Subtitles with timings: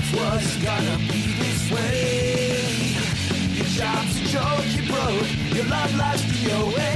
[0.00, 2.60] life was gonna be this way.
[3.56, 6.92] Your job's a joke, you broke, your love life's DOA.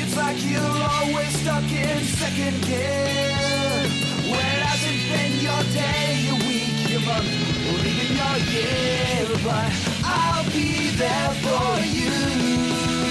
[0.00, 3.88] It's like you're always stuck in second gear.
[4.30, 7.30] Where hasn't been your day, your week, your month,
[7.68, 9.26] or even your year.
[9.42, 9.72] But
[10.04, 12.14] I'll be there for you.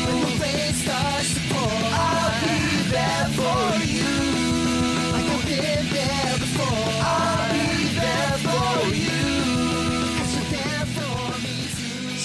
[0.06, 2.60] When the rain starts to pour, I'll be
[2.96, 3.71] there for you.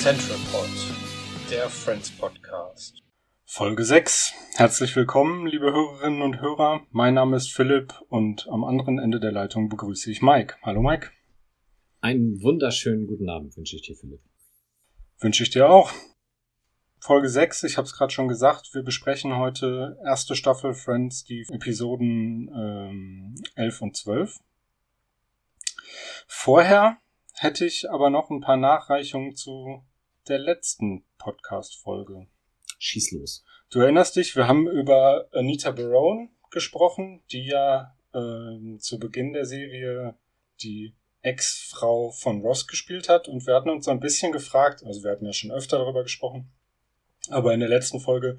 [0.06, 0.68] Central Pod,
[1.50, 3.02] der Friends Podcast.
[3.44, 4.34] Folge 6.
[4.54, 6.86] Herzlich willkommen, liebe Hörerinnen und Hörer.
[6.92, 10.54] Mein Name ist Philipp und am anderen Ende der Leitung begrüße ich Mike.
[10.62, 11.10] Hallo Mike.
[12.02, 14.20] Einen wunderschönen guten Abend wünsche ich dir, Philipp.
[15.18, 15.90] Wünsche ich dir auch.
[17.00, 21.44] Folge 6, ich habe es gerade schon gesagt, wir besprechen heute erste Staffel Friends, die
[21.50, 24.38] Episoden ähm, 11 und 12.
[26.28, 26.98] Vorher
[27.32, 29.82] hätte ich aber noch ein paar Nachreichungen zu
[30.28, 32.26] der letzten Podcast-Folge.
[32.78, 33.44] Schieß los.
[33.70, 39.46] Du erinnerst dich, wir haben über Anita Barone gesprochen, die ja ähm, zu Beginn der
[39.46, 40.16] Serie
[40.62, 45.02] die Ex-Frau von Ross gespielt hat und wir hatten uns so ein bisschen gefragt, also
[45.02, 46.50] wir hatten ja schon öfter darüber gesprochen,
[47.30, 48.38] aber in der letzten Folge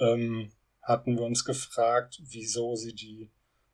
[0.00, 3.30] ähm, hatten wir uns gefragt, wieso sie die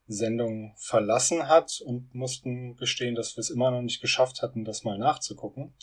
[0.06, 4.84] Sendung verlassen hat und mussten gestehen, dass wir es immer noch nicht geschafft hatten, das
[4.84, 5.74] mal nachzugucken.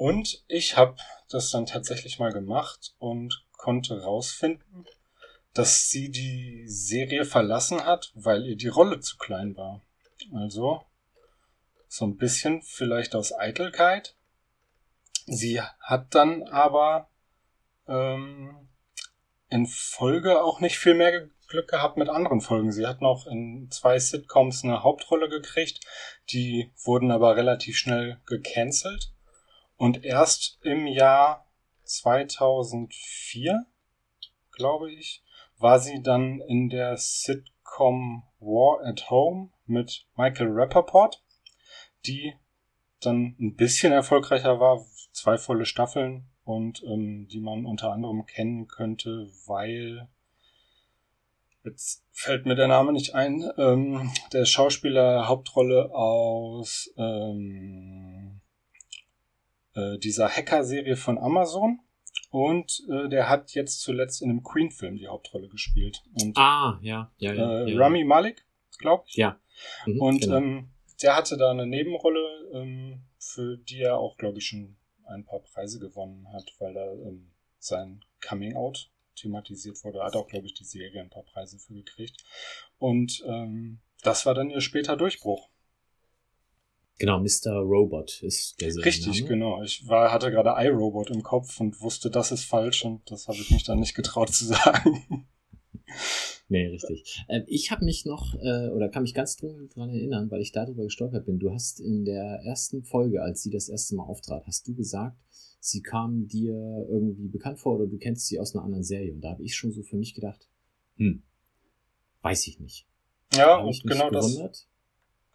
[0.00, 0.96] Und ich habe
[1.28, 4.86] das dann tatsächlich mal gemacht und konnte rausfinden,
[5.52, 9.82] dass sie die Serie verlassen hat, weil ihr die Rolle zu klein war.
[10.32, 10.86] Also
[11.86, 14.16] so ein bisschen vielleicht aus Eitelkeit.
[15.26, 17.10] Sie hat dann aber
[17.86, 18.70] ähm,
[19.50, 22.72] in Folge auch nicht viel mehr Glück gehabt mit anderen Folgen.
[22.72, 25.84] Sie hat noch in zwei Sitcoms eine Hauptrolle gekriegt,
[26.30, 29.12] die wurden aber relativ schnell gecancelt.
[29.80, 31.46] Und erst im Jahr
[31.84, 33.64] 2004,
[34.52, 35.24] glaube ich,
[35.56, 41.24] war sie dann in der Sitcom War at Home mit Michael Rappaport,
[42.04, 42.34] die
[43.00, 48.68] dann ein bisschen erfolgreicher war, zwei volle Staffeln und ähm, die man unter anderem kennen
[48.68, 50.10] könnte, weil
[51.64, 58.39] jetzt fällt mir der Name nicht ein, ähm, der Schauspieler Hauptrolle aus ähm,
[59.74, 61.80] äh, dieser Hacker-Serie von Amazon
[62.30, 66.02] und äh, der hat jetzt zuletzt in einem Queen-Film die Hauptrolle gespielt.
[66.20, 67.64] Und Ah, ja, ja, ja.
[67.64, 67.78] äh, ja.
[67.78, 68.44] Rami Malek,
[68.78, 69.16] glaube ich.
[69.16, 69.40] Ja.
[69.86, 70.36] Mhm, Und genau.
[70.36, 70.70] ähm,
[71.02, 74.76] der hatte da eine Nebenrolle, ähm, für die er auch, glaube ich, schon
[75.06, 79.98] ein paar Preise gewonnen hat, weil da ähm, sein Coming Out thematisiert wurde.
[79.98, 82.22] Er hat auch, glaube ich, die Serie ein paar Preise für gekriegt.
[82.78, 85.48] Und ähm, das war dann ihr später Durchbruch.
[87.00, 87.56] Genau, Mr.
[87.58, 89.28] Robot ist der Richtig, Serienname.
[89.28, 89.62] genau.
[89.62, 93.38] Ich war, hatte gerade iRobot im Kopf und wusste, das ist falsch und das habe
[93.38, 95.26] ich mich dann nicht getraut zu sagen.
[96.48, 97.24] Nee, richtig.
[97.28, 100.52] Ähm, ich habe mich noch, äh, oder kann mich ganz dunkel dran erinnern, weil ich
[100.52, 101.38] darüber gestolpert bin.
[101.38, 105.16] Du hast in der ersten Folge, als sie das erste Mal auftrat, hast du gesagt,
[105.60, 109.12] sie kam dir irgendwie bekannt vor oder du kennst sie aus einer anderen Serie.
[109.12, 110.48] Und da habe ich schon so für mich gedacht,
[110.96, 111.22] hm,
[112.22, 112.86] weiß ich nicht.
[113.34, 114.66] ja, und genau das, gewundert.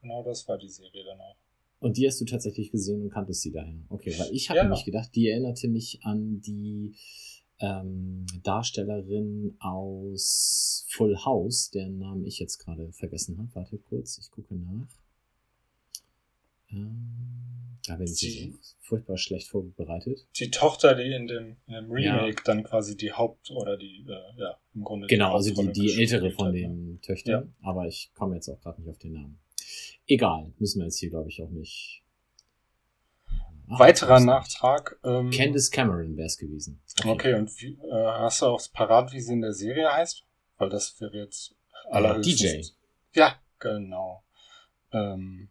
[0.02, 1.38] genau das war die Serie dann auch.
[1.80, 3.78] Und die hast du tatsächlich gesehen und kanntest sie daher.
[3.90, 4.64] Okay, weil ich habe Ja.
[4.64, 6.96] nämlich gedacht, die erinnerte mich an die
[7.60, 13.50] ähm, Darstellerin aus Full House, deren Namen ich jetzt gerade vergessen habe.
[13.54, 14.88] Warte kurz, ich gucke nach.
[16.72, 20.28] Ähm, da bin ich Die- jetzt furchtbar schlecht vorbereitet.
[20.40, 24.40] die Tochter, die in dem, in dem Remake dann quasi die Haupt- oder die, äh,
[24.42, 26.60] ja, im Grunde Genau, die also die, die ältere von ne?
[26.62, 27.54] den Töchtern.
[27.62, 29.40] Aber ich komme jetzt auch gerade nicht auf den Namen.
[30.08, 32.04] Egal, müssen wir jetzt hier, glaube ich, auch nicht.
[33.70, 34.20] Ach, Weiterer.
[34.20, 35.00] Nachtrag.
[35.04, 36.82] Ähm, Candice Cameron wäre es gewesen.
[37.04, 40.24] Okay, und wie, äh, hast du auch parat, wie sie in der Serie heißt?
[40.58, 41.56] Weil das wäre jetzt
[41.90, 42.76] Äh, allerhöchstens.
[43.14, 43.20] DJ.
[43.20, 44.24] Ja, genau.
[44.92, 45.50] Ähm,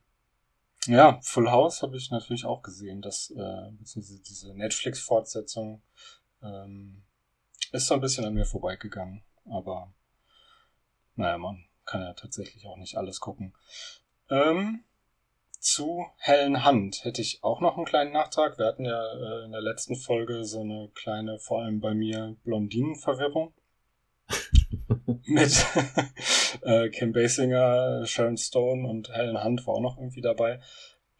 [0.86, 5.82] ja, Full House habe ich natürlich auch gesehen, dass äh, beziehungsweise diese Netflix-Fortsetzung
[6.42, 7.02] ähm,
[7.72, 9.22] ist so ein bisschen an mir vorbeigegangen.
[9.46, 9.92] Aber
[11.16, 13.54] naja, man kann ja tatsächlich auch nicht alles gucken.
[14.30, 14.84] Ähm,
[15.58, 18.58] zu Helen Hunt hätte ich auch noch einen kleinen Nachtrag.
[18.58, 22.36] Wir hatten ja äh, in der letzten Folge so eine kleine, vor allem bei mir,
[22.44, 23.52] Blondinenverwirrung.
[25.24, 25.66] Mit
[26.62, 30.60] äh, Kim Basinger, Sharon Stone und Helen Hunt war auch noch irgendwie dabei.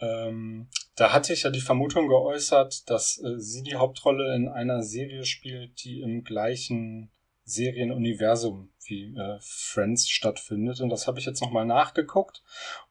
[0.00, 4.82] Ähm, da hatte ich ja die Vermutung geäußert, dass äh, sie die Hauptrolle in einer
[4.82, 7.10] Serie spielt, die im gleichen
[7.44, 10.80] Serienuniversum wie äh, Friends stattfindet.
[10.80, 12.42] Und das habe ich jetzt nochmal nachgeguckt.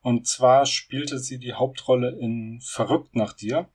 [0.01, 3.69] Und zwar spielte sie die Hauptrolle in Verrückt nach dir.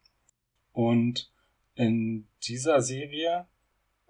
[0.72, 1.30] Und
[1.74, 3.46] in dieser Serie,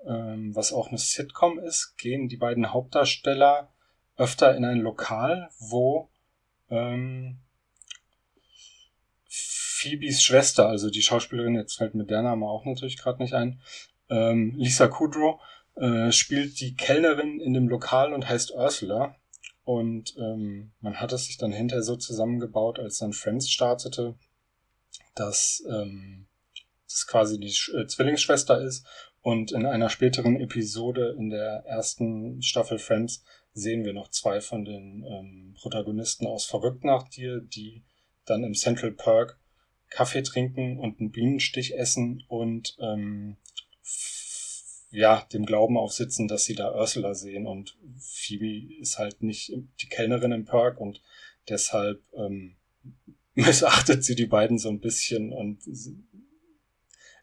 [0.06, 3.72] ähm, was auch eine Sitcom ist, gehen die beiden Hauptdarsteller
[4.16, 6.10] öfter in ein Lokal, wo
[6.70, 7.38] ähm,
[9.28, 13.60] Phoebes Schwester, also die Schauspielerin, jetzt fällt mir der Name auch natürlich gerade nicht ein,
[14.10, 15.40] ähm, Lisa Kudrow,
[15.80, 19.16] äh, spielt die Kellnerin in dem Lokal und heißt Ursula.
[19.64, 24.14] Und ähm, man hat es sich dann hinterher so zusammengebaut, als dann Friends startete,
[25.14, 26.26] dass ähm,
[26.86, 28.86] das quasi die Sch äh, Zwillingsschwester ist.
[29.20, 34.64] Und in einer späteren Episode in der ersten Staffel Friends sehen wir noch zwei von
[34.64, 37.84] den ähm, Protagonisten aus Verrückt nach dir, die
[38.24, 39.38] dann im Central Perk
[39.90, 43.36] Kaffee trinken und einen Bienenstich essen und ähm,
[44.90, 49.88] ja, dem Glauben aufsitzen, dass sie da Ursula sehen und Phoebe ist halt nicht die
[49.88, 51.02] Kellnerin im Perk und
[51.48, 52.56] deshalb ähm,
[53.34, 55.62] missachtet sie die beiden so ein bisschen und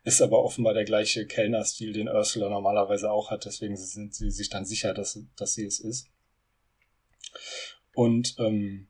[0.03, 4.49] ist aber offenbar der gleiche Kellnerstil, den Ursula normalerweise auch hat, deswegen sind sie sich
[4.49, 6.07] dann sicher, dass, dass sie es ist.
[7.95, 8.87] Und ähm,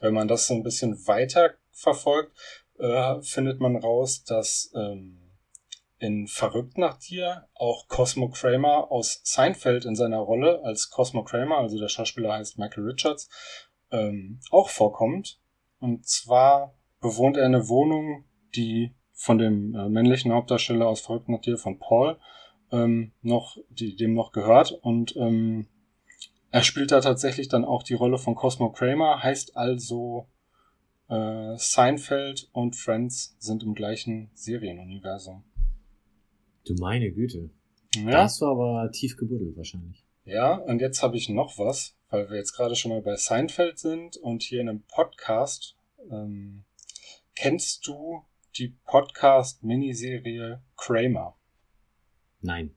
[0.00, 2.36] wenn man das so ein bisschen weiter verfolgt,
[2.78, 5.25] äh, findet man raus, dass ähm,
[5.98, 11.58] in Verrückt nach dir auch Cosmo Kramer aus Seinfeld in seiner Rolle als Cosmo Kramer,
[11.58, 13.28] also der Schauspieler heißt Michael Richards,
[13.90, 15.40] ähm, auch vorkommt.
[15.78, 21.40] Und zwar bewohnt er eine Wohnung, die von dem äh, männlichen Hauptdarsteller aus Verrückt nach
[21.40, 22.18] dir, von Paul,
[22.70, 24.72] ähm, noch, die dem noch gehört.
[24.72, 25.66] Und ähm,
[26.50, 30.28] er spielt da tatsächlich dann auch die Rolle von Cosmo Kramer, heißt also
[31.08, 35.44] äh, Seinfeld und Friends sind im gleichen Serienuniversum.
[36.66, 37.50] Du meine Güte.
[37.94, 38.10] Ja.
[38.10, 40.04] Da hast du aber tief gebuddelt wahrscheinlich.
[40.24, 43.78] Ja, und jetzt habe ich noch was, weil wir jetzt gerade schon mal bei Seinfeld
[43.78, 45.76] sind und hier in einem Podcast.
[46.10, 46.64] Ähm,
[47.36, 48.24] kennst du
[48.58, 51.36] die Podcast-Miniserie Kramer?
[52.40, 52.74] Nein.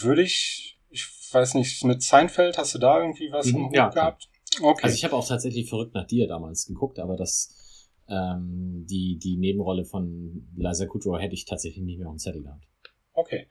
[0.00, 3.76] Würde ich, ich weiß nicht, mit Seinfeld hast du da irgendwie was mhm, im Hut
[3.76, 4.28] ja, gehabt?
[4.60, 4.84] Okay.
[4.84, 7.65] Also ich habe auch tatsächlich verrückt nach dir damals geguckt, aber das
[8.08, 12.42] ähm, die, die Nebenrolle von Liza Kudrow hätte ich tatsächlich nicht mehr auf dem Zettel
[12.42, 12.66] gehabt.
[13.12, 13.48] Okay.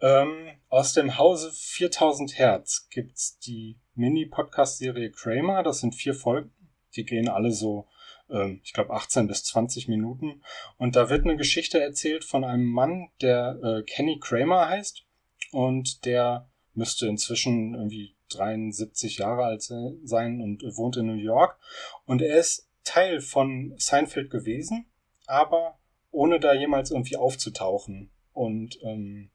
[0.00, 5.62] Ähm, aus dem Hause 4000 Hertz gibt's die Mini-Podcast-Serie Kramer.
[5.62, 6.52] Das sind vier Folgen.
[6.94, 7.88] Die gehen alle so,
[8.30, 10.42] ähm, ich glaube, 18 bis 20 Minuten.
[10.76, 15.04] Und da wird eine Geschichte erzählt von einem Mann, der äh, Kenny Kramer heißt.
[15.52, 21.58] Und der müsste inzwischen irgendwie 73 Jahre alt sein und wohnt in New York.
[22.04, 24.86] Und er ist Teil von Seinfeld gewesen,
[25.26, 25.78] aber
[26.10, 28.10] ohne da jemals irgendwie aufzutauchen.
[28.32, 29.30] Und ähm,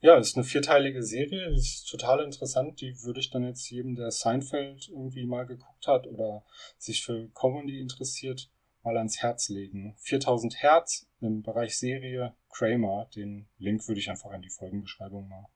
[0.00, 2.80] ja, ist eine vierteilige Serie, ist total interessant.
[2.80, 6.44] Die würde ich dann jetzt jedem, der Seinfeld irgendwie mal geguckt hat oder
[6.76, 8.50] sich für Comedy interessiert,
[8.82, 9.94] mal ans Herz legen.
[9.98, 13.08] 4000 Hertz im Bereich Serie Kramer.
[13.14, 15.46] Den Link würde ich einfach in die Folgenbeschreibung mal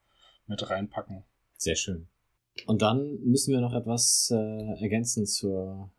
[0.46, 1.24] mit reinpacken.
[1.56, 2.08] Sehr schön.
[2.66, 5.90] Und dann müssen wir noch etwas äh, ergänzen zur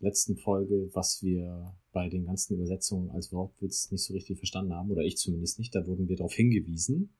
[0.00, 4.90] letzten Folge, was wir bei den ganzen Übersetzungen als Wortwitz nicht so richtig verstanden haben,
[4.90, 5.74] oder ich zumindest nicht.
[5.74, 7.14] Da wurden wir darauf hingewiesen.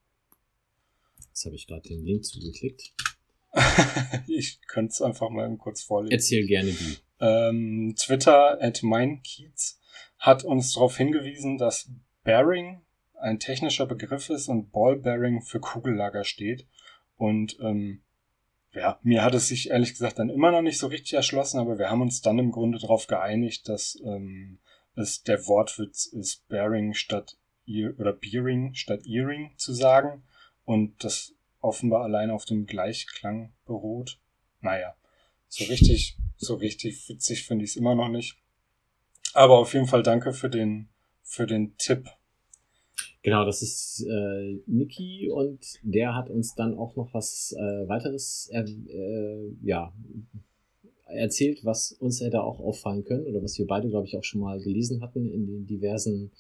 [1.28, 2.94] Jetzt habe ich gerade den Link zugeklickt.
[4.26, 6.12] ich könnte es einfach mal kurz vorlesen.
[6.12, 6.96] Erzähl gerne wie.
[7.20, 9.78] Ähm, Twitter at meinkiez
[10.18, 11.90] hat uns darauf hingewiesen, dass
[12.24, 12.80] Bearing
[13.20, 16.66] ein technischer Begriff ist und Ball Bearing für Kugellager steht.
[17.16, 18.02] Und ähm,
[18.72, 21.78] ja, mir hat es sich ehrlich gesagt dann immer noch nicht so richtig erschlossen, aber
[21.78, 24.58] wir haben uns dann im Grunde darauf geeinigt, dass ähm,
[24.94, 27.36] es der Wortwitz ist, Bearing statt
[27.66, 30.22] Ear oder Bearing statt Earring zu sagen
[30.64, 34.18] und das offenbar allein auf dem Gleichklang beruht.
[34.60, 34.94] Naja,
[35.48, 38.36] so richtig, so richtig witzig finde ich es immer noch nicht.
[39.34, 40.88] Aber auf jeden Fall danke für den,
[41.22, 42.08] für den Tipp.
[43.22, 48.48] Genau, das ist äh, Niki und der hat uns dann auch noch was äh, weiteres
[48.52, 49.92] äh, äh, ja,
[51.04, 54.40] erzählt, was uns hätte auch auffallen können oder was wir beide, glaube ich, auch schon
[54.40, 56.30] mal gelesen hatten in den diversen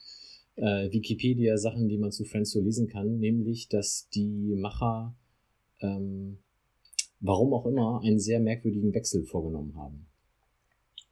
[0.56, 5.14] äh, Wikipedia-Sachen, die man zu Friends so lesen kann, nämlich, dass die Macher,
[5.80, 6.38] ähm,
[7.20, 10.06] warum auch immer, einen sehr merkwürdigen Wechsel vorgenommen haben.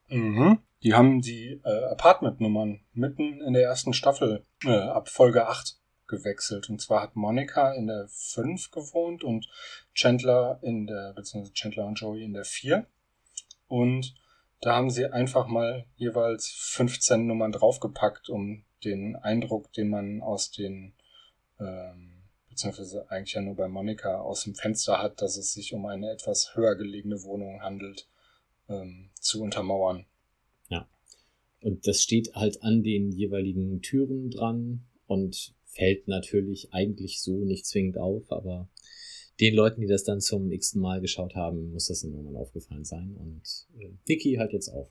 [0.08, 0.58] Mhm.
[0.82, 6.70] Die haben die äh, Apartment-Nummern mitten in der ersten Staffel äh, ab Folge 8 gewechselt.
[6.70, 9.48] Und zwar hat Monika in der 5 gewohnt und
[9.94, 12.86] Chandler in der, beziehungsweise Chandler und Joey in der 4.
[13.66, 14.14] Und
[14.60, 20.50] da haben sie einfach mal jeweils 15 Nummern draufgepackt, um den Eindruck, den man aus
[20.50, 20.94] den
[21.60, 22.18] ähm,
[22.48, 26.10] beziehungsweise eigentlich ja nur bei Monika aus dem Fenster hat, dass es sich um eine
[26.10, 28.08] etwas höher gelegene Wohnung handelt,
[28.68, 30.06] ähm, zu untermauern.
[31.60, 37.66] Und das steht halt an den jeweiligen Türen dran und fällt natürlich eigentlich so nicht
[37.66, 38.68] zwingend auf, aber
[39.40, 43.16] den Leuten, die das dann zum x Mal geschaut haben, muss das irgendwann aufgefallen sein.
[43.16, 44.88] Und äh, Vicky halt jetzt auf.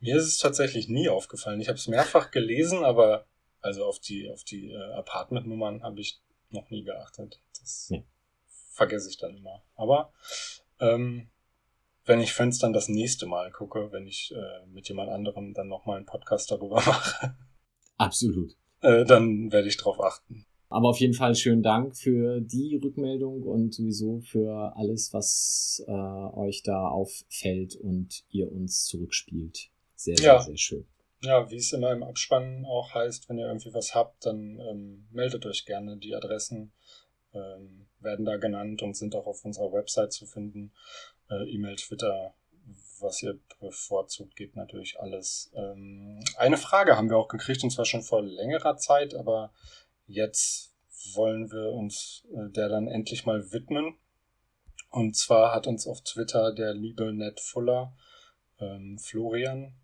[0.00, 1.60] Mir ist es tatsächlich nie aufgefallen.
[1.60, 3.26] Ich habe es mehrfach gelesen, aber
[3.60, 7.40] also auf die, auf die äh, Apartment-Nummern habe ich noch nie geachtet.
[7.58, 8.02] Das ja.
[8.70, 9.62] vergesse ich dann immer.
[9.74, 10.12] Aber
[10.80, 11.28] ähm,
[12.08, 15.68] wenn ich Friends dann das nächste Mal gucke, wenn ich äh, mit jemand anderem dann
[15.68, 17.36] nochmal einen Podcast darüber mache.
[17.96, 18.56] Absolut.
[18.80, 20.46] Äh, dann werde ich drauf achten.
[20.70, 25.92] Aber auf jeden Fall schönen Dank für die Rückmeldung und sowieso für alles, was äh,
[25.92, 29.70] euch da auffällt und ihr uns zurückspielt.
[29.94, 30.38] Sehr, ja.
[30.38, 30.86] sehr, sehr schön.
[31.22, 35.08] Ja, wie es immer im Abspann auch heißt, wenn ihr irgendwie was habt, dann ähm,
[35.10, 35.96] meldet euch gerne.
[35.96, 36.72] Die Adressen
[37.32, 40.72] ähm, werden da genannt und sind auch auf unserer Website zu finden.
[41.30, 42.34] Äh, E-Mail, Twitter,
[43.00, 45.50] was ihr bevorzugt, geht natürlich alles.
[45.54, 49.52] Ähm, eine Frage haben wir auch gekriegt, und zwar schon vor längerer Zeit, aber
[50.06, 50.74] jetzt
[51.14, 53.96] wollen wir uns äh, der dann endlich mal widmen.
[54.90, 57.94] Und zwar hat uns auf Twitter der liebe Ned Fuller,
[58.58, 59.74] ähm, Florian,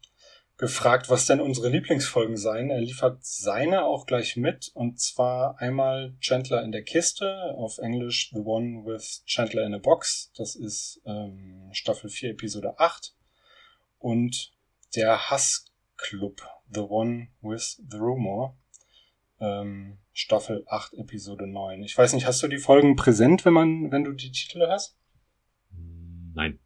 [0.56, 2.70] gefragt, was denn unsere Lieblingsfolgen seien.
[2.70, 4.70] Er liefert seine auch gleich mit.
[4.74, 9.78] Und zwar einmal Chandler in der Kiste, auf Englisch The One with Chandler in a
[9.78, 10.30] Box.
[10.36, 13.14] Das ist ähm, Staffel 4, Episode 8.
[13.98, 14.52] Und
[14.94, 16.42] der Hassclub,
[16.72, 18.56] The One with the Rumor
[19.40, 21.82] ähm, Staffel 8, Episode 9.
[21.82, 24.96] Ich weiß nicht, hast du die Folgen präsent, wenn man, wenn du die Titel hast?
[26.34, 26.58] Nein.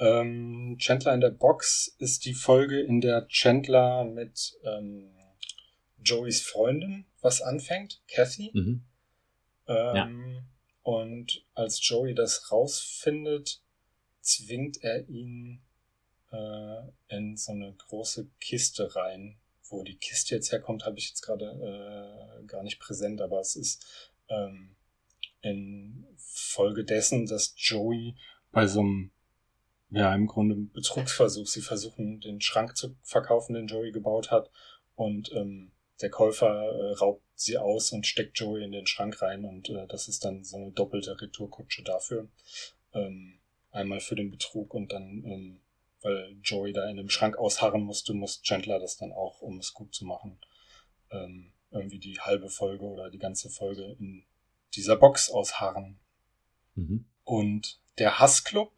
[0.00, 5.14] Ähm, Chandler in der Box ist die Folge, in der Chandler mit ähm,
[6.02, 8.50] Joeys Freundin was anfängt, Kathy.
[8.54, 8.84] Mhm.
[9.68, 10.10] Ähm, ja.
[10.82, 13.62] Und als Joey das rausfindet,
[14.20, 15.62] zwingt er ihn
[16.32, 19.38] äh, in so eine große Kiste rein,
[19.68, 23.56] wo die Kiste jetzt herkommt, habe ich jetzt gerade äh, gar nicht präsent, aber es
[23.56, 24.76] ist ähm,
[25.42, 28.16] in Folge dessen, dass Joey
[28.52, 29.12] bei so einem,
[29.90, 34.50] ja, im Grunde Betrugsversuch, sie versuchen, den Schrank zu verkaufen, den Joey gebaut hat,
[34.94, 39.44] und ähm, der Käufer äh, raubt sie aus und steckt Joey in den Schrank rein,
[39.44, 42.28] und äh, das ist dann so eine doppelte Retourkutsche dafür.
[42.92, 43.38] Ähm,
[43.70, 45.60] einmal für den Betrug und dann ähm,
[46.02, 49.74] weil Joey da in dem Schrank ausharren musste, muss Chandler das dann auch, um es
[49.74, 50.38] gut zu machen,
[51.10, 54.24] ähm, irgendwie die halbe Folge oder die ganze Folge in
[54.74, 55.98] dieser Box ausharren.
[56.74, 57.04] Mhm.
[57.24, 58.72] Und der Hassclub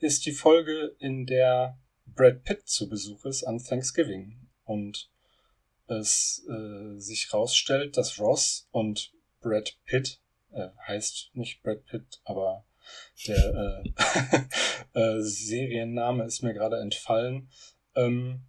[0.00, 5.10] ist die Folge, in der Brad Pitt zu Besuch ist an Thanksgiving und
[5.86, 10.20] es äh, sich rausstellt, dass Ross und Brad Pitt,
[10.52, 12.64] äh, heißt nicht Brad Pitt, aber
[13.26, 13.82] der
[14.94, 17.50] äh, äh, Serienname ist mir gerade entfallen.
[17.94, 18.42] Ähm,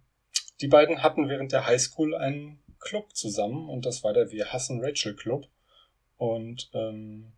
[0.60, 4.80] die beiden hatten während der Highschool einen Club zusammen und das war der Wir hassen
[4.82, 5.48] Rachel Club.
[6.16, 7.32] Und ähm,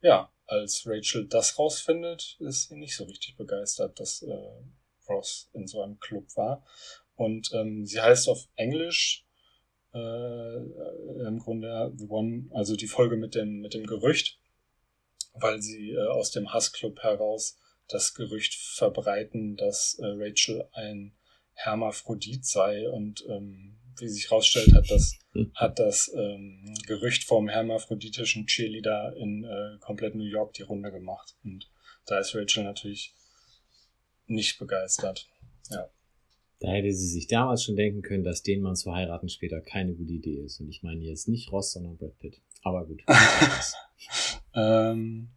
[0.00, 4.62] ja, als Rachel das rausfindet, ist sie nicht so richtig begeistert, dass äh,
[5.08, 6.64] Ross in so einem Club war.
[7.14, 9.26] Und ähm, sie heißt auf Englisch
[9.94, 10.56] äh,
[11.26, 14.38] im Grunde The One, also die Folge mit dem, mit dem Gerücht
[15.40, 21.14] weil sie äh, aus dem Hassclub heraus das Gerücht verbreiten, dass äh, Rachel ein
[21.52, 25.18] Hermaphrodit sei und ähm, wie sich herausstellt, hat das,
[25.54, 31.36] hat das ähm, Gerücht vom hermaphroditischen Cheerleader in äh, komplett New York die Runde gemacht.
[31.44, 31.70] Und
[32.06, 33.14] da ist Rachel natürlich
[34.26, 35.28] nicht begeistert.
[35.70, 35.88] Ja.
[36.60, 39.94] Da hätte sie sich damals schon denken können, dass den Mann zu heiraten später keine
[39.94, 40.60] gute Idee ist.
[40.60, 42.40] Und ich meine jetzt nicht Ross, sondern Brad Pitt.
[42.62, 43.02] Aber gut.
[44.54, 45.28] ähm,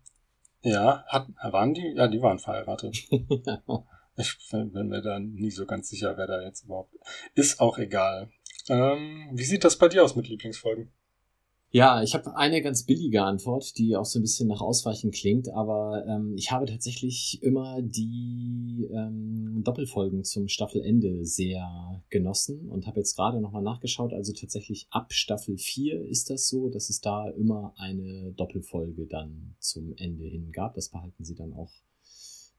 [0.61, 1.93] ja, hat, waren die?
[1.95, 2.97] Ja, die waren verheiratet.
[4.17, 6.95] ich bin mir da nie so ganz sicher, wer da jetzt überhaupt
[7.35, 7.59] ist.
[7.59, 8.31] Auch egal.
[8.69, 10.89] Ähm, wie sieht das bei dir aus mit Lieblingsfolgen?
[11.71, 15.49] Ja, ich habe eine ganz billige Antwort, die auch so ein bisschen nach Ausweichen klingt,
[15.49, 23.01] aber ähm, ich habe tatsächlich immer die ähm, Doppelfolgen zum Staffelende sehr genossen und habe
[23.01, 24.13] jetzt gerade nochmal nachgeschaut.
[24.13, 29.53] Also tatsächlich ab Staffel 4 ist das so, dass es da immer eine Doppelfolge dann
[29.59, 30.73] zum Ende hin gab.
[30.73, 31.71] Das behalten sie dann auch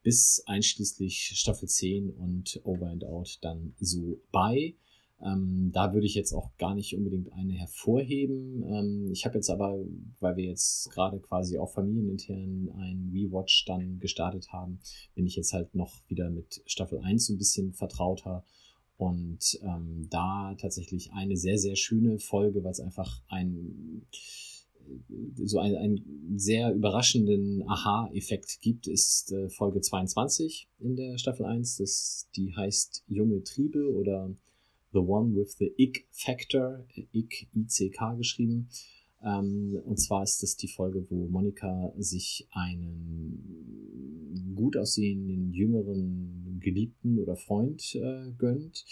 [0.05, 4.77] bis einschließlich Staffel 10 und Over and Out dann so bei.
[5.23, 8.63] Ähm, da würde ich jetzt auch gar nicht unbedingt eine hervorheben.
[8.63, 9.79] Ähm, ich habe jetzt aber,
[10.19, 14.81] weil wir jetzt gerade quasi auch familienintern ein Rewatch dann gestartet haben,
[15.15, 18.45] bin ich jetzt halt noch wieder mit Staffel 1 so ein bisschen vertrauter.
[18.97, 24.07] Und ähm, da tatsächlich eine sehr, sehr schöne Folge, weil es einfach ein
[25.37, 31.77] so einen, einen sehr überraschenden Aha-Effekt gibt, ist äh, Folge 22 in der Staffel 1.
[31.77, 34.35] Das, die heißt Junge Triebe oder
[34.93, 38.69] The One with the Ick Factor, Ick, ICK geschrieben.
[39.23, 47.19] Ähm, und zwar ist das die Folge, wo Monika sich einen gut aussehenden, jüngeren Geliebten
[47.19, 48.85] oder Freund äh, gönnt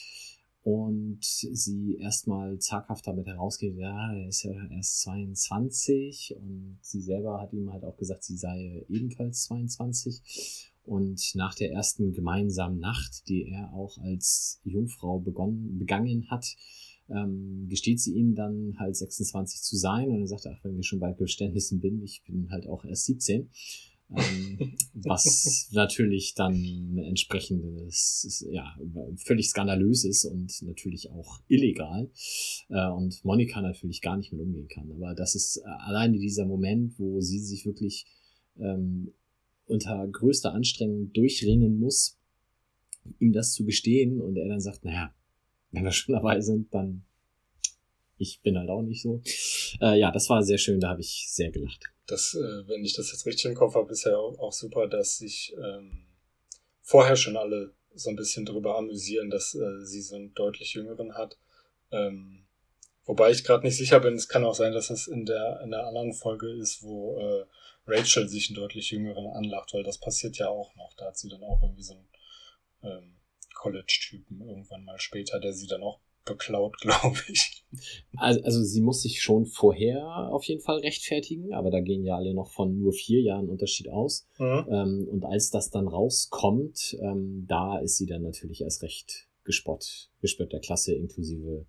[0.63, 7.41] und sie erstmal zaghaft damit herausgeht, ja, er ist ja erst 22 und sie selber
[7.41, 13.29] hat ihm halt auch gesagt, sie sei ebenfalls 22 und nach der ersten gemeinsamen Nacht,
[13.29, 16.47] die er auch als Jungfrau begonnen, begangen hat,
[17.09, 20.83] ähm, gesteht sie ihm dann halt 26 zu sein und er sagt, ach, wenn wir
[20.83, 23.49] schon bei Geständnissen bin, ich bin halt auch erst 17
[24.11, 24.59] ähm,
[24.95, 28.77] was natürlich dann entsprechendes, ja,
[29.17, 32.11] völlig skandalös ist und natürlich auch illegal
[32.69, 34.91] äh, und Monika natürlich gar nicht mit umgehen kann.
[34.93, 38.07] Aber das ist äh, alleine dieser Moment, wo sie sich wirklich
[38.59, 39.13] ähm,
[39.69, 42.19] unter größter Anstrengung durchringen muss,
[43.19, 45.15] ihm das zu gestehen und er dann sagt, naja,
[45.71, 47.05] wenn wir schon dabei sind, dann
[48.21, 49.23] ich bin halt auch nicht so.
[49.81, 52.95] Äh, ja, das war sehr schön, da habe ich sehr gelacht das, äh, wenn ich
[52.95, 56.07] das jetzt richtig im Kopf habe, ist ja auch, super, dass sich ähm,
[56.81, 61.15] vorher schon alle so ein bisschen darüber amüsieren, dass äh, sie so einen deutlich jüngeren
[61.15, 61.39] hat.
[61.91, 62.47] Ähm,
[63.05, 65.71] wobei ich gerade nicht sicher bin, es kann auch sein, dass es in der, in
[65.71, 67.45] der anderen Folge ist, wo äh,
[67.89, 70.95] Rachel sich einen deutlich jüngeren anlacht, weil das passiert ja auch noch.
[70.97, 72.09] Da hat sie dann auch irgendwie so einen
[72.83, 73.17] ähm,
[73.55, 77.65] College-Typen irgendwann mal später, der sie dann auch beklaut, glaube ich.
[78.17, 82.17] Also, also sie muss sich schon vorher auf jeden Fall rechtfertigen, aber da gehen ja
[82.17, 84.27] alle noch von nur vier Jahren Unterschied aus.
[84.39, 84.67] Mhm.
[84.71, 90.11] Ähm, und als das dann rauskommt, ähm, da ist sie dann natürlich erst recht gespott,
[90.21, 91.67] gespött der Klasse, inklusive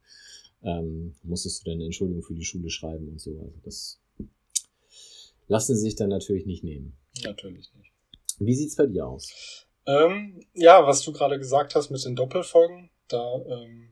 [0.62, 3.40] ähm, musstest du dann eine Entschuldigung für die Schule schreiben und so.
[3.40, 4.02] Also das
[5.50, 6.98] lassen sie sich dann natürlich nicht nehmen.
[7.24, 7.92] Natürlich nicht.
[8.38, 9.68] Wie sieht's bei dir aus?
[9.86, 13.92] Ähm, ja, was du gerade gesagt hast mit den Doppelfolgen, da ähm,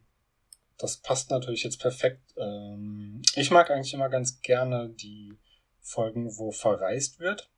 [0.77, 2.33] das passt natürlich jetzt perfekt.
[2.37, 5.37] Ähm, ich mag eigentlich immer ganz gerne die
[5.81, 7.49] Folgen, wo verreist wird.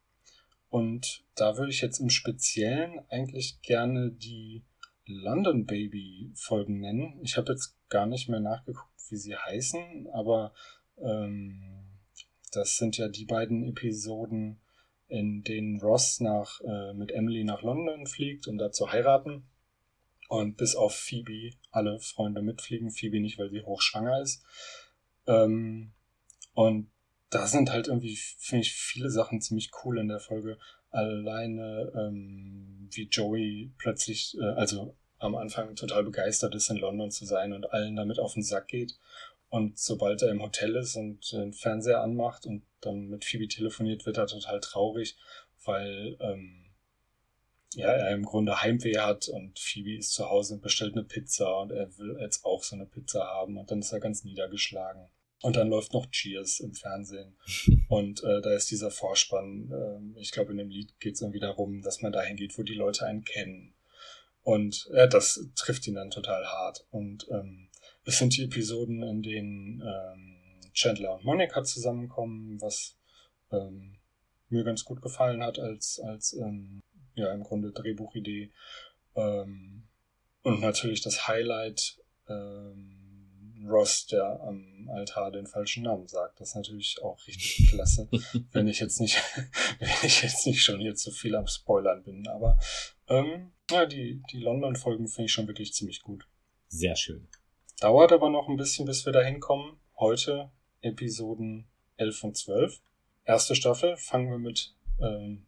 [0.69, 4.63] Und da würde ich jetzt im Speziellen eigentlich gerne die
[5.05, 7.19] London Baby Folgen nennen.
[7.23, 10.53] Ich habe jetzt gar nicht mehr nachgeguckt, wie sie heißen, aber
[11.01, 11.88] ähm,
[12.55, 14.59] das sind ja die beiden Episoden,
[15.07, 19.47] in denen Ross nach, äh, mit Emily nach London fliegt, um da zu heiraten.
[20.27, 22.91] Und bis auf Phoebe alle Freunde mitfliegen.
[22.91, 24.43] Phoebe nicht, weil sie hochschwanger ist.
[25.25, 25.93] Ähm,
[26.53, 26.91] und
[27.31, 30.57] da sind halt irgendwie, finde ich, viele Sachen ziemlich cool in der Folge.
[30.91, 37.25] Alleine, ähm, wie Joey plötzlich, äh, also am Anfang total begeistert ist, in London zu
[37.25, 38.97] sein und allen damit auf den Sack geht.
[39.49, 44.05] Und sobald er im Hotel ist und den Fernseher anmacht und dann mit Phoebe telefoniert,
[44.05, 45.17] wird er total traurig,
[45.65, 46.65] weil ähm,
[47.73, 51.59] ja, er im Grunde Heimweh hat und Phoebe ist zu Hause und bestellt eine Pizza
[51.59, 55.09] und er will jetzt auch so eine Pizza haben und dann ist er ganz niedergeschlagen.
[55.41, 57.37] Und dann läuft noch Cheers im Fernsehen.
[57.87, 59.71] Und äh, da ist dieser Vorspann.
[59.71, 62.63] Äh, ich glaube, in dem Lied geht es irgendwie darum, dass man dahin geht, wo
[62.63, 63.73] die Leute einen kennen.
[64.43, 66.85] Und äh, das trifft ihn dann total hart.
[66.91, 67.68] Und ähm,
[68.05, 70.39] es sind die Episoden, in denen ähm,
[70.73, 72.97] Chandler und Monica zusammenkommen, was
[73.51, 73.97] ähm,
[74.49, 76.81] mir ganz gut gefallen hat als, als ähm,
[77.15, 78.51] ja im Grunde Drehbuchidee.
[79.15, 79.83] Ähm,
[80.43, 83.09] und natürlich das Highlight, ähm,
[83.67, 86.39] Ross, der am Altar den falschen Namen sagt.
[86.39, 88.07] Das ist natürlich auch richtig klasse,
[88.51, 89.17] wenn ich jetzt nicht,
[89.79, 92.27] wenn ich jetzt nicht schon hier zu viel am Spoilern bin.
[92.27, 92.57] Aber
[93.07, 96.27] ähm, ja, die, die London-Folgen finde ich schon wirklich ziemlich gut.
[96.69, 97.27] Sehr schön.
[97.79, 99.77] Dauert aber noch ein bisschen, bis wir da hinkommen.
[99.97, 101.65] Heute Episoden
[101.95, 102.81] 11 und 12.
[103.23, 105.43] Erste Staffel fangen wir mit ähm,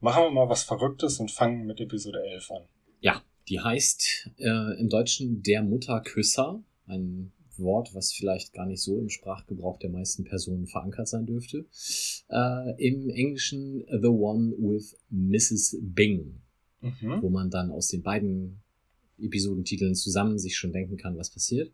[0.00, 2.62] Machen wir mal was Verrücktes und fangen mit Episode 11 an.
[3.00, 6.62] Ja, die heißt äh, im Deutschen Der Mutterküsser.
[6.86, 11.64] Ein Wort, was vielleicht gar nicht so im Sprachgebrauch der meisten Personen verankert sein dürfte.
[12.28, 15.78] Äh, Im Englischen The One with Mrs.
[15.80, 16.42] Bing.
[16.82, 17.22] Mhm.
[17.22, 18.60] Wo man dann aus den beiden
[19.18, 21.72] Episodentiteln zusammen sich schon denken kann, was passiert.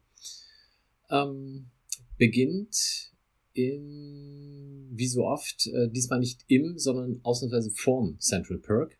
[1.11, 1.67] Ähm,
[2.17, 3.13] beginnt
[3.53, 8.99] in, wie so oft, äh, diesmal nicht im, sondern ausnahmsweise vorm Central Perk,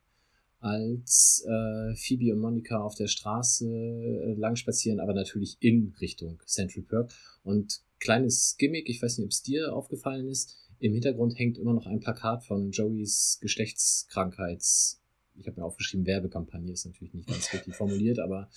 [0.59, 6.41] als äh, Phoebe und Monica auf der Straße äh, lang spazieren, aber natürlich in Richtung
[6.47, 7.13] Central Perk.
[7.43, 11.75] Und kleines Gimmick, ich weiß nicht, ob es dir aufgefallen ist, im Hintergrund hängt immer
[11.75, 15.01] noch ein Plakat von Joeys Geschlechtskrankheits-
[15.41, 18.49] ich habe mir aufgeschrieben, Werbekampagne ist natürlich nicht ganz richtig formuliert, aber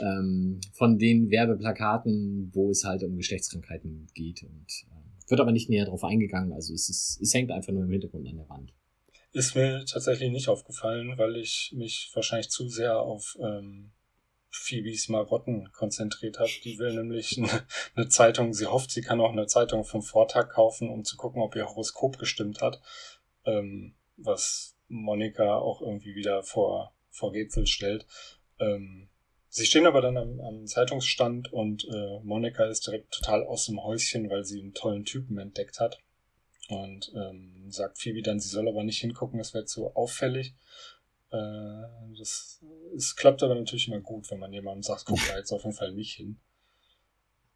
[0.00, 4.66] ähm, von den Werbeplakaten, wo es halt um Geschlechtskrankheiten geht und
[5.28, 8.28] Wird aber nicht näher drauf eingegangen, also es, ist, es hängt einfach nur im Hintergrund
[8.28, 8.72] an der Wand.
[9.32, 13.92] Ist mir tatsächlich nicht aufgefallen, weil ich mich wahrscheinlich zu sehr auf ähm,
[14.50, 16.50] Phoebes Marotten konzentriert habe.
[16.64, 17.48] Die will nämlich eine,
[17.94, 21.42] eine Zeitung, sie hofft, sie kann auch eine Zeitung vom Vortag kaufen, um zu gucken,
[21.42, 22.80] ob ihr Horoskop gestimmt hat.
[23.44, 28.06] Ähm, was Monika auch irgendwie wieder vor, vor Rätsel stellt.
[28.58, 29.08] Ähm,
[29.48, 33.82] sie stehen aber dann am, am Zeitungsstand und äh, Monika ist direkt total aus dem
[33.82, 36.00] Häuschen, weil sie einen tollen Typen entdeckt hat
[36.68, 40.54] und ähm, sagt Phoebe dann, sie soll aber nicht hingucken, das wäre zu auffällig.
[41.30, 41.82] Äh,
[42.18, 42.60] das
[42.96, 45.76] es klappt aber natürlich immer gut, wenn man jemandem sagt, guck da jetzt auf jeden
[45.76, 46.38] Fall nicht hin.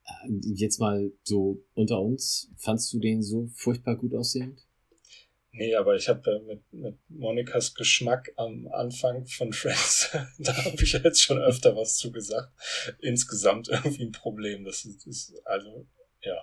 [0.04, 4.64] Äh, jetzt mal so unter uns, fandst du den so furchtbar gut aussehend?
[5.56, 10.92] Nee, aber ich habe mit, mit Monikas Geschmack am Anfang von Friends, da habe ich
[10.92, 12.52] jetzt schon öfter was zu gesagt.
[13.00, 14.64] Insgesamt irgendwie ein Problem.
[14.64, 15.86] Das ist, ist also,
[16.22, 16.36] ja.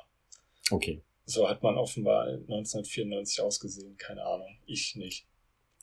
[0.72, 1.04] Okay.
[1.26, 4.58] So hat man offenbar 1994 ausgesehen, keine Ahnung.
[4.66, 5.28] Ich nicht.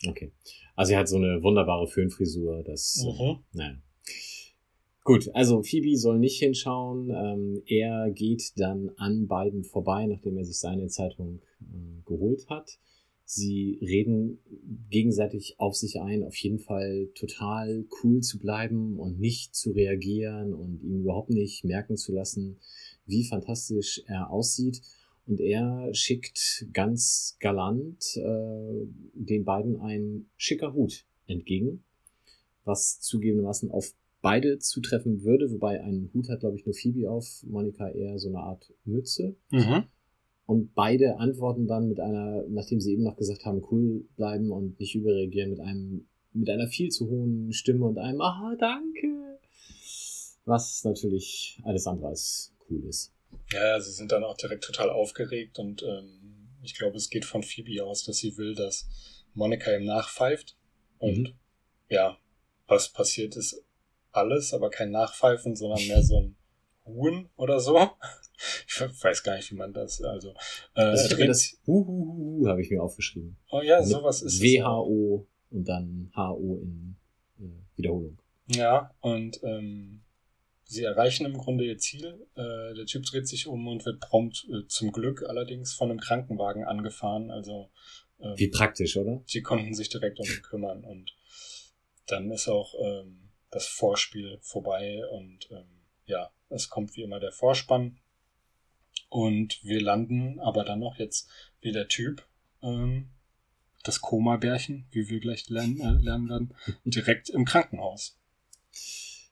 [0.06, 0.32] Okay.
[0.74, 3.20] Also er hat so eine wunderbare Föhnfrisur, das, Mhm.
[3.20, 3.76] äh, naja.
[5.04, 7.08] Gut, also Phoebe soll nicht hinschauen.
[7.10, 12.78] Ähm, er geht dann an beiden vorbei, nachdem er sich seine Zeitung äh, geholt hat.
[13.30, 14.38] Sie reden
[14.88, 20.54] gegenseitig auf sich ein, auf jeden Fall total cool zu bleiben und nicht zu reagieren
[20.54, 22.56] und ihn überhaupt nicht merken zu lassen,
[23.04, 24.80] wie fantastisch er aussieht.
[25.26, 31.84] Und er schickt ganz galant äh, den beiden ein schicker Hut entgegen,
[32.64, 37.44] was zugegebenermaßen auf beide zutreffen würde, wobei ein Hut hat, glaube ich, nur Phoebe auf,
[37.46, 39.36] Monika eher so eine Art Mütze.
[39.50, 39.84] Mhm.
[40.48, 44.80] Und beide antworten dann mit einer, nachdem sie eben noch gesagt haben, cool bleiben und
[44.80, 49.38] nicht überreagieren, mit einem, mit einer viel zu hohen Stimme und einem, aha, danke.
[50.46, 53.12] Was natürlich alles andere als cool ist.
[53.52, 57.26] Ja, ja, sie sind dann auch direkt total aufgeregt und ähm, ich glaube, es geht
[57.26, 58.88] von Phoebe aus, dass sie will, dass
[59.34, 60.56] Monika ihm nachpfeift.
[60.98, 61.34] Und Mhm.
[61.90, 62.16] ja,
[62.66, 63.62] was passiert ist
[64.12, 66.37] alles, aber kein Nachpfeifen, sondern mehr so ein
[66.87, 67.78] Huhn oder so.
[68.66, 70.31] Ich weiß gar nicht, wie man das, also,
[70.74, 73.37] äh, Also ich habe das Huhuhu habe ich mir aufgeschrieben.
[73.51, 74.40] oh ja, Mit sowas ist.
[74.40, 76.96] WHO und dann HO in
[77.40, 78.18] äh, Wiederholung.
[78.46, 80.03] Ja, und ähm,
[80.64, 82.27] sie erreichen im Grunde ihr Ziel.
[82.35, 86.01] Äh, der Typ dreht sich um und wird prompt, äh, zum Glück allerdings, von einem
[86.01, 87.31] Krankenwagen angefahren.
[87.31, 87.70] Also
[88.20, 89.22] ähm, Wie praktisch, oder?
[89.27, 90.85] sie konnten sich direkt um ihn kümmern.
[90.85, 91.14] Und
[92.07, 95.66] dann ist auch ähm, das Vorspiel vorbei und ähm,
[96.07, 97.98] ja, es kommt wie immer der Vorspann.
[99.09, 101.29] Und wir landen aber dann noch jetzt
[101.61, 102.27] wie der Typ,
[102.62, 103.09] ähm,
[103.85, 108.18] das Koma-Bärchen, wie wir gleich lernen, äh, lernen werden, direkt im Krankenhaus.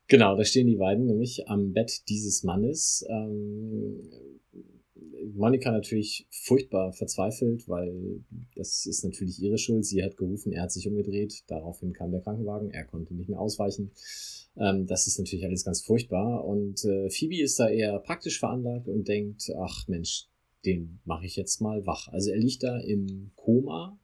[0.09, 3.05] Genau, da stehen die beiden nämlich am Bett dieses Mannes.
[3.09, 4.09] Ähm,
[5.35, 9.85] Monika natürlich furchtbar verzweifelt, weil das ist natürlich ihre Schuld.
[9.85, 11.42] Sie hat gerufen, er hat sich umgedreht.
[11.46, 13.90] Daraufhin kam der Krankenwagen, er konnte nicht mehr ausweichen.
[14.56, 16.44] Ähm, das ist natürlich alles ganz furchtbar.
[16.44, 20.28] Und äh, Phoebe ist da eher praktisch veranlagt und denkt, ach Mensch,
[20.64, 22.09] den mache ich jetzt mal wach.
[22.09, 23.98] Also er liegt da im Koma.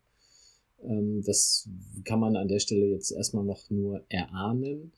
[0.84, 1.68] Ähm, das
[2.04, 4.92] kann man an der Stelle jetzt erstmal noch nur erahnen.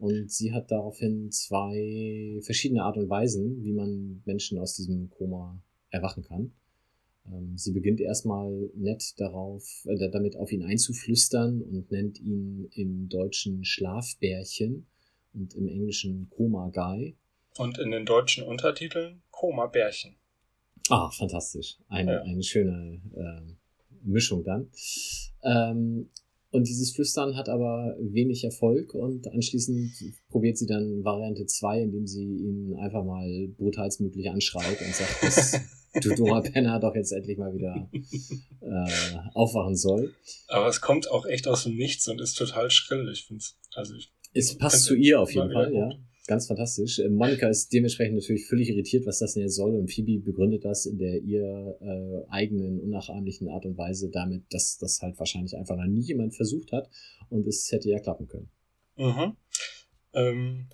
[0.00, 5.60] Und sie hat daraufhin zwei verschiedene Art und Weisen, wie man Menschen aus diesem Koma
[5.90, 6.52] erwachen kann.
[7.26, 13.10] Ähm, sie beginnt erstmal nett darauf, äh, damit auf ihn einzuflüstern und nennt ihn im
[13.10, 14.86] Deutschen Schlafbärchen
[15.34, 17.14] und im Englischen Koma Guy.
[17.58, 20.16] Und in den deutschen Untertiteln Koma-Bärchen.
[20.88, 21.76] Ah, fantastisch.
[21.88, 22.22] Eine, Ja.
[22.22, 23.54] eine schöne äh,
[24.02, 24.70] Mischung dann.
[25.42, 26.08] Ähm,
[26.52, 29.92] und dieses Flüstern hat aber wenig Erfolg und anschließend
[30.28, 35.60] probiert sie dann Variante 2, indem sie ihn einfach mal brutalstmöglich anschreit und sagt, dass
[36.02, 37.88] du dummer Penner doch jetzt endlich mal wieder
[38.60, 40.12] äh, aufwachen soll.
[40.48, 43.08] Aber es kommt auch echt aus dem Nichts und ist total schrill.
[43.12, 45.90] Ich finde es, also ich, Es passt zu ihr auf jeden Fall, ja.
[46.30, 47.00] Ganz fantastisch.
[47.00, 49.74] Äh, Monika ist dementsprechend natürlich völlig irritiert, was das denn jetzt soll.
[49.74, 54.78] Und Phoebe begründet das in der ihr äh, eigenen, unnachahmlichen Art und Weise damit, dass
[54.78, 56.88] das halt wahrscheinlich einfach noch nie jemand versucht hat
[57.30, 58.48] und es hätte ja klappen können.
[58.96, 59.36] mhm.
[60.14, 60.68] ähm,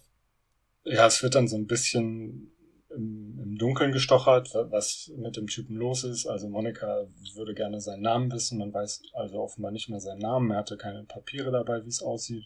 [0.85, 2.53] ja, es wird dann so ein bisschen
[2.95, 6.27] im, im Dunkeln gestochert, wa- was mit dem Typen los ist.
[6.27, 8.59] Also Monika würde gerne seinen Namen wissen.
[8.59, 10.51] Man weiß also offenbar nicht mehr seinen Namen.
[10.51, 12.45] Er hatte keine Papiere dabei, wie es aussieht.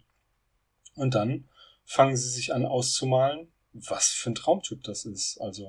[0.95, 1.49] Und dann
[1.91, 5.41] fangen sie sich an auszumalen, was für ein Traumtyp das ist.
[5.41, 5.69] Also,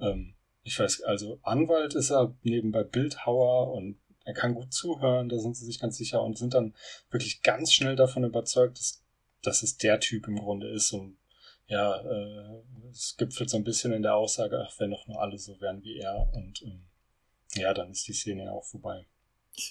[0.00, 5.38] ähm, ich weiß, also Anwalt ist er nebenbei Bildhauer und er kann gut zuhören, da
[5.38, 6.74] sind sie sich ganz sicher und sind dann
[7.10, 9.04] wirklich ganz schnell davon überzeugt, dass,
[9.42, 10.90] dass es der Typ im Grunde ist.
[10.92, 11.18] Und
[11.66, 15.36] ja, äh, es gipfelt so ein bisschen in der Aussage, ach, wenn doch nur alle
[15.36, 16.32] so wären wie er.
[16.32, 16.86] Und ähm,
[17.56, 19.04] Ja, dann ist die Szene ja auch vorbei.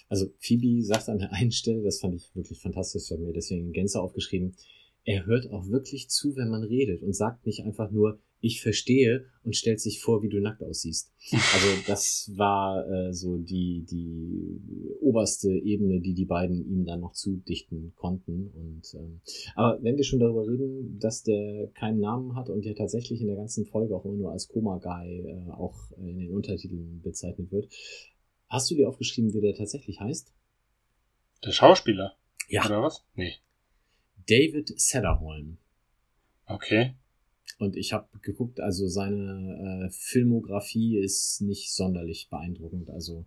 [0.10, 3.34] Also Phoebe sagt an der einen Stelle, das fand ich wirklich fantastisch, ich habe mir
[3.34, 4.56] deswegen in Gänze aufgeschrieben,
[5.04, 9.26] er hört auch wirklich zu, wenn man redet und sagt nicht einfach nur, ich verstehe
[9.44, 11.14] und stellt sich vor, wie du nackt aussiehst.
[11.32, 17.14] Also das war äh, so die, die oberste Ebene, die die beiden ihm dann noch
[17.14, 18.52] zudichten konnten.
[18.56, 19.22] Und ähm,
[19.56, 23.28] aber wenn wir schon darüber reden, dass der keinen Namen hat und ja tatsächlich in
[23.28, 27.70] der ganzen Folge auch immer nur als Koma-Guy äh, auch in den Untertiteln bezeichnet wird,
[28.50, 30.34] hast du dir aufgeschrieben, wie der tatsächlich heißt?
[31.46, 32.16] Der Schauspieler?
[32.50, 32.66] Ja.
[32.66, 33.06] Oder was?
[33.16, 33.34] Nee.
[34.27, 35.57] David Sederholm.
[36.45, 36.95] Okay.
[37.60, 42.89] Und ich habe geguckt, also seine äh, Filmografie ist nicht sonderlich beeindruckend.
[42.89, 43.25] Also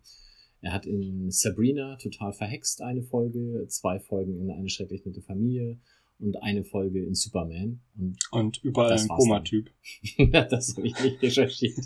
[0.61, 5.79] er hat in Sabrina total verhext eine Folge, zwei Folgen in eine schrecklich nette Familie
[6.19, 7.81] und eine Folge in Superman.
[7.99, 9.09] Und, Und überall ein.
[9.09, 9.71] Komatyp.
[10.33, 11.79] das habe ich nicht recherchiert.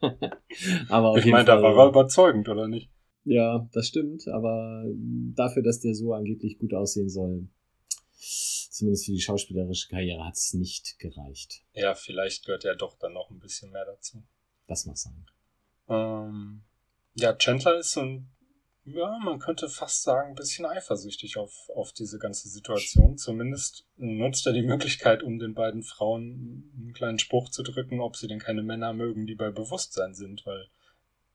[0.88, 2.90] aber auf Ich meine, da war er überzeugend, oder nicht?
[3.24, 4.84] Ja, das stimmt, aber
[5.34, 7.48] dafür, dass der so angeblich gut aussehen soll,
[8.78, 11.62] zumindest für die schauspielerische Karriere, hat es nicht gereicht.
[11.74, 14.22] Ja, vielleicht gehört ja doch dann noch ein bisschen mehr dazu.
[14.66, 15.26] Das mag sein.
[15.88, 16.62] Ähm,
[17.14, 18.30] ja, Chandler ist so ein,
[18.84, 23.18] ja, man könnte fast sagen, ein bisschen eifersüchtig auf, auf diese ganze Situation.
[23.18, 28.16] Zumindest nutzt er die Möglichkeit, um den beiden Frauen einen kleinen Spruch zu drücken, ob
[28.16, 30.68] sie denn keine Männer mögen, die bei Bewusstsein sind, weil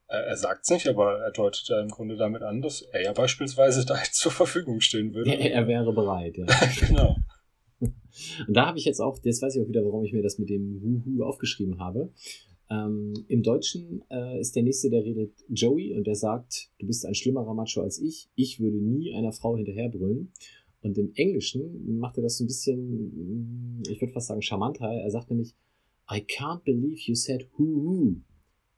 [0.08, 3.14] er, er sagt's nicht, aber er deutet ja im Grunde damit an, dass er ja
[3.14, 5.32] beispielsweise da jetzt zur Verfügung stehen würde.
[5.32, 6.46] Er, er wäre bereit, ja.
[6.88, 7.16] genau.
[8.48, 10.38] Und da habe ich jetzt auch, jetzt weiß ich auch wieder, warum ich mir das
[10.38, 12.12] mit dem Huhu aufgeschrieben habe.
[12.70, 17.06] Ähm, Im Deutschen äh, ist der nächste, der redet Joey und der sagt, du bist
[17.06, 18.30] ein schlimmerer Macho als ich.
[18.36, 20.32] Ich würde nie einer Frau hinterherbrüllen.
[20.82, 24.86] Und im Englischen macht er das so ein bisschen, mm, ich würde fast sagen, charmanter.
[24.86, 25.56] Er sagt nämlich,
[26.12, 28.18] I can't believe you said Huhu.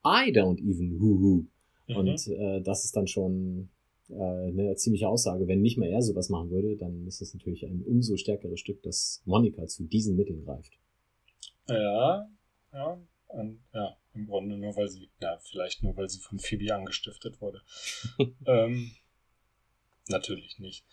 [0.05, 1.45] I don't even Huhu.
[1.87, 1.95] Mhm.
[1.95, 3.69] Und äh, das ist dann schon
[4.09, 5.47] äh, eine ziemliche Aussage.
[5.47, 8.81] Wenn nicht mehr er sowas machen würde, dann ist es natürlich ein umso stärkeres Stück,
[8.83, 10.73] dass Monika zu diesen Mitteln greift.
[11.67, 12.29] Ja,
[12.71, 16.73] ja, und, ja, im Grunde nur, weil sie, ja, vielleicht nur, weil sie von Phoebe
[16.73, 17.61] angestiftet wurde.
[18.45, 18.91] ähm,
[20.07, 20.85] natürlich nicht.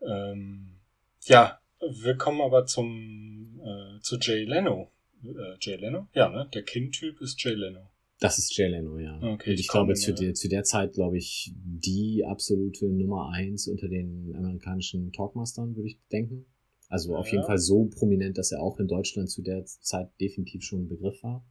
[0.00, 0.78] Ähm,
[1.24, 4.90] ja, wir kommen aber zum, äh, zu Jay Leno.
[5.24, 6.06] Äh, Jay Leno?
[6.14, 6.48] Ja, ne?
[6.54, 7.90] Der Kind-Typ ist Jay Leno.
[8.20, 9.16] Das ist Jay Leno, ja.
[9.16, 13.66] Okay, Und ich glaube, zu, der, zu der Zeit, glaube ich, die absolute Nummer eins
[13.66, 16.44] unter den amerikanischen Talkmastern, würde ich denken.
[16.88, 17.32] Also auf Ja.
[17.34, 20.88] jeden Fall so prominent, dass er auch in Deutschland zu der Zeit definitiv schon ein
[20.88, 21.44] Begriff war.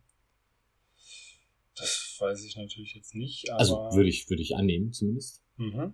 [1.75, 3.59] Das weiß ich natürlich jetzt nicht, aber.
[3.59, 5.41] Also würde ich, würde ich annehmen, zumindest.
[5.57, 5.93] Mhm.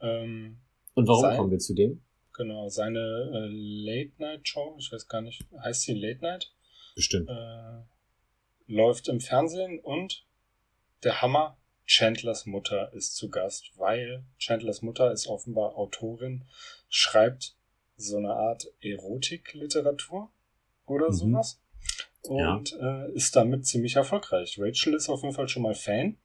[0.00, 0.58] Ähm,
[0.94, 2.02] Und warum Sein- kommen wir zu dem?
[2.36, 6.52] genau, seine äh, Late-Night-Show, ich weiß gar nicht, heißt sie Late Night?
[6.94, 7.28] Bestimmt.
[7.30, 7.80] äh,
[8.66, 10.24] läuft im Fernsehen und
[11.02, 16.44] der Hammer, Chandlers Mutter ist zu Gast, weil Chandlers Mutter ist offenbar Autorin,
[16.88, 17.56] schreibt
[17.96, 20.30] so eine Art Erotikliteratur
[20.86, 21.12] oder Mhm.
[21.12, 21.60] sowas
[22.24, 22.54] Ja.
[22.54, 24.58] und äh, ist damit ziemlich erfolgreich.
[24.58, 26.16] Rachel ist auf jeden Fall schon mal Fan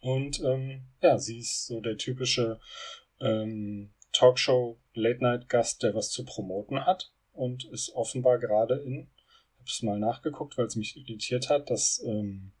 [0.00, 2.60] und ähm, ja, sie ist so der typische
[3.20, 9.08] ähm, Talkshow Late Night Gast, der was zu promoten hat und ist offenbar gerade in
[9.68, 12.52] es mal nachgeguckt, weil es mich irritiert hat, dass ähm,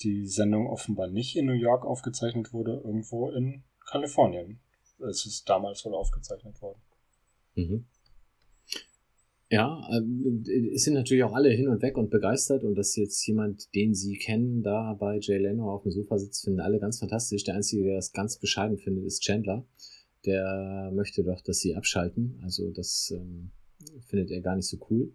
[0.00, 4.60] die Sendung offenbar nicht in New York aufgezeichnet wurde, irgendwo in Kalifornien.
[4.98, 6.80] Es ist damals wohl aufgezeichnet worden.
[7.54, 7.86] Mhm.
[9.50, 10.42] Ja, ähm,
[10.74, 13.94] es sind natürlich auch alle hin und weg und begeistert und dass jetzt jemand, den
[13.94, 17.44] sie kennen, da bei Jay Leno auf dem Sofa sitzt, finden alle ganz fantastisch.
[17.44, 19.64] Der Einzige, der das ganz bescheiden findet, ist Chandler.
[20.24, 22.40] Der möchte doch, dass sie abschalten.
[22.42, 23.50] Also das ähm,
[24.06, 25.12] findet er gar nicht so cool.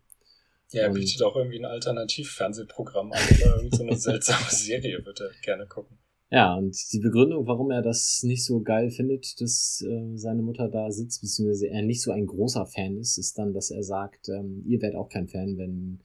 [0.71, 5.25] Ja, er bietet auch irgendwie ein Alternativfernsehprogramm an oder irgendeine so eine seltsame Serie, würde
[5.25, 5.97] er gerne gucken.
[6.31, 10.69] Ja, und die Begründung, warum er das nicht so geil findet, dass äh, seine Mutter
[10.69, 14.29] da sitzt, beziehungsweise er nicht so ein großer Fan ist, ist dann, dass er sagt,
[14.29, 16.01] ähm, ihr werdet auch kein Fan, wenn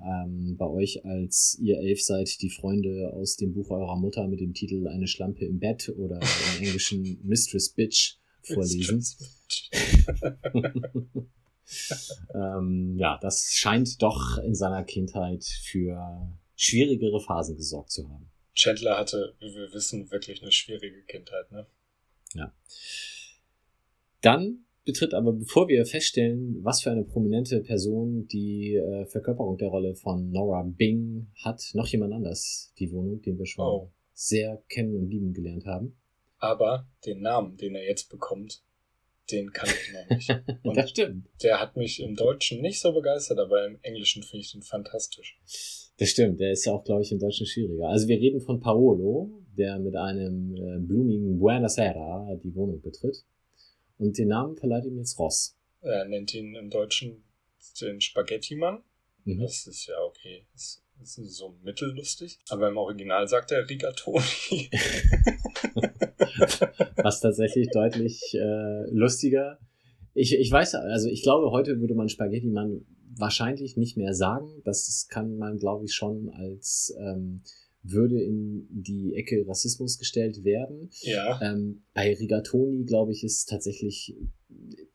[0.00, 4.40] ähm, bei euch, als ihr elf seid, die Freunde aus dem Buch eurer Mutter mit
[4.40, 6.20] dem Titel Eine Schlampe im Bett oder
[6.58, 9.04] im Englischen Mistress Bitch vorlesen.
[12.34, 18.30] ähm, ja, das scheint doch in seiner Kindheit für schwierigere Phasen gesorgt zu haben.
[18.54, 21.66] Chandler hatte, wie wir wissen, wirklich eine schwierige Kindheit, ne?
[24.20, 29.68] Dann betritt aber, bevor wir feststellen, was für eine prominente Person die äh, Verkörperung der
[29.68, 33.90] Rolle von Nora Bing hat, noch jemand anders die Wohnung, den wir schon Oh.
[34.12, 35.96] sehr kennen und lieben gelernt haben.
[36.38, 38.62] Aber den Namen, den er jetzt bekommt,
[39.30, 40.30] den kann ich noch nicht.
[40.64, 41.28] Und das stimmt.
[41.42, 45.38] der hat mich im Deutschen nicht so begeistert, aber im Englischen finde ich den fantastisch.
[45.96, 47.88] Das stimmt, der ist ja auch, glaube ich, im Deutschen schwieriger.
[47.88, 53.24] Also wir reden von Paolo, der mit einem äh, blumigen Buonasera die Wohnung betritt.
[53.98, 55.56] Und den Namen verleiht ihm jetzt Ross.
[55.80, 57.22] Er nennt ihn im Deutschen
[57.80, 58.82] den Spaghetti-Mann.
[59.24, 59.40] Mhm.
[59.40, 60.46] Das ist ja okay.
[60.52, 62.38] Das ist so mittellustig.
[62.48, 64.70] Aber im Original sagt er Rigatoni.
[66.96, 69.58] Was tatsächlich deutlich äh, lustiger.
[70.14, 72.84] Ich, ich weiß, also ich glaube, heute würde man Spaghetti-Mann
[73.16, 74.62] wahrscheinlich nicht mehr sagen.
[74.64, 77.42] Das kann man, glaube ich, schon als ähm,
[77.82, 80.90] würde in die Ecke Rassismus gestellt werden.
[81.02, 81.38] ja.
[81.42, 84.16] Ähm, bei Rigatoni, glaube ich, ist tatsächlich,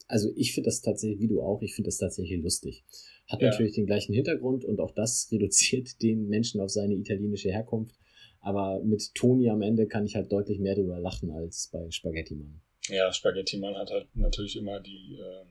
[0.07, 2.83] also ich finde das tatsächlich, wie du auch, ich finde das tatsächlich lustig.
[3.27, 3.49] Hat Ja.
[3.49, 7.98] natürlich den gleichen Hintergrund und auch das reduziert den Menschen auf seine italienische Herkunft.
[8.41, 12.35] Aber mit Toni am Ende kann ich halt deutlich mehr drüber lachen als bei Spaghetti
[12.35, 12.61] Mann.
[12.89, 15.47] Ja, Spaghetti-Mann hat halt natürlich immer die, ähm,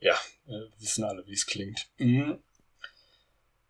[0.00, 0.14] ja,
[0.46, 1.88] äh, wissen alle, wie es klingt.
[1.98, 2.38] Mhm.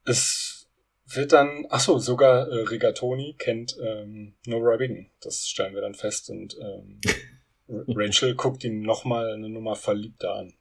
[0.05, 0.69] Es
[1.07, 5.11] wird dann, ach so, sogar äh, Rigatoni kennt ähm, Nora Bing.
[5.21, 7.01] Das stellen wir dann fest und ähm,
[7.69, 10.55] Rachel guckt ihn nochmal eine Nummer verliebter an.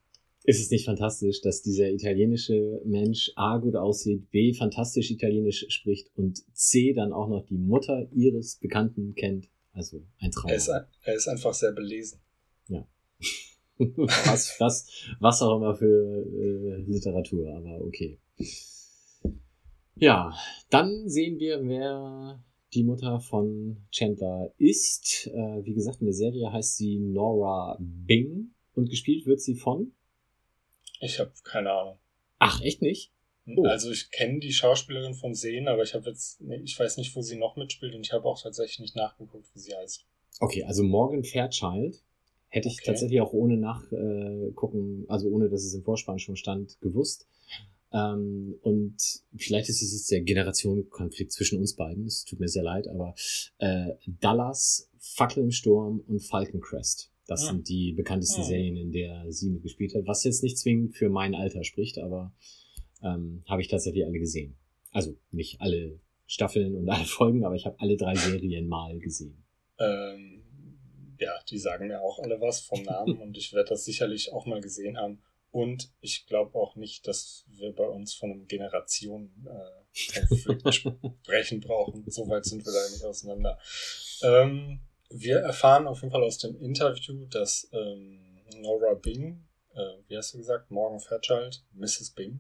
[0.50, 6.10] Ist es nicht fantastisch, dass dieser italienische Mensch A gut aussieht, B fantastisch Italienisch spricht
[6.16, 9.48] und C dann auch noch die Mutter ihres Bekannten kennt?
[9.74, 10.50] Also ein Traum.
[10.50, 12.20] Er ist, er ist einfach sehr belesen.
[13.78, 14.88] was, was,
[15.20, 18.18] was auch immer für äh, Literatur, aber okay.
[19.98, 20.34] Ja,
[20.72, 25.28] dann sehen wir, wer die Mutter von Chandler ist.
[25.28, 29.92] Äh, wie gesagt, in der Serie heißt sie Nora Bing und gespielt wird sie von.
[31.00, 31.98] Ich habe keine Ahnung.
[32.40, 33.12] Ach, echt nicht?
[33.48, 33.66] Oh.
[33.66, 37.22] Also ich kenne die Schauspielerin von Sehen, aber ich habe jetzt, ich weiß nicht, wo
[37.22, 40.06] sie noch mitspielt und ich habe auch tatsächlich nicht nachgeguckt, wie sie heißt.
[40.40, 42.02] Okay, also Morgan Fairchild
[42.50, 42.86] hätte ich Okay.
[42.86, 47.28] tatsächlich auch ohne nachgucken, also ohne dass es im Vorspann schon stand, gewusst.
[47.92, 48.98] Ähm, und
[49.36, 52.06] vielleicht ist es jetzt der Generationenkonflikt zwischen uns beiden.
[52.06, 53.16] Es tut mir sehr leid, aber
[53.58, 57.10] äh, Dallas, Fackel im Sturm und Falcon Crest.
[57.30, 57.48] Das Ah.
[57.52, 58.46] sind die bekanntesten Ah.
[58.46, 60.08] Serien, in der sie mitgespielt hat.
[60.08, 62.34] Was jetzt nicht zwingend für mein Alter spricht, aber
[63.04, 64.58] ähm, habe ich tatsächlich alle gesehen.
[64.92, 69.44] Also nicht alle Staffeln und alle Folgen, aber ich habe alle drei Serien mal gesehen.
[69.80, 70.42] Ähm,
[71.20, 74.46] ja, die sagen mir auch alle was vom Namen und ich werde das sicherlich auch
[74.48, 75.22] mal gesehen haben.
[75.52, 80.74] Und ich glaube auch nicht, dass wir bei uns von einem Generationen-Konflikt
[81.24, 82.04] sprechen brauchen.
[82.08, 83.58] So weit sind wir da nicht auseinander.
[84.24, 84.80] Ähm,
[85.10, 88.20] wir erfahren auf jeden Fall aus dem Interview, dass ähm,
[88.62, 89.44] Nora Bing,
[89.74, 92.12] äh, wie hast du gesagt, Morgan Fairchild, Mrs.
[92.12, 92.40] Bing,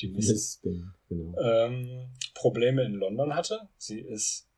[0.00, 0.60] die Mrs.
[0.62, 1.38] Bing, genau.
[1.38, 3.68] ähm, Probleme in London hatte.
[3.76, 4.48] Sie ist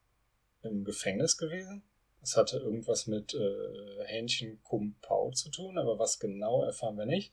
[0.62, 1.82] im Gefängnis gewesen.
[2.22, 7.32] Es hatte irgendwas mit äh, Hähnchen Kumpau zu tun, aber was genau erfahren wir nicht.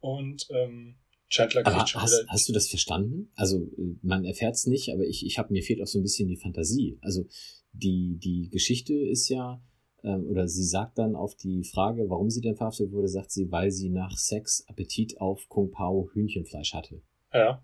[0.00, 0.96] Und ähm,
[1.28, 2.28] Chandler Aber kriegt schon hast, wieder.
[2.28, 3.30] hast du das verstanden?
[3.34, 6.02] Also äh, man erfährt es nicht, aber ich, ich habe mir fehlt auch so ein
[6.02, 6.98] bisschen die Fantasie.
[7.02, 7.26] Also
[7.72, 9.60] die, die Geschichte ist ja,
[10.04, 13.50] ähm, oder sie sagt dann auf die Frage, warum sie denn verhaftet wurde, sagt sie,
[13.50, 17.00] weil sie nach Sex Appetit auf Kung Pao Hühnchenfleisch hatte.
[17.32, 17.62] Ja.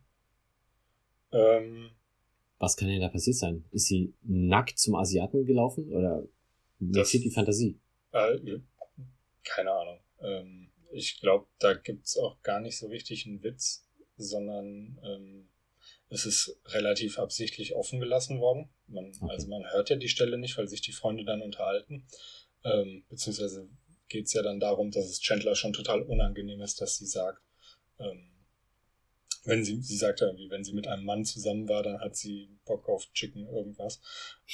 [1.32, 1.90] Ähm,
[2.58, 3.64] Was kann denn da passiert sein?
[3.70, 6.26] Ist sie nackt zum Asiaten gelaufen oder
[6.78, 7.78] mir Das- fehlt die Fantasie?
[8.12, 8.38] äh,
[9.44, 9.98] keine Ahnung.
[10.20, 15.48] Ähm, ich glaube, da gibt's auch gar nicht so richtig einen Witz, sondern ähm,
[16.10, 18.70] es ist relativ absichtlich offen gelassen worden.
[18.86, 19.30] Man, Okay.
[19.30, 22.06] Also man hört ja die Stelle nicht, weil sich die Freunde dann unterhalten.
[22.64, 23.68] Ähm, beziehungsweise
[24.08, 27.42] geht's ja dann darum, dass es Chandler schon total unangenehm ist, dass sie sagt,
[27.98, 28.38] ähm,
[29.44, 32.16] wenn sie, sie sagt ja irgendwie, wenn sie mit einem Mann zusammen war, dann hat
[32.16, 34.00] sie Bock auf Chicken irgendwas.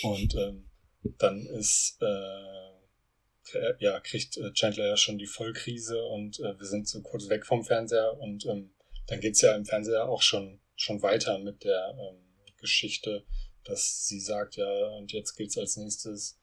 [0.02, 0.70] Und ähm,
[1.18, 6.66] dann ist, äh, äh, ja, kriegt äh, Chandler ja schon die Vollkrise und äh, wir
[6.66, 8.74] sind so kurz weg vom Fernseher und ähm,
[9.06, 12.20] dann geht's ja im Fernseher auch schon, schon weiter mit der ähm,
[12.58, 13.24] Geschichte,
[13.64, 16.38] dass sie sagt, ja, und jetzt geht's als nächstes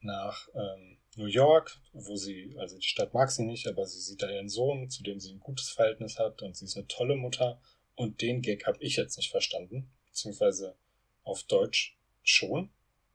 [0.00, 4.22] nach ähm, New York, wo sie, also die Stadt mag sie nicht, aber sie sieht
[4.22, 7.16] da ihren Sohn, zu dem sie ein gutes Verhältnis hat und sie ist eine tolle
[7.16, 7.60] Mutter.
[7.96, 10.76] Und den Gag habe ich jetzt nicht verstanden, beziehungsweise
[11.24, 12.70] auf Deutsch schon.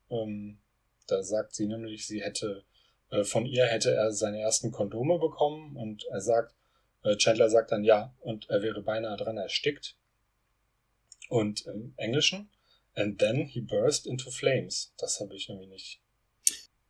[0.09, 0.59] Ähm,
[1.07, 2.63] da sagt sie nämlich, sie hätte,
[3.09, 6.55] äh, von ihr hätte er seine ersten Kondome bekommen und er sagt,
[7.03, 9.95] äh, Chandler sagt dann ja und er wäre beinahe dran erstickt.
[11.29, 12.49] Und im Englischen,
[12.93, 14.93] and then he burst into flames.
[14.97, 16.01] Das habe ich irgendwie nicht.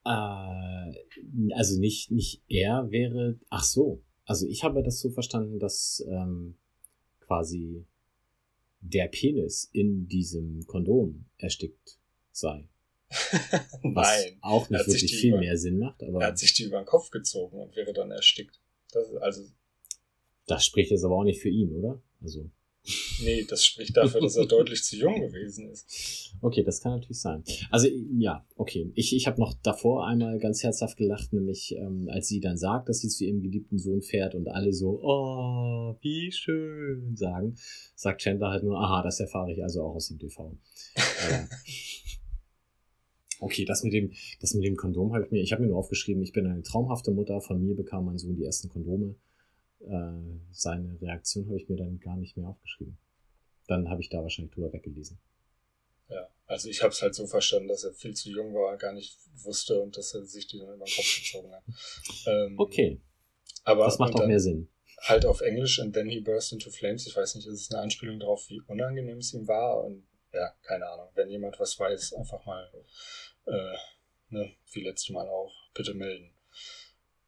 [0.05, 3.39] Äh, also nicht, nicht er wäre.
[3.49, 4.01] Ach so.
[4.25, 6.57] Also ich habe das so verstanden, dass ähm,
[7.21, 7.85] quasi
[8.81, 11.97] der Penis in diesem Kondom erstickt
[12.31, 12.67] sei.
[13.09, 16.53] Was Nein, auch Er nicht wirklich viel über- mehr Sinn macht, er aber hat sich
[16.53, 18.59] die über den Kopf gezogen und wäre dann erstickt.
[18.91, 19.43] Das, ist also,
[20.47, 22.01] das spricht jetzt aber auch nicht für ihn, oder?
[22.21, 22.49] Also
[23.23, 26.33] Nee, das spricht dafür, dass er deutlich zu jung gewesen ist.
[26.41, 27.43] Okay, das kann natürlich sein.
[27.71, 28.91] Also ja, okay.
[28.93, 32.89] Ich, ich habe noch davor einmal ganz herzhaft gelacht, nämlich ähm, als sie dann sagt,
[32.89, 37.55] dass sie zu ihrem geliebten Sohn fährt und alle so, oh, wie schön sagen,
[37.95, 40.55] sagt Chandler halt nur, aha, das erfahre ich also auch aus dem TV.
[43.39, 44.11] okay, das mit dem,
[44.41, 46.61] das mit dem Kondom habe ich mir, ich habe mir nur aufgeschrieben, ich bin eine
[46.61, 49.15] traumhafte Mutter, von mir bekam mein Sohn die ersten Kondome.
[49.87, 52.97] Äh, seine Reaktion habe ich mir dann gar nicht mehr aufgeschrieben.
[53.67, 55.19] Dann habe ich da wahrscheinlich drüber weggelesen.
[56.09, 58.93] Ja, also ich habe es halt so verstanden, dass er viel zu jung war, gar
[58.93, 61.63] nicht wusste und dass er sich die dann über den Kopf gezogen hat.
[62.27, 62.99] Ähm, okay.
[63.63, 64.67] Aber das macht auch mehr Sinn.
[65.01, 67.05] Halt auf Englisch and then he burst into flames.
[67.05, 69.83] Ich weiß nicht, ist es eine Anspielung darauf, wie unangenehm es ihm war?
[69.83, 71.09] Und ja, keine Ahnung.
[71.13, 72.67] Wenn jemand was weiß, einfach mal,
[73.45, 73.75] äh,
[74.29, 76.31] ne, wie letztes Mal auch, bitte melden.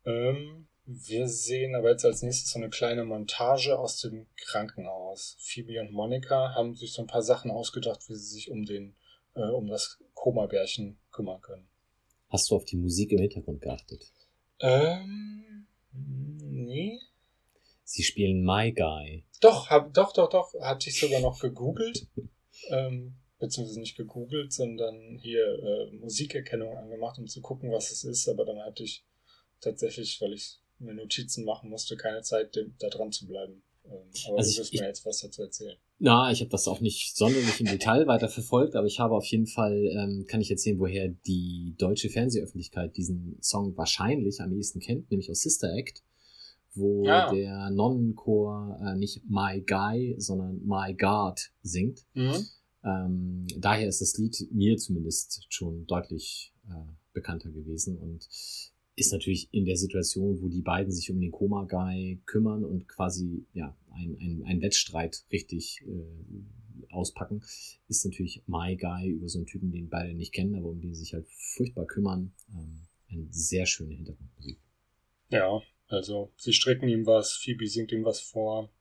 [0.05, 5.35] Ähm, wir sehen aber jetzt als nächstes so eine kleine Montage aus dem Krankenhaus.
[5.37, 8.95] Phoebe und Monika haben sich so ein paar Sachen ausgedacht, wie sie sich um den,
[9.35, 11.67] äh, um das Koma-Bärchen kümmern können.
[12.29, 14.13] Hast du auf die Musik im Hintergrund geachtet?
[14.61, 16.99] Ähm, nee.
[17.83, 19.25] Sie spielen My Guy.
[19.41, 22.07] Doch, hab, doch, doch, doch, hatte ich sogar noch gegoogelt.
[22.69, 28.29] ähm, beziehungsweise nicht gegoogelt, sondern hier äh, Musikerkennung angemacht, um zu gucken, was es ist.
[28.29, 29.03] Aber dann hatte ich
[29.59, 33.63] tatsächlich, weil ich Notizen machen musste, keine Zeit, da dran zu bleiben.
[33.85, 35.77] Ähm, aber also du wirst mir jetzt was dazu erzählen.
[35.99, 39.25] Na, ich habe das auch nicht sonderlich im Detail weiter verfolgt, aber ich habe auf
[39.25, 44.79] jeden Fall, ähm, kann ich erzählen, woher die deutsche Fernsehöffentlichkeit diesen Song wahrscheinlich am ehesten
[44.79, 46.03] kennt, nämlich aus Sister Act,
[46.75, 47.33] wo ja.
[47.33, 52.05] der Nonnenchor äh, nicht My Guy, sondern My God singt.
[52.13, 52.45] Mhm.
[52.83, 56.73] Ähm, daher ist das Lied mir zumindest schon deutlich äh,
[57.13, 58.27] bekannter gewesen und
[58.97, 63.45] ist natürlich in der Situation, wo die beiden sich um den Koma-Guy kümmern und quasi
[63.53, 67.43] ja ein, ein, ein Wettstreit richtig äh, auspacken,
[67.87, 70.95] ist natürlich My Guy über so einen Typen, den beide nicht kennen, aber um den
[70.95, 72.33] sie sich halt furchtbar kümmern.
[72.49, 74.57] Ähm, eine sehr schöne Hintergrundmusik.
[75.29, 78.71] Ja, also sie stricken ihm was, Phoebe singt ihm was vor.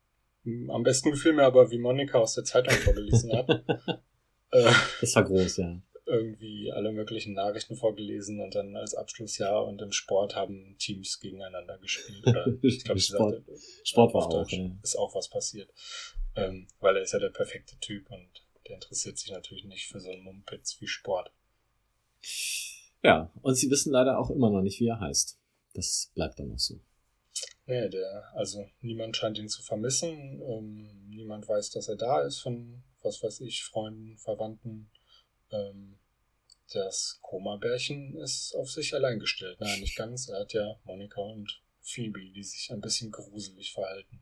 [0.68, 3.48] Am besten gefiel mir aber, wie Monika aus der Zeitung vorgelesen hat.
[4.50, 9.82] äh, das war groß, ja irgendwie alle möglichen Nachrichten vorgelesen und dann als Abschlussjahr und
[9.82, 12.26] im Sport haben Teams gegeneinander gespielt.
[12.26, 14.48] Oder ich glaube, Sport, sagte, Sport war auch.
[14.50, 14.70] Ja.
[14.82, 15.70] Ist auch was passiert.
[16.36, 18.28] Ähm, weil er ist ja der perfekte Typ und
[18.68, 21.32] der interessiert sich natürlich nicht für so einen Mumpitz wie Sport.
[23.02, 25.38] Ja, und sie wissen leider auch immer noch nicht, wie er heißt.
[25.74, 26.80] Das bleibt dann noch so.
[27.66, 30.40] Nee, der, also niemand scheint ihn zu vermissen.
[30.40, 34.90] Ähm, niemand weiß, dass er da ist von, was weiß ich, Freunden, Verwandten.
[35.50, 35.98] Ähm,
[36.72, 39.58] das Koma-Bärchen ist auf sich allein gestellt.
[39.60, 40.28] Nein, nicht ganz.
[40.28, 44.20] Er hat ja Monika und Phoebe, die sich ein bisschen gruselig verhalten.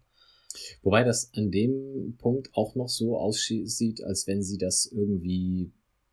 [0.82, 5.72] Wobei das an dem Punkt auch noch so aussieht, als wenn sie das irgendwie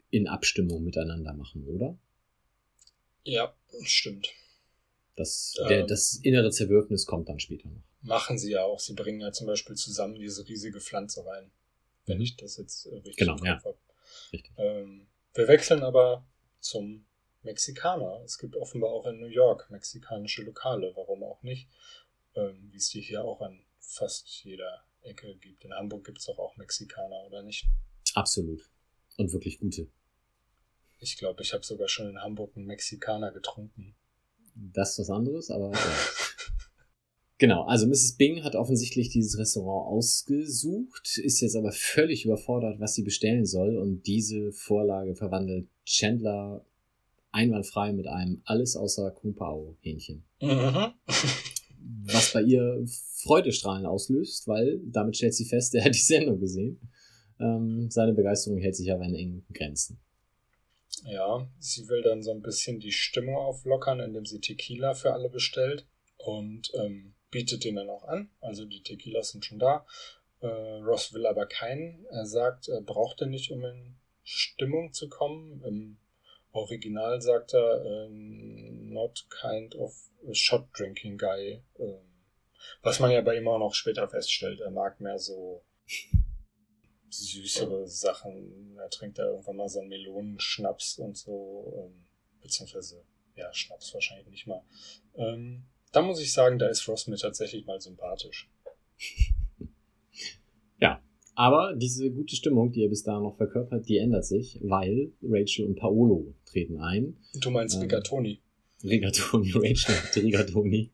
[0.10, 1.98] in Abstimmung miteinander machen, oder?
[3.24, 4.30] Ja, stimmt.
[5.16, 7.84] Das, der, ähm, das innere Zerwürfnis kommt dann später noch.
[8.02, 8.80] Machen sie ja auch.
[8.80, 11.52] Sie bringen ja zum Beispiel zusammen diese riesige Pflanze rein.
[12.06, 12.24] Wenn mhm.
[12.24, 13.62] ich das jetzt äh, richtig genau, ja.
[13.64, 13.78] habe.
[14.32, 14.54] Richtig.
[14.58, 16.26] Ähm, wir wechseln aber
[16.60, 17.06] zum
[17.44, 18.22] Mexikaner.
[18.24, 21.70] Es gibt offenbar auch in New York mexikanische Lokale, warum auch nicht?
[22.36, 25.66] Ähm, Wie es die hier auch an fast jeder Ecke gibt.
[25.66, 27.66] In Hamburg gibt es doch auch Mexikaner, oder nicht?
[28.14, 28.70] Absolut.
[29.18, 29.88] Und wirklich gute.
[31.00, 33.96] Ich glaube, ich habe sogar schon in Hamburg einen Mexikaner getrunken.
[34.56, 35.72] Das ist was anderes, aber.
[37.42, 38.18] Genau, also Mrs.
[38.18, 43.80] Bing hat offensichtlich dieses Restaurant ausgesucht, ist jetzt aber völlig überfordert, was sie bestellen soll
[43.80, 46.64] und diese Vorlage verwandelt Chandler
[47.32, 50.24] einwandfrei mit einem alles außer Kung Pao Hähnchen.
[50.40, 50.92] Mhm.
[52.04, 52.86] was bei ihr
[53.24, 56.80] Freudestrahlen auslöst, weil damit stellt sie fest, er hat die Sendung gesehen.
[57.40, 60.00] Ähm, seine Begeisterung hält sich aber in engen Grenzen.
[61.06, 65.30] Ja, sie will dann so ein bisschen die Stimmung auflockern, indem sie Tequila für alle
[65.30, 65.88] bestellt.
[66.18, 68.30] Und ähm, bietet den dann auch an.
[68.42, 69.86] Also die Tequilas sind schon da.
[70.42, 72.06] Äh, Ross will aber keinen.
[72.10, 75.64] Er sagt, er braucht den nicht, um in Stimmung zu kommen.
[75.64, 75.98] Im
[76.52, 79.94] Original sagt er, äh, not kind of
[80.28, 81.64] a shot drinking guy.
[81.80, 82.00] Äh,
[82.84, 84.60] was man ja bei ihm auch noch später feststellt.
[84.60, 85.64] Er mag mehr so
[87.10, 88.78] süßere Sachen.
[88.78, 91.74] Er trinkt da irgendwann mal so einen Melonenschnaps und so.
[91.78, 92.06] Ähm,
[92.42, 93.04] beziehungsweise,
[93.36, 94.64] ja, Schnaps wahrscheinlich nicht mal.
[95.16, 98.50] Ähm, da muss ich sagen, da ist Ross mir tatsächlich mal sympathisch.
[100.80, 101.02] ja,
[101.36, 105.66] aber diese gute Stimmung, die er bis dahin noch verkörpert, die ändert sich, weil Rachel
[105.66, 107.18] und Paolo treten ein.
[107.36, 108.42] Du meinst ähm, Rigatoni.
[108.84, 110.92] Rigatoni, Rachel und Rigatoni.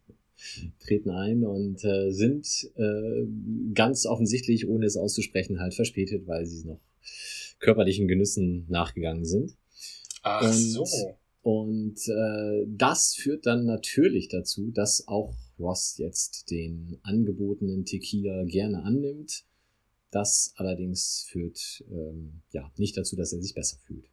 [0.80, 3.26] treten ein und äh, sind äh,
[3.74, 6.80] ganz offensichtlich, ohne es auszusprechen, halt verspätet, weil sie noch
[7.60, 9.58] körperlichen Genüssen nachgegangen sind.
[10.22, 10.86] Ach und, so.
[11.48, 18.84] Und äh, das führt dann natürlich dazu, dass auch Ross jetzt den angebotenen Tequila gerne
[18.84, 19.45] annimmt.
[20.12, 24.10] Das allerdings führt ähm, ja nicht dazu, dass er sich besser fühlt.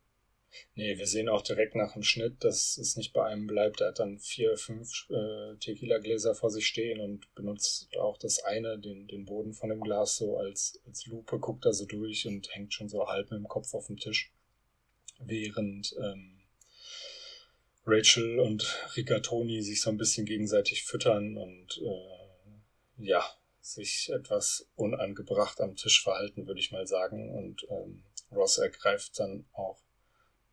[0.77, 3.81] Nee, wir sehen auch direkt nach dem Schnitt, dass es nicht bei einem bleibt.
[3.81, 8.79] Er hat dann vier, fünf äh, Tequila-Gläser vor sich stehen und benutzt auch das eine,
[8.79, 12.49] den, den Boden von dem Glas so als, als Lupe, guckt da so durch und
[12.55, 14.33] hängt schon so halb mit dem Kopf auf dem Tisch.
[15.19, 16.34] Während ähm,
[17.87, 18.63] Rachel und
[18.97, 23.25] Rigatoni sich so ein bisschen gegenseitig füttern und äh, ja,
[23.61, 27.31] sich etwas unangebracht am Tisch verhalten, würde ich mal sagen.
[27.31, 29.83] Und ähm, Ross ergreift dann auch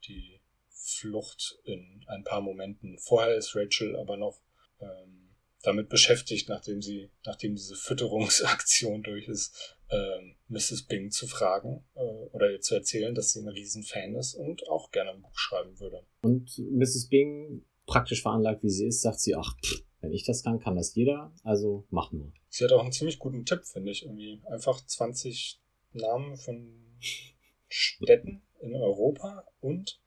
[0.07, 2.97] die Flucht in ein paar Momenten.
[2.99, 4.41] Vorher ist Rachel aber noch
[4.79, 5.20] ähm,
[5.63, 10.83] damit beschäftigt, nachdem sie, nachdem diese Fütterungsaktion durch ist, ähm, Mrs.
[10.87, 14.91] Bing zu fragen äh, oder ihr zu erzählen, dass sie ein Riesenfan ist und auch
[14.91, 16.05] gerne ein Buch schreiben würde.
[16.21, 17.07] Und Mrs.
[17.09, 20.75] Bing, praktisch veranlagt wie sie ist, sagt sie, ach, pff, wenn ich das kann, kann
[20.75, 22.33] das jeder, also mach nur.
[22.49, 24.03] Sie hat auch einen ziemlich guten Tipp, finde ich.
[24.03, 25.61] Irgendwie einfach 20
[25.93, 26.97] Namen von
[27.67, 29.99] Städten in Europa und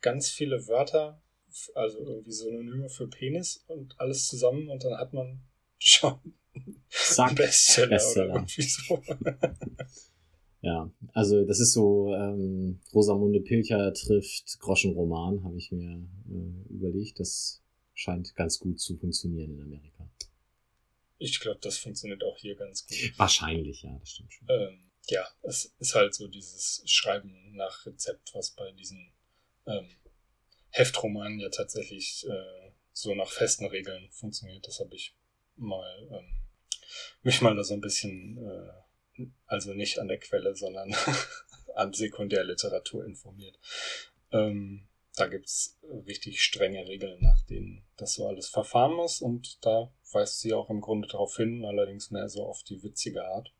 [0.00, 1.20] ganz viele Wörter,
[1.74, 5.40] also irgendwie Synonyme für Penis und alles zusammen und dann hat man
[5.78, 6.18] schon
[6.90, 8.30] Zack, Bestseller, Bestseller.
[8.30, 9.02] oder irgendwie so.
[10.60, 17.20] Ja, also das ist so ähm, Rosamunde Pilcher trifft Groschenroman, habe ich mir äh, überlegt.
[17.20, 17.62] Das
[17.94, 20.10] scheint ganz gut zu funktionieren in Amerika.
[21.18, 23.12] Ich glaube, das funktioniert auch hier ganz gut.
[23.16, 24.48] Wahrscheinlich, ja, das stimmt schon.
[24.50, 29.12] Ähm, ja, es ist halt so dieses Schreiben nach Rezept, was bei diesen
[29.66, 29.88] ähm,
[30.70, 34.66] Heftromanen ja tatsächlich äh, so nach festen Regeln funktioniert.
[34.66, 35.14] Das habe ich
[35.56, 36.38] mal ähm,
[37.22, 40.94] mich mal da so ein bisschen, äh, also nicht an der Quelle, sondern
[41.74, 43.58] an Sekundärliteratur informiert.
[44.32, 49.92] Ähm, da gibt's richtig strenge Regeln, nach denen das so alles verfahren muss und da
[50.12, 53.52] weist sie auch im Grunde darauf hin, allerdings mehr so auf die witzige Art.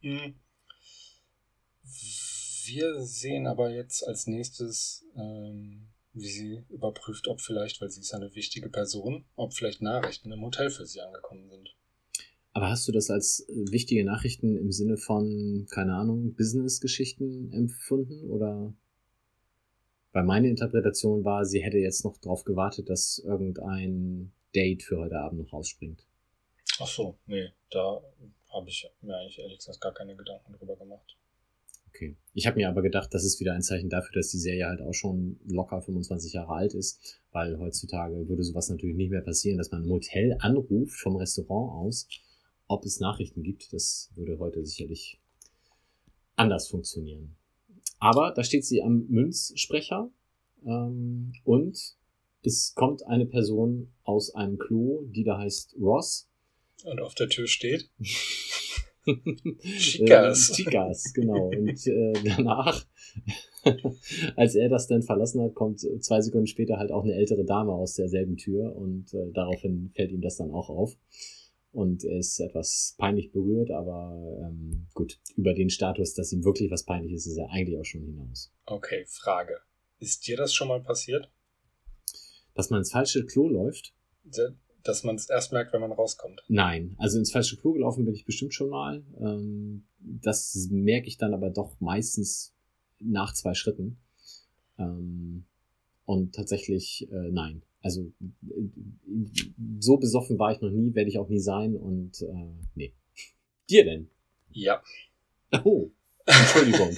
[0.00, 0.40] Hm.
[2.64, 8.14] Wir sehen aber jetzt als nächstes, ähm, wie sie überprüft, ob vielleicht, weil sie ist
[8.14, 11.74] eine wichtige Person, ob vielleicht Nachrichten im Hotel für sie angekommen sind.
[12.52, 18.30] Aber hast du das als äh, wichtige Nachrichten im Sinne von, keine Ahnung, Business-Geschichten empfunden?
[18.30, 18.74] Oder?
[20.12, 25.18] Weil meine Interpretation war, sie hätte jetzt noch darauf gewartet, dass irgendein Date für heute
[25.18, 26.04] Abend noch rausspringt.
[26.78, 28.02] Ach so, nee, da
[28.52, 31.16] habe ich mir eigentlich ehrlich gesagt gar keine Gedanken drüber gemacht.
[31.94, 32.16] Okay.
[32.32, 34.80] Ich habe mir aber gedacht, das ist wieder ein Zeichen dafür, dass die Serie halt
[34.80, 39.58] auch schon locker 25 Jahre alt ist, weil heutzutage würde sowas natürlich nicht mehr passieren,
[39.58, 42.08] dass man im Hotel anruft vom Restaurant aus,
[42.66, 43.74] ob es Nachrichten gibt.
[43.74, 45.20] Das würde heute sicherlich
[46.34, 47.36] anders funktionieren.
[47.98, 50.10] Aber da steht sie am Münzsprecher
[50.64, 51.94] ähm, und
[52.42, 56.26] es kommt eine Person aus einem Klo, die da heißt Ross.
[56.84, 57.90] Und auf der Tür steht.
[59.04, 60.50] Chicas.
[60.50, 61.48] Äh, Chicas, genau.
[61.48, 62.84] Und äh, danach,
[64.36, 67.72] als er das dann verlassen hat, kommt zwei Sekunden später halt auch eine ältere Dame
[67.72, 70.96] aus derselben Tür und äh, daraufhin fällt ihm das dann auch auf.
[71.72, 76.70] Und er ist etwas peinlich berührt, aber ähm, gut, über den Status, dass ihm wirklich
[76.70, 78.52] was peinlich ist, ist er eigentlich auch schon hinaus.
[78.66, 79.58] Okay, Frage.
[79.98, 81.30] Ist dir das schon mal passiert?
[82.54, 83.94] Dass man ins falsche Klo läuft?
[84.84, 86.42] Dass man es erst merkt, wenn man rauskommt?
[86.48, 89.02] Nein, also ins falsche Klo gelaufen bin ich bestimmt schon mal.
[89.20, 92.52] Ähm, das merke ich dann aber doch meistens
[92.98, 93.98] nach zwei Schritten.
[94.78, 95.44] Ähm,
[96.04, 97.62] und tatsächlich, äh, nein.
[97.80, 98.68] Also äh,
[99.80, 102.92] so besoffen war ich noch nie, werde ich auch nie sein und äh, nee.
[103.68, 104.10] Dir denn?
[104.50, 104.82] Ja.
[105.64, 105.90] Oh,
[106.26, 106.96] Entschuldigung.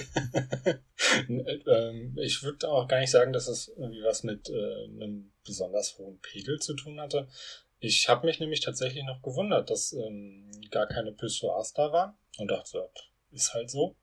[1.67, 5.97] ähm, ich würde auch gar nicht sagen, dass es irgendwie was mit äh, einem besonders
[5.97, 7.27] hohen Pegel zu tun hatte.
[7.85, 12.49] Ich habe mich nämlich tatsächlich noch gewundert, dass ähm, gar keine Pissoirs da waren und
[12.49, 12.89] dachte,
[13.29, 13.95] ist halt so.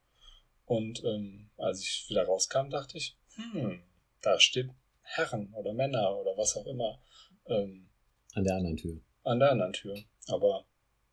[0.66, 3.82] Und ähm, als ich wieder rauskam, dachte ich, hm,
[4.20, 4.70] da steht
[5.00, 7.02] Herren oder Männer oder was auch immer.
[7.46, 7.90] Ähm,
[8.34, 9.00] an der anderen Tür.
[9.24, 9.98] An der anderen Tür.
[10.28, 10.64] Aber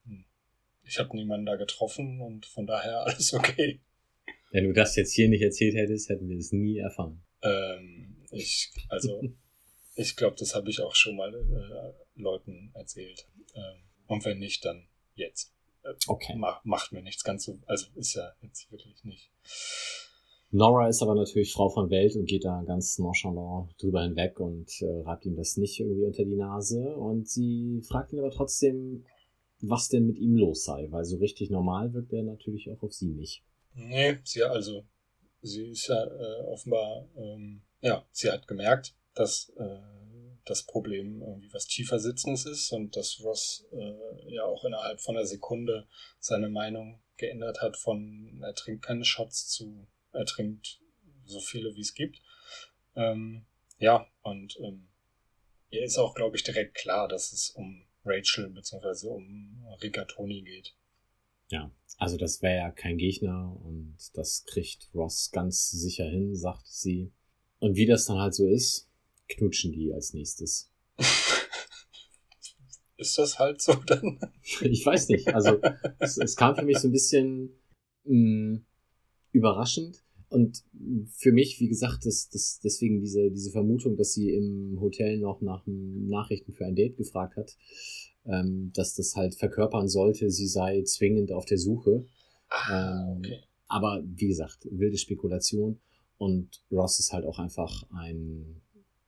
[0.06, 0.26] hm,
[0.84, 3.82] ich habe niemanden da getroffen und von daher alles okay.
[4.52, 7.26] Wenn du das jetzt hier nicht erzählt hättest, hätten wir es nie erfahren.
[7.42, 9.24] Ähm, ich, also,
[9.96, 13.28] ich glaube, das habe ich auch schon mal äh, Leuten erzählt.
[13.56, 15.54] Ähm, und wenn nicht, dann jetzt.
[16.08, 16.36] Okay.
[16.36, 19.32] Mach, macht mir nichts ganz so, also ist ja jetzt wirklich nicht
[20.52, 24.68] Nora ist aber natürlich Frau von Welt und geht da ganz nonchalant drüber hinweg und
[24.82, 26.96] äh, reibt ihm das nicht irgendwie unter die Nase.
[26.96, 29.06] Und sie fragt ihn aber trotzdem,
[29.62, 32.94] was denn mit ihm los sei, weil so richtig normal wirkt er natürlich auch auf
[32.94, 33.44] sie nicht.
[33.76, 34.86] Nee, sie also,
[35.42, 39.99] sie ist ja äh, offenbar, ähm, ja, sie hat gemerkt, dass äh,
[40.50, 45.16] das Problem irgendwie was tiefer sitzendes ist und dass Ross äh, ja auch innerhalb von
[45.16, 45.88] einer Sekunde
[46.20, 50.82] seine Meinung geändert hat von er trinkt keine Shots zu er trinkt
[51.26, 52.22] so viele wie es gibt.
[52.96, 53.46] Ähm,
[53.78, 54.90] ja, und ähm,
[55.70, 59.08] ihr ist auch, glaube ich, direkt klar, dass es um Rachel bzw.
[59.08, 60.76] um Rigatoni geht.
[61.50, 66.68] Ja, also das wäre ja kein Gegner und das kriegt Ross ganz sicher hin, sagt
[66.68, 67.12] sie.
[67.60, 68.89] Und wie das dann halt so ist,
[69.30, 70.72] knutschen die als nächstes.
[72.98, 74.20] ist das halt so dann?
[74.62, 75.34] ich weiß nicht.
[75.34, 75.60] Also
[76.00, 77.52] es, es kam für mich so ein bisschen
[78.04, 78.66] mh, mm,
[79.32, 80.04] überraschend.
[80.30, 80.64] Und
[81.16, 85.42] für mich, wie gesagt, das, das, deswegen diese, diese Vermutung, dass sie im Hotel noch
[85.42, 87.58] nach Nachrichten für ein Date gefragt hat,
[88.26, 92.06] ähm, dass das halt verkörpern sollte, sie sei zwingend auf der Suche.
[92.50, 93.40] Ah, ähm, okay.
[93.68, 95.80] Aber wie gesagt, wilde Spekulation.
[96.18, 98.62] Und Ross ist halt auch einfach ein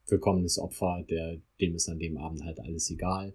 [0.06, 3.34] willkommenes Opfer, der, dem ist an dem Abend halt alles egal.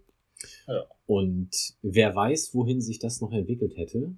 [0.68, 0.86] Ja.
[1.05, 1.49] Und
[1.82, 4.15] wer weiß, wohin sich das noch entwickelt hätte,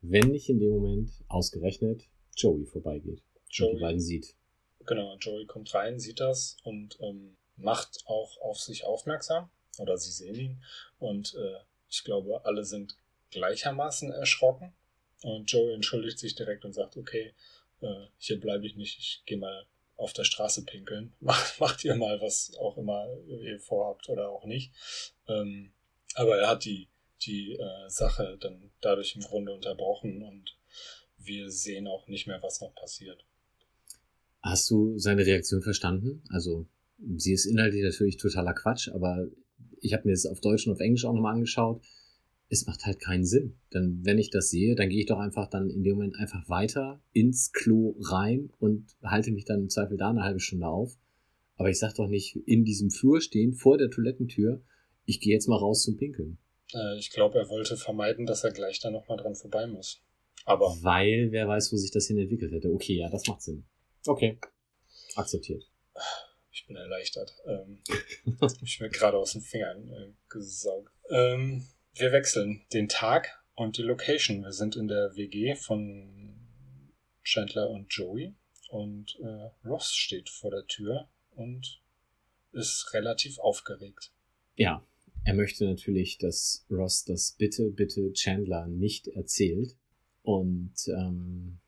[0.00, 3.22] wenn nicht in dem Moment ausgerechnet Joey vorbeigeht.
[3.50, 4.34] Joey, und die beiden sieht.
[4.86, 9.48] Genau, Joey kommt rein, sieht das und ähm, macht auch auf sich aufmerksam.
[9.78, 10.62] Oder sie sehen ihn.
[10.98, 11.58] Und äh,
[11.88, 12.96] ich glaube, alle sind
[13.30, 14.72] gleichermaßen erschrocken.
[15.22, 17.32] Und Joey entschuldigt sich direkt und sagt, okay,
[17.80, 19.66] äh, hier bleibe ich nicht, ich gehe mal
[19.96, 21.12] auf der Straße pinkeln.
[21.20, 24.72] Macht, macht ihr mal, was auch immer ihr vorhabt oder auch nicht.
[25.28, 25.72] Ähm,
[26.14, 26.88] aber er hat die,
[27.22, 30.56] die äh, Sache dann dadurch im Grunde unterbrochen und
[31.18, 33.24] wir sehen auch nicht mehr, was noch passiert.
[34.42, 36.22] Hast du seine Reaktion verstanden?
[36.28, 36.66] Also,
[37.16, 39.26] sie ist inhaltlich natürlich totaler Quatsch, aber
[39.80, 41.82] ich habe mir das auf Deutsch und auf Englisch auch nochmal angeschaut.
[42.48, 43.58] Es macht halt keinen Sinn.
[43.72, 46.48] Denn wenn ich das sehe, dann gehe ich doch einfach dann in dem Moment einfach
[46.48, 50.96] weiter ins Klo rein und halte mich dann im Zweifel da eine halbe Stunde auf.
[51.56, 54.62] Aber ich sag doch nicht in diesem Flur stehen, vor der Toilettentür,
[55.04, 56.38] ich gehe jetzt mal raus zum Pinkeln.
[56.72, 60.02] Äh, ich glaube, er wollte vermeiden, dass er gleich da nochmal dran vorbei muss.
[60.44, 60.76] Aber.
[60.82, 62.70] Weil wer weiß, wo sich das hin entwickelt hätte.
[62.70, 63.64] Okay, ja, das macht Sinn.
[64.06, 64.38] Okay.
[65.14, 65.64] Akzeptiert.
[66.50, 67.34] Ich bin erleichtert.
[67.46, 67.82] Ähm,
[68.62, 70.92] ich bin gerade aus den Fingern äh, gesaugt.
[71.10, 71.64] Ähm,
[71.94, 74.42] wir wechseln den Tag und die Location.
[74.42, 76.34] Wir sind in der WG von
[77.22, 78.34] Chandler und Joey
[78.70, 81.80] und äh, Ross steht vor der Tür und
[82.52, 84.12] ist relativ aufgeregt.
[84.56, 84.84] Ja,
[85.24, 89.76] er möchte natürlich, dass Ross das bitte, bitte Chandler nicht erzählt.
[90.22, 91.58] Und ähm,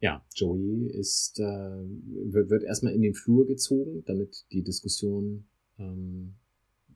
[0.00, 5.46] ja, Joey ist, äh, wird, erstmal in den Flur gezogen, damit die Diskussion
[5.78, 6.34] ähm,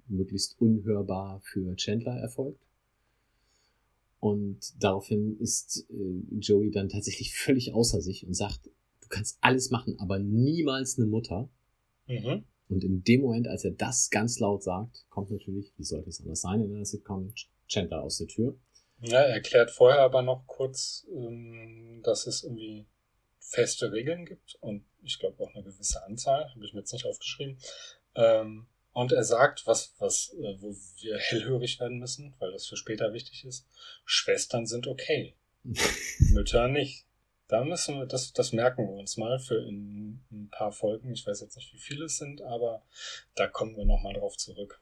[0.09, 2.61] möglichst unhörbar für Chandler erfolgt.
[4.21, 9.71] Und daraufhin ist äh, Joey dann tatsächlich völlig außer sich und sagt, du kannst alles
[9.71, 11.49] machen, aber niemals eine Mutter.
[12.07, 12.45] Mhm.
[12.69, 16.21] Und in dem Moment, als er das ganz laut sagt, kommt natürlich, wie sollte es
[16.21, 17.33] anders sein in einer Sitcom,
[17.69, 18.57] Chandler aus der Tür.
[19.01, 22.87] Ja, er erklärt vorher aber noch kurz, ähm, dass es irgendwie
[23.39, 27.07] feste Regeln gibt und ich glaube auch eine gewisse Anzahl, habe ich mir jetzt nicht
[27.07, 27.59] aufgeschrieben.
[28.15, 28.67] Ähm,
[28.97, 33.13] und er sagt, was, was, äh, wo wir hellhörig werden müssen, weil das für später
[33.13, 33.69] wichtig ist.
[34.07, 35.35] Schwestern sind okay.
[36.33, 37.05] Mütter nicht.
[37.47, 41.13] Da müssen wir, das, das merken wir uns mal für in, in ein paar Folgen.
[41.13, 42.85] Ich weiß jetzt nicht, wie viele es sind, aber
[43.35, 44.81] da kommen wir nochmal drauf zurück.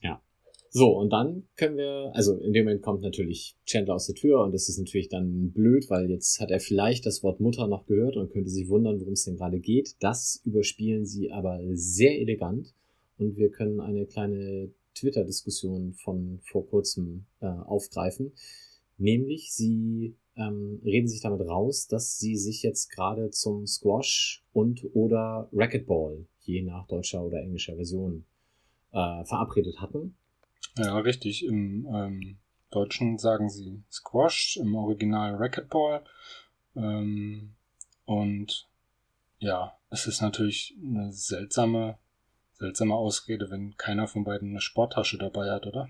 [0.00, 0.22] Ja.
[0.70, 4.40] So, und dann können wir, also in dem Moment kommt natürlich Chandler aus der Tür
[4.40, 7.84] und das ist natürlich dann blöd, weil jetzt hat er vielleicht das Wort Mutter noch
[7.84, 9.96] gehört und könnte sich wundern, worum es denn gerade geht.
[10.00, 12.72] Das überspielen sie aber sehr elegant
[13.18, 18.32] und wir können eine kleine Twitter-Diskussion von vor kurzem äh, aufgreifen.
[18.96, 24.84] Nämlich, sie ähm, reden sich damit raus, dass sie sich jetzt gerade zum Squash und
[24.94, 28.24] oder Racquetball, je nach deutscher oder englischer Version,
[28.92, 30.16] äh, verabredet hatten.
[30.76, 31.44] Ja, richtig.
[31.44, 32.38] Im ähm,
[32.70, 36.04] Deutschen sagen sie Squash, im Original Racquetball.
[36.76, 37.54] Ähm,
[38.04, 38.68] und
[39.38, 41.98] ja, es ist natürlich eine seltsame,
[42.58, 45.88] seltsame Ausrede, wenn keiner von beiden eine Sporttasche dabei hat, oder?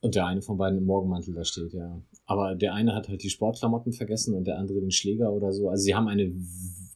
[0.00, 2.00] Und der eine von beiden im Morgenmantel da steht, ja.
[2.26, 5.68] Aber der eine hat halt die Sportklamotten vergessen und der andere den Schläger oder so.
[5.68, 6.32] Also sie haben eine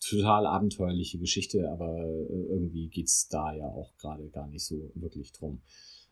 [0.01, 5.33] total abenteuerliche Geschichte, aber äh, irgendwie geht's da ja auch gerade gar nicht so wirklich
[5.33, 5.63] drum.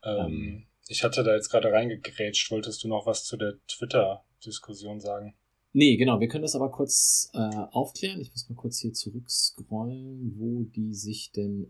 [0.03, 2.49] Ähm, ähm, ich hatte da jetzt gerade reingegrätscht.
[2.51, 5.35] Wolltest du noch was zu der Twitter-Diskussion sagen?
[5.71, 7.37] Nee, genau, wir können das aber kurz äh,
[7.71, 8.19] aufklären.
[8.19, 11.67] Ich muss mal kurz hier zurückscrollen, wo die sich denn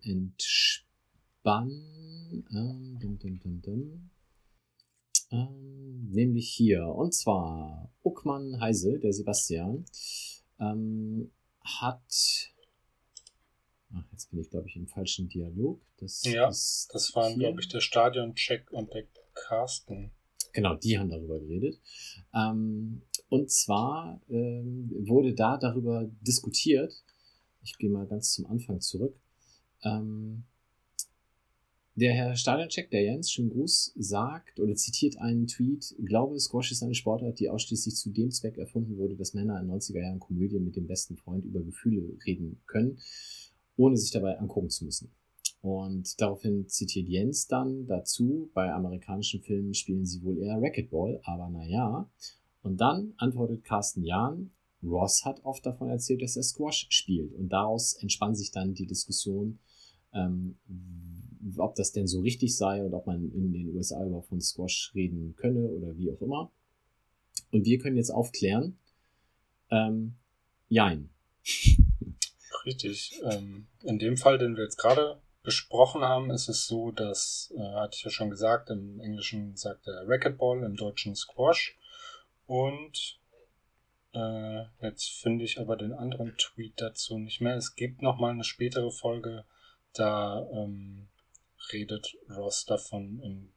[1.49, 2.45] entspannen.
[2.51, 4.09] Ähm, dum, dum, dum.
[5.31, 6.85] Ähm, nämlich hier.
[6.85, 9.85] Und zwar Uckmann Heise, der Sebastian,
[10.59, 11.31] ähm,
[11.63, 12.53] hat.
[13.93, 15.81] Ach, jetzt bin ich, glaube ich, im falschen Dialog.
[15.97, 20.11] Das Ja, ist Das waren, glaube ich, der Stadion-Check und der Carsten.
[20.53, 21.79] Genau, die haben darüber geredet.
[22.33, 27.03] Ähm, und zwar ähm, wurde da darüber diskutiert,
[27.61, 29.15] ich gehe mal ganz zum Anfang zurück,
[29.83, 30.45] ähm,
[31.99, 36.81] der Herr Stadioncheck, der Jens, schönen Gruß, sagt oder zitiert einen Tweet, glaube, Squash ist
[36.81, 40.63] eine Sportart, die ausschließlich zu dem Zweck erfunden wurde, dass Männer in 90er Jahren Komödien
[40.63, 42.99] mit dem besten Freund über Gefühle reden können,
[43.75, 45.11] ohne sich dabei angucken zu müssen.
[45.61, 51.49] Und daraufhin zitiert Jens dann dazu, bei amerikanischen Filmen spielen sie wohl eher Racquetball, aber
[51.49, 52.09] naja.
[52.61, 57.33] Und dann antwortet Carsten Jahn, Ross hat oft davon erzählt, dass er Squash spielt.
[57.33, 59.59] Und daraus entspann sich dann die Diskussion,
[60.13, 60.55] ähm,
[61.57, 64.91] ob das denn so richtig sei und ob man in den USA überhaupt von Squash
[64.95, 66.51] reden könne oder wie auch immer.
[67.51, 68.77] Und wir können jetzt aufklären,
[69.71, 70.15] ähm,
[70.67, 71.09] jein.
[72.65, 73.19] Richtig.
[73.23, 77.73] Ähm, in dem Fall, den wir jetzt gerade besprochen haben, ist es so, dass, äh,
[77.75, 81.77] hatte ich ja schon gesagt, im Englischen sagt er Racquetball, im Deutschen Squash.
[82.45, 83.19] Und
[84.13, 87.55] äh, jetzt finde ich aber den anderen Tweet dazu nicht mehr.
[87.55, 89.45] Es gibt noch mal eine spätere Folge,
[89.93, 91.07] da ähm,
[91.73, 93.49] redet Ross davon in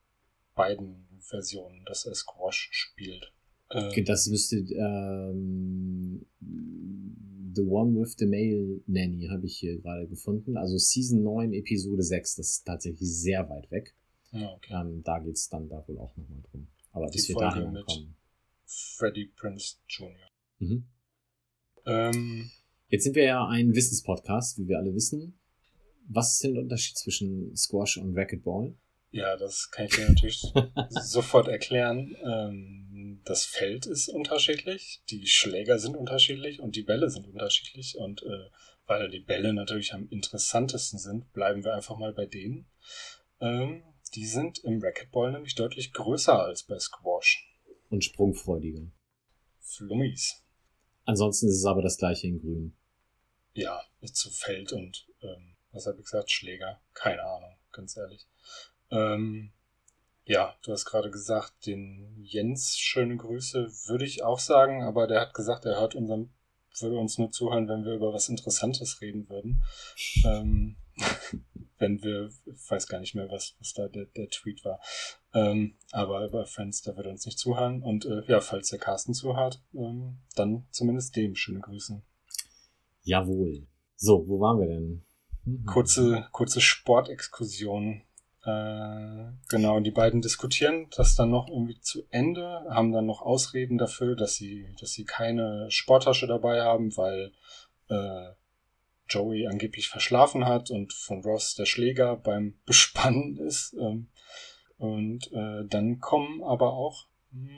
[0.55, 3.33] beiden Versionen, dass er Squash spielt.
[3.71, 6.27] Äh, Okay, Das müsste ähm,
[7.55, 10.57] The One with the Male Nanny habe ich hier gerade gefunden.
[10.57, 12.37] Also Season 9, Episode 6.
[12.37, 13.95] Das ist tatsächlich sehr weit weg.
[14.33, 14.73] ja, okay.
[14.75, 16.67] Ähm, da geht's dann da wohl auch nochmal drum.
[16.93, 18.15] Aber Die bis wir Folge dahin mit- kommen.
[18.67, 20.15] Freddie Prince Jr.
[20.59, 20.85] Mhm.
[21.87, 22.51] Ähm,
[22.89, 25.39] Jetzt sind wir ja ein Wissenspodcast, wie wir alle wissen.
[26.09, 28.75] Was ist denn der Unterschied zwischen Squash und Racquetball?
[29.13, 30.43] Ja, das kann ich dir natürlich
[30.89, 32.17] sofort erklären.
[32.25, 37.99] Ähm, das Feld ist unterschiedlich, die Schläger sind unterschiedlich und die Bälle sind unterschiedlich.
[37.99, 38.49] Und äh,
[38.87, 42.67] weil die Bälle natürlich am interessantesten sind, bleiben wir einfach mal bei denen.
[43.41, 43.83] Ähm,
[44.15, 47.49] die sind im Racquetball nämlich deutlich größer als bei Squash.
[47.91, 48.91] Und sprungfreudiger.
[49.61, 50.43] Flummis.
[51.05, 52.77] Ansonsten ist es aber das gleiche in Grün.
[53.55, 56.81] Ja, zu Feld und, ähm, was habe ich gesagt, Schläger.
[56.95, 58.27] Keine Ahnung, ganz ehrlich.
[58.91, 59.53] Ähm,
[60.25, 65.21] ja, du hast gerade gesagt, den Jens, schöne Grüße, würde ich auch sagen, aber der
[65.21, 66.33] hat gesagt, er hört unseren,
[66.81, 69.63] würde uns nur zuhören, wenn wir über was Interessantes reden würden.
[70.25, 70.77] Ähm,
[71.79, 74.81] wenn wir, ich weiß gar nicht mehr, was, was da der, der Tweet war.
[75.35, 77.83] Ähm, aber über Friends, da würde uns nicht zuhören.
[77.83, 82.01] Und äh, ja, falls der Carsten zuhört, ähm, dann zumindest dem schöne Grüße.
[83.03, 83.67] Jawohl.
[83.97, 85.03] So, wo waren wir denn?
[85.45, 85.65] Mhm.
[85.67, 88.03] kurze, kurze Sportexkursion.
[88.45, 93.79] Äh, genau, die beiden diskutieren das dann noch irgendwie zu Ende, haben dann noch Ausreden
[93.79, 97.33] dafür, dass sie, dass sie keine Sporttasche dabei haben, weil
[97.89, 98.31] äh,
[99.09, 103.75] Joey angeblich verschlafen hat und von Ross der Schläger beim Bespannen ist.
[103.75, 104.09] Ähm,
[104.79, 107.51] und äh, dann kommen aber auch mh,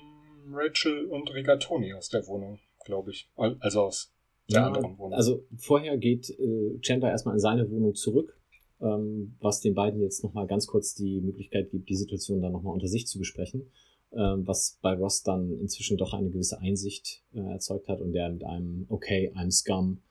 [0.53, 3.31] Rachel und Rigatoni aus der Wohnung, glaube ich.
[3.37, 4.14] Al- Also aus
[4.49, 5.13] Ja, Wohnung.
[5.13, 8.39] also vorher geht äh, Chandler erstmal in seine Wohnung zurück,
[8.81, 12.75] ähm, was den beiden jetzt nochmal ganz kurz die Möglichkeit gibt, die Situation dann nochmal
[12.75, 13.71] unter sich zu besprechen,
[14.13, 18.29] ähm, was bei Ross dann inzwischen doch eine gewisse Einsicht äh, erzeugt hat und der
[18.31, 20.03] mit einem Okay, I'm Scum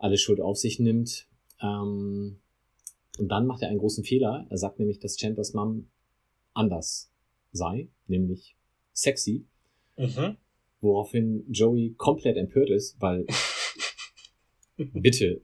[0.00, 1.26] alle Schuld auf sich nimmt.
[1.62, 2.38] Ähm,
[3.18, 4.46] und dann macht er einen großen Fehler.
[4.48, 5.88] Er sagt nämlich, dass Chandlers Mom
[6.54, 7.10] anders
[7.52, 8.56] sei, nämlich
[8.92, 9.44] sexy,
[9.96, 10.36] mhm.
[10.80, 13.26] woraufhin Joey komplett empört ist, weil
[14.94, 15.40] Bitte.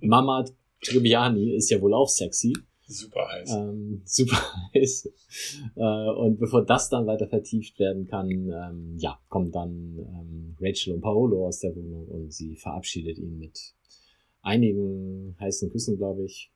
[0.00, 0.44] Mama
[0.80, 2.52] Tribbiani ist ja wohl auch sexy.
[2.86, 3.50] Super heiß.
[3.50, 4.36] Ähm, super
[4.74, 5.10] heiß.
[5.76, 10.94] Äh, und bevor das dann weiter vertieft werden kann, ähm, ja, kommen dann ähm, Rachel
[10.94, 13.74] und Paolo aus der Wohnung und sie verabschiedet ihn mit
[14.42, 16.50] einigen heißen Küssen, glaube ich.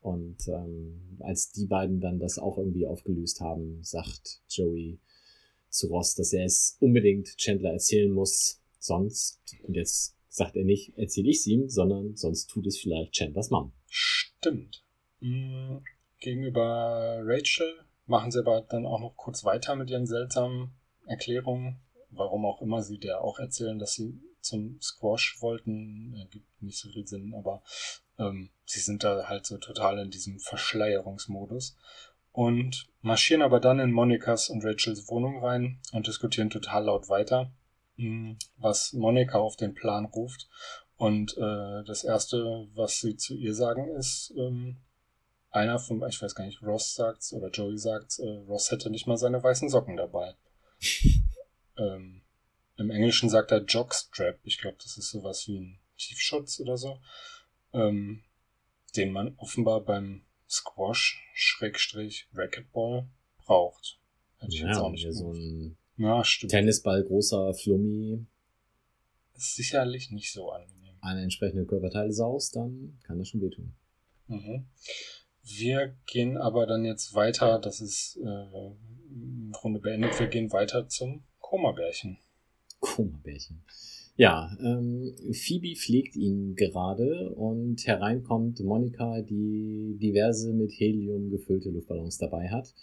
[0.00, 4.98] Und ähm, als die beiden dann das auch irgendwie aufgelöst haben, sagt Joey
[5.68, 8.62] zu Ross, dass er es unbedingt Chandler erzählen muss.
[8.78, 13.14] Sonst, und jetzt sagt er nicht, erzähle ich es ihm, sondern sonst tut es vielleicht
[13.14, 13.72] Chandlers Mom.
[13.88, 14.82] Stimmt.
[15.20, 15.82] Mhm.
[16.20, 17.72] Gegenüber Rachel
[18.06, 20.72] machen sie aber dann auch noch kurz weiter mit ihren seltsamen
[21.06, 21.80] Erklärungen.
[22.10, 26.88] Warum auch immer sie der auch erzählen, dass sie zum Squash wollten, ergibt nicht so
[26.88, 27.62] viel Sinn, aber
[28.18, 31.76] ähm, sie sind da halt so total in diesem Verschleierungsmodus
[32.32, 37.52] und marschieren aber dann in Monikas und Rachels Wohnung rein und diskutieren total laut weiter.
[38.56, 40.48] Was Monika auf den Plan ruft.
[40.96, 44.78] Und äh, das Erste, was sie zu ihr sagen, ist, ähm,
[45.50, 49.06] einer von, ich weiß gar nicht, Ross sagt's oder Joey sagt, äh, Ross hätte nicht
[49.06, 50.34] mal seine weißen Socken dabei.
[51.78, 52.22] ähm,
[52.76, 54.38] Im Englischen sagt er Jockstrap.
[54.42, 56.98] Ich glaube, das ist sowas wie ein Tiefschutz oder so.
[57.72, 58.24] Ähm,
[58.96, 63.06] den man offenbar beim Squash, Schrägstrich, Racquetball
[63.44, 63.98] braucht.
[64.38, 66.52] Hätte ich ja, jetzt auch nicht so ein ja, stimmt.
[66.52, 68.24] Tennisball, großer Flummi.
[69.36, 70.96] Ist sicherlich nicht so angenehm.
[71.00, 73.74] Eine entsprechende Körperteile saust, dann kann das schon wehtun.
[74.26, 74.66] Mhm.
[75.44, 78.70] Wir gehen aber dann jetzt weiter, das ist äh,
[79.10, 82.18] im Grunde beendet, wir gehen weiter zum Koma-Bärchen.
[82.80, 83.62] Koma-Bärchen.
[84.16, 92.18] Ja, ähm, Phoebe pflegt ihn gerade und hereinkommt Monika, die diverse mit Helium gefüllte Luftballons
[92.18, 92.74] dabei hat.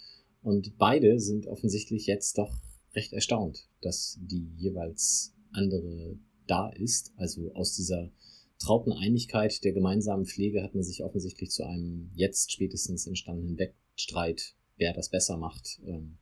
[0.42, 2.56] Und beide sind offensichtlich jetzt doch
[2.96, 7.12] recht erstaunt, dass die jeweils andere da ist.
[7.16, 8.10] Also aus dieser
[8.58, 14.54] trauten Einigkeit der gemeinsamen Pflege hat man sich offensichtlich zu einem jetzt spätestens entstandenen Wettstreit,
[14.76, 16.18] wer das besser macht, ähm,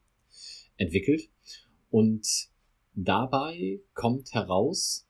[0.76, 1.30] entwickelt.
[1.90, 2.26] Und
[2.94, 5.06] dabei kommt heraus,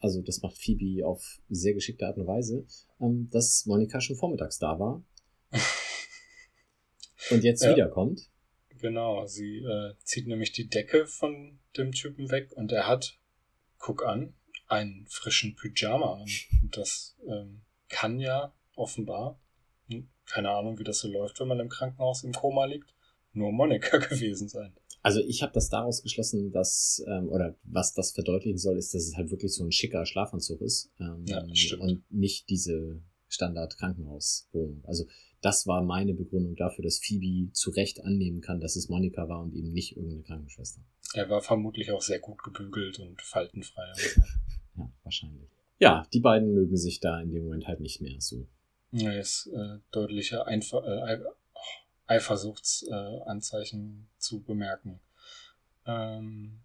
[0.00, 2.66] also das macht Phoebe auf sehr geschickte Art und Weise,
[3.00, 5.02] ähm, dass Monika schon vormittags da war
[7.30, 7.72] und jetzt ja.
[7.72, 8.30] wiederkommt.
[8.80, 13.18] Genau, sie äh, zieht nämlich die Decke von dem Typen weg und er hat,
[13.78, 14.34] guck an,
[14.68, 16.28] einen frischen Pyjama an.
[16.62, 19.40] Und das ähm, kann ja offenbar,
[19.88, 22.94] hm, keine Ahnung, wie das so läuft, wenn man im Krankenhaus im Koma liegt,
[23.32, 24.74] nur Monika gewesen sein.
[25.02, 29.04] Also ich habe das daraus geschlossen, dass, ähm, oder was das verdeutlichen soll, ist, dass
[29.04, 30.90] es halt wirklich so ein schicker Schlafanzug ist.
[30.98, 31.82] Ähm, ja, stimmt.
[31.82, 33.00] Und nicht diese
[33.36, 34.82] Standard-Krankenhauswohnung.
[34.86, 35.06] Also
[35.40, 39.42] das war meine Begründung dafür, dass Phoebe zu Recht annehmen kann, dass es Monika war
[39.42, 40.80] und eben nicht irgendeine Krankenschwester.
[41.14, 43.92] Er war vermutlich auch sehr gut gebügelt und faltenfrei.
[44.76, 45.48] ja, wahrscheinlich.
[45.78, 48.46] Ja, die beiden mögen sich da in dem Moment halt nicht mehr so.
[48.92, 51.18] Ja, ist äh, deutliche Einver äh,
[52.06, 55.00] Eifersuchtsanzeichen äh, zu bemerken.
[55.86, 56.60] Ähm,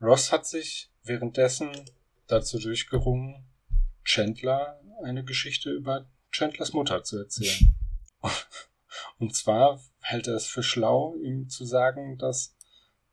[0.00, 1.70] Ross hat sich währenddessen
[2.26, 3.44] dazu durchgerungen,
[4.08, 7.74] Chandler eine Geschichte über Chandlers Mutter zu erzählen.
[9.18, 12.56] Und zwar hält er es für schlau, ihm zu sagen, dass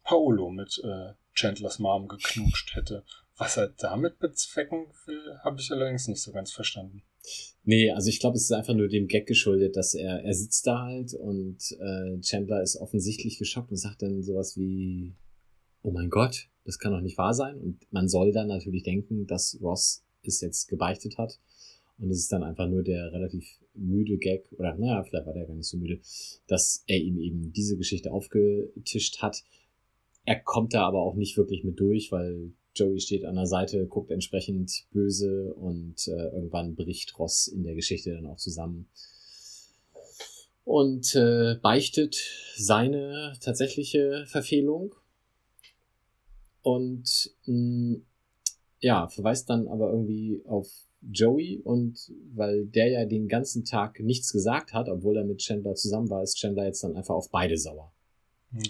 [0.03, 3.03] Paolo mit äh, Chandlers Mom geknutscht hätte.
[3.35, 7.03] Was er damit bezwecken will, habe ich allerdings nicht so ganz verstanden.
[7.63, 10.65] Nee, also ich glaube, es ist einfach nur dem Gag geschuldet, dass er, er sitzt
[10.65, 15.17] da halt und äh, Chandler ist offensichtlich geschockt und sagt dann sowas wie,
[15.81, 17.57] oh mein Gott, das kann doch nicht wahr sein.
[17.57, 21.39] Und man soll dann natürlich denken, dass Ross es jetzt gebeichtet hat.
[21.97, 25.45] Und es ist dann einfach nur der relativ müde Gag, oder naja, vielleicht war der
[25.45, 25.99] gar nicht so müde,
[26.47, 29.43] dass er ihm eben diese Geschichte aufgetischt hat.
[30.25, 33.85] Er kommt da aber auch nicht wirklich mit durch, weil Joey steht an der Seite,
[33.87, 38.87] guckt entsprechend böse und äh, irgendwann bricht Ross in der Geschichte dann auch zusammen
[40.65, 42.17] und äh, beichtet
[42.57, 44.95] seine tatsächliche Verfehlung
[46.63, 48.05] und mh, mm,
[48.79, 50.67] ja, verweist dann aber irgendwie auf
[51.01, 55.75] Joey und weil der ja den ganzen Tag nichts gesagt hat, obwohl er mit Chandler
[55.75, 57.93] zusammen war, ist Chandler jetzt dann einfach auf beide sauer.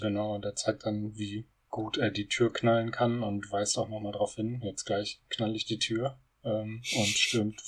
[0.00, 4.12] Genau, der zeigt dann, wie gut er die Tür knallen kann und weist auch nochmal
[4.12, 4.60] drauf hin.
[4.62, 7.60] Jetzt gleich knall ich die Tür ähm, und stürmt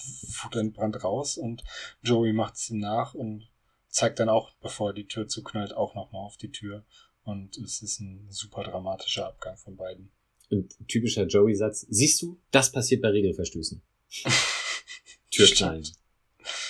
[0.43, 1.63] wutentbrannt raus und
[2.03, 3.49] Joey macht es ihm nach und
[3.89, 6.85] zeigt dann auch, bevor er die Tür zuknallt, auch nochmal auf die Tür.
[7.23, 10.11] Und es ist ein super dramatischer Abgang von beiden.
[10.51, 13.83] Und typischer Joey-Satz, siehst du, das passiert bei Regelverstößen.
[15.31, 15.87] Türknallen.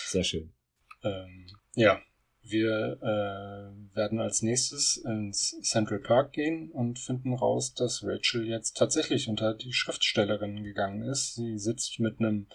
[0.06, 0.52] Sehr schön.
[1.04, 2.00] Ähm, ja,
[2.42, 8.76] wir äh, werden als nächstes ins Central Park gehen und finden raus, dass Rachel jetzt
[8.76, 11.34] tatsächlich unter die Schriftstellerin gegangen ist.
[11.34, 12.46] Sie sitzt mit einem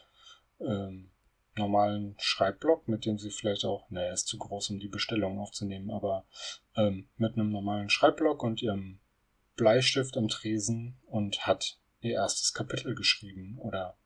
[0.60, 1.12] ähm,
[1.56, 5.92] normalen Schreibblock, mit dem sie vielleicht auch, naja, ist zu groß, um die Bestellung aufzunehmen,
[5.92, 6.26] aber
[6.76, 9.00] ähm, mit einem normalen Schreibblock und ihrem
[9.56, 13.98] Bleistift am Tresen und hat ihr erstes Kapitel geschrieben oder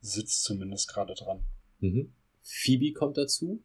[0.00, 1.44] sitzt zumindest gerade dran.
[1.80, 2.12] Mhm.
[2.40, 3.62] Phoebe kommt dazu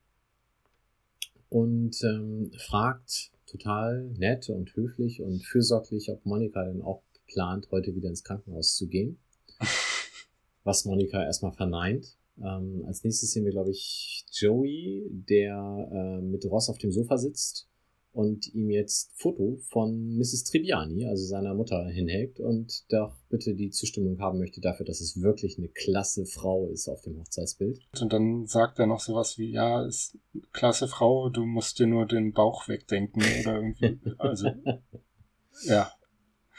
[1.49, 7.95] und ähm, fragt total nett und höflich und fürsorglich, ob Monika denn auch plant, heute
[7.95, 9.19] wieder ins Krankenhaus zu gehen.
[10.63, 12.17] Was Monika erstmal verneint.
[12.37, 15.57] Ähm, als nächstes sehen wir, glaube ich, Joey, der
[15.91, 17.70] äh, mit Ross auf dem Sofa sitzt
[18.13, 20.43] und ihm jetzt Foto von Mrs.
[20.43, 25.21] Triviani, also seiner Mutter, hinhält und doch bitte die Zustimmung haben möchte dafür, dass es
[25.21, 27.79] wirklich eine klasse Frau ist auf dem Hochzeitsbild.
[28.01, 30.17] Und dann sagt er noch sowas wie, ja, ist
[30.51, 34.47] klasse Frau, du musst dir nur den Bauch wegdenken oder irgendwie, also,
[35.63, 35.91] ja.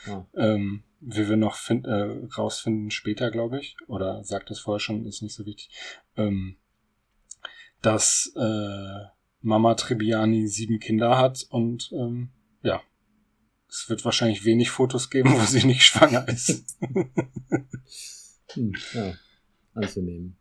[0.06, 0.28] ja.
[0.34, 5.04] Ähm, wie wir noch find, äh, rausfinden später, glaube ich, oder sagt es vorher schon,
[5.04, 5.70] ist nicht so wichtig,
[6.16, 6.56] ähm,
[7.82, 9.06] dass äh,
[9.42, 12.30] Mama Trebbiani sieben Kinder hat und ähm,
[12.62, 12.80] ja,
[13.68, 16.76] es wird wahrscheinlich wenig Fotos geben, wo sie nicht schwanger ist.
[18.52, 19.14] hm, ja,
[19.74, 20.36] anzunehmen.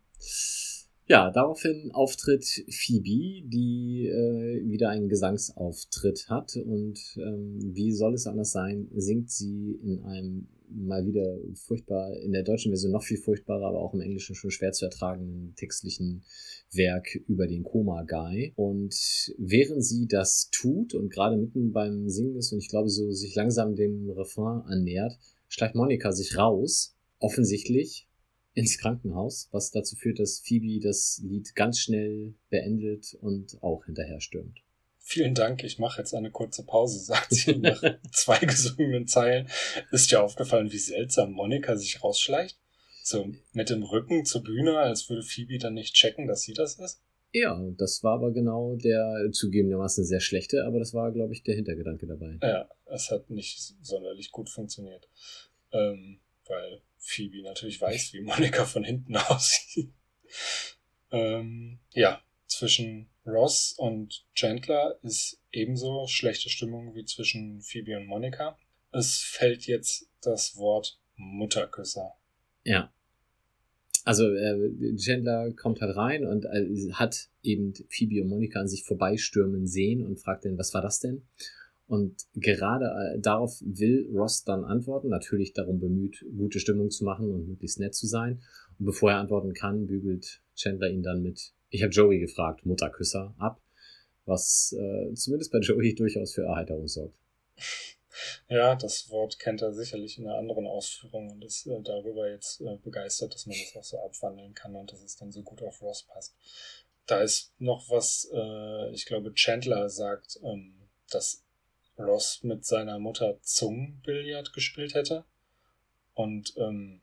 [1.06, 8.26] Ja, daraufhin auftritt Phoebe, die äh, wieder einen Gesangsauftritt hat und ähm, wie soll es
[8.26, 13.18] anders sein, singt sie in einem mal wieder furchtbar, in der deutschen Version noch viel
[13.18, 16.24] furchtbarer, aber auch im Englischen schon schwer zu ertragenden textlichen
[16.72, 18.52] Werk über den Koma-Guy.
[18.56, 18.94] Und
[19.38, 23.34] während sie das tut und gerade mitten beim Singen ist und ich glaube so sich
[23.34, 25.18] langsam dem Refrain annähert,
[25.48, 28.08] schleicht Monika sich raus, offensichtlich
[28.54, 34.20] ins Krankenhaus, was dazu führt, dass Phoebe das Lied ganz schnell beendet und auch hinterher
[34.20, 34.62] stürmt.
[35.04, 39.48] Vielen Dank, ich mache jetzt eine kurze Pause, sagt sie nach zwei gesungenen Zeilen.
[39.90, 42.58] Ist dir aufgefallen, wie seltsam Monika sich rausschleicht?
[43.02, 46.78] So mit dem Rücken zur Bühne, als würde Phoebe dann nicht checken, dass sie das
[46.78, 47.02] ist?
[47.32, 51.54] Ja, das war aber genau der zugegebenermaßen sehr schlechte, aber das war, glaube ich, der
[51.54, 52.38] Hintergedanke dabei.
[52.42, 55.08] Ja, es hat nicht sonderlich gut funktioniert.
[55.72, 59.92] Ähm, weil Phoebe natürlich weiß, wie Monika von hinten aussieht.
[61.10, 68.58] ähm, ja, zwischen Ross und Chandler ist ebenso schlechte Stimmung wie zwischen Phoebe und Monika.
[68.90, 72.14] Es fällt jetzt das Wort Mutterküsser.
[72.64, 72.92] Ja.
[74.04, 78.84] Also äh, Chandler kommt halt rein und äh, hat eben Phoebe und Monika an sich
[78.84, 81.22] vorbeistürmen sehen und fragt dann, was war das denn?
[81.86, 87.30] Und gerade äh, darauf will Ross dann antworten, natürlich darum bemüht, gute Stimmung zu machen
[87.30, 88.40] und möglichst nett zu sein.
[88.78, 93.34] Und bevor er antworten kann, bügelt Chandler ihn dann mit, ich habe Joey gefragt, Mutterküsser
[93.38, 93.60] ab,
[94.24, 97.14] was äh, zumindest bei Joey durchaus für Erheiterung sorgt.
[98.48, 102.60] Ja, das Wort kennt er sicherlich in einer anderen Ausführung und ist äh, darüber jetzt
[102.60, 105.62] äh, begeistert, dass man das auch so abwandeln kann und dass es dann so gut
[105.62, 106.34] auf Ross passt.
[107.06, 111.44] Da ist noch was, äh, ich glaube, Chandler sagt, ähm, dass
[111.98, 115.24] Ross mit seiner Mutter Zungenbillard gespielt hätte.
[116.14, 117.00] Und ähm,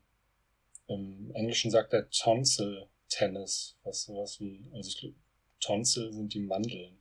[0.86, 5.14] im Englischen sagt er Tonsil Tennis, was sowas wie, also ich
[5.60, 6.98] Tonsil sind die Mandeln.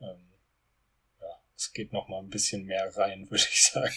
[0.00, 0.31] Ähm,
[1.62, 3.94] es geht noch mal ein bisschen mehr rein, würde ich sagen.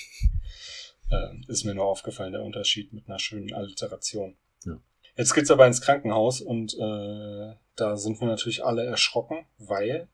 [1.12, 4.38] ähm, ist mir nur aufgefallen, der Unterschied mit einer schönen Alliteration.
[4.66, 4.80] Ja.
[5.18, 10.08] Jetzt geht's aber ins Krankenhaus und äh, da sind wir natürlich alle erschrocken, weil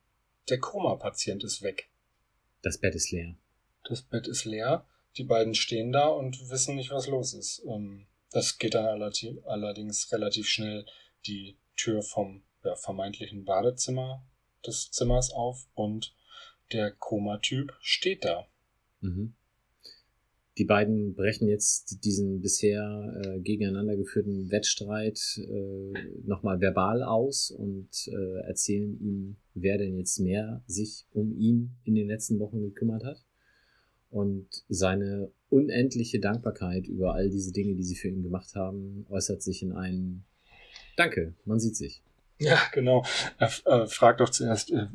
[0.49, 1.89] der Koma-Patient ist weg.
[2.62, 3.36] Das Bett ist leer.
[3.84, 4.86] Das Bett ist leer.
[5.18, 7.64] Die beiden stehen da und wissen nicht, was los ist.
[7.68, 10.86] Ähm, das geht dann allerdings relativ schnell
[11.26, 14.24] die Tür vom ja, vermeintlichen Badezimmer
[14.66, 16.14] des Zimmers auf und
[16.74, 18.47] der Koma-Typ steht da.
[19.01, 19.34] Mhm.
[20.57, 25.93] Die beiden brechen jetzt diesen bisher äh, gegeneinander geführten Wettstreit äh,
[26.24, 31.95] nochmal verbal aus und äh, erzählen ihm, wer denn jetzt mehr sich um ihn in
[31.95, 33.24] den letzten Wochen gekümmert hat.
[34.09, 39.41] Und seine unendliche Dankbarkeit über all diese Dinge, die sie für ihn gemacht haben, äußert
[39.41, 40.24] sich in einem
[40.97, 42.03] Danke, man sieht sich.
[42.39, 43.05] Ja, genau.
[43.38, 44.88] Er äh, fragt doch zuerst äh,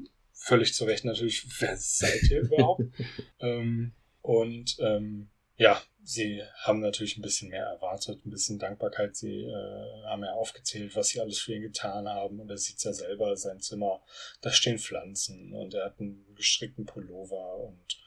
[0.46, 2.82] völlig zu Recht natürlich, wer seid ihr überhaupt?
[3.40, 3.92] ähm,
[4.22, 9.16] und ähm, ja, sie haben natürlich ein bisschen mehr erwartet, ein bisschen Dankbarkeit.
[9.16, 12.40] Sie äh, haben ja aufgezählt, was sie alles für ihn getan haben.
[12.40, 14.02] Und er sieht ja selber, sein Zimmer,
[14.42, 17.98] da stehen Pflanzen und er hat einen gestrickten Pullover und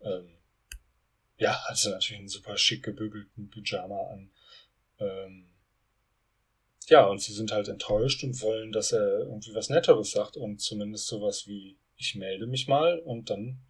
[0.00, 0.38] ähm,
[1.36, 4.30] ja, hatte natürlich einen super schick gebügelten Pyjama an.
[4.98, 5.46] Ähm,
[6.88, 10.60] ja, und sie sind halt enttäuscht und wollen, dass er irgendwie was Netteres sagt und
[10.60, 13.60] zumindest sowas wie, ich melde mich mal und dann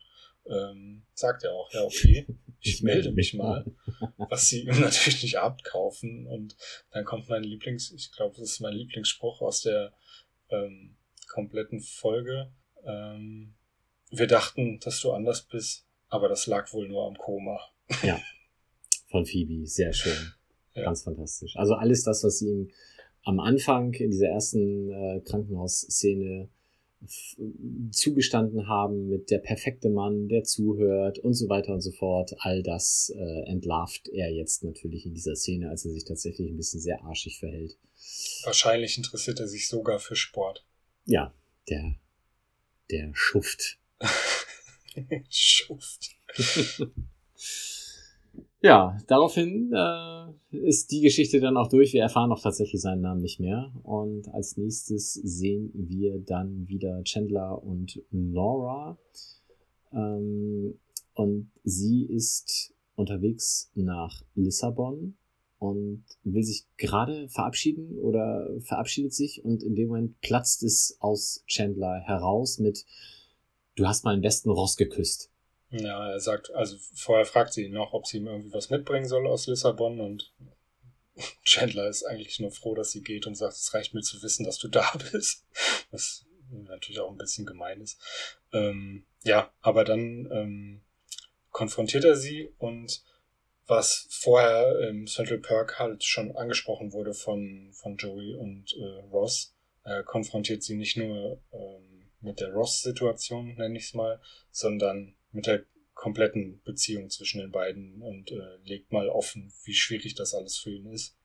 [0.46, 2.26] ähm, sagt er auch, ja, okay,
[2.60, 3.64] ich melde mich mal,
[4.16, 6.26] was sie ihm natürlich nicht abkaufen.
[6.26, 6.56] Und
[6.90, 9.92] dann kommt mein Lieblings, ich glaube, das ist mein Lieblingsspruch aus der
[10.50, 10.96] ähm,
[11.28, 12.52] kompletten Folge.
[12.84, 13.54] Ähm,
[14.10, 17.60] wir dachten, dass du anders bist, aber das lag wohl nur am Koma.
[18.02, 18.20] Ja,
[19.10, 20.32] von Phoebe, sehr schön.
[20.74, 20.84] Ja.
[20.84, 21.56] Ganz fantastisch.
[21.56, 22.70] Also alles das, was sie ihm
[23.28, 26.48] am Anfang in dieser ersten äh, Krankenhausszene
[27.92, 32.34] zugestanden haben mit der perfekte Mann, der zuhört und so weiter und so fort.
[32.38, 36.56] All das äh, entlarvt er jetzt natürlich in dieser Szene, als er sich tatsächlich ein
[36.56, 37.76] bisschen sehr arschig verhält.
[38.44, 40.64] Wahrscheinlich interessiert er sich sogar für Sport.
[41.04, 41.34] Ja,
[41.68, 41.96] der,
[42.90, 43.78] der Schuft.
[45.28, 46.16] Schuft.
[48.60, 51.92] Ja, daraufhin äh, ist die Geschichte dann auch durch.
[51.92, 53.72] Wir erfahren auch tatsächlich seinen Namen nicht mehr.
[53.84, 58.98] Und als nächstes sehen wir dann wieder Chandler und Laura.
[59.92, 60.78] Ähm,
[61.14, 65.16] und sie ist unterwegs nach Lissabon
[65.58, 71.42] und will sich gerade verabschieden oder verabschiedet sich und in dem Moment platzt es aus
[71.46, 72.84] Chandler heraus mit
[73.74, 75.30] Du hast meinen besten Ross geküsst.
[75.70, 79.06] Ja, er sagt, also vorher fragt sie ihn noch, ob sie ihm irgendwie was mitbringen
[79.06, 80.32] soll aus Lissabon und
[81.44, 84.44] Chandler ist eigentlich nur froh, dass sie geht und sagt, es reicht mir zu wissen,
[84.44, 85.46] dass du da bist.
[85.90, 88.00] Was natürlich auch ein bisschen gemein ist.
[88.52, 90.80] Ähm, ja, aber dann ähm,
[91.50, 93.02] konfrontiert er sie und
[93.66, 99.54] was vorher im Central Perk halt schon angesprochen wurde von, von Joey und äh, Ross,
[99.84, 105.46] äh, konfrontiert sie nicht nur ähm, mit der Ross-Situation, nenne ich es mal, sondern mit
[105.46, 105.64] der
[105.94, 110.70] kompletten Beziehung zwischen den beiden und äh, legt mal offen, wie schwierig das alles für
[110.70, 111.16] ihn ist.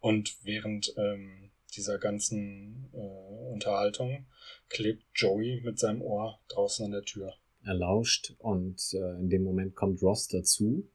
[0.00, 4.26] Und während ähm, dieser ganzen äh, Unterhaltung
[4.68, 7.34] klebt Joey mit seinem Ohr draußen an der Tür.
[7.64, 10.88] Er lauscht und äh, in dem Moment kommt Ross dazu.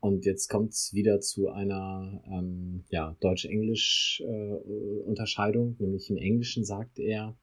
[0.00, 6.98] Und jetzt kommt es wieder zu einer ähm, ja, Deutsch-Englisch-Unterscheidung, äh, nämlich im Englischen sagt
[6.98, 7.36] er,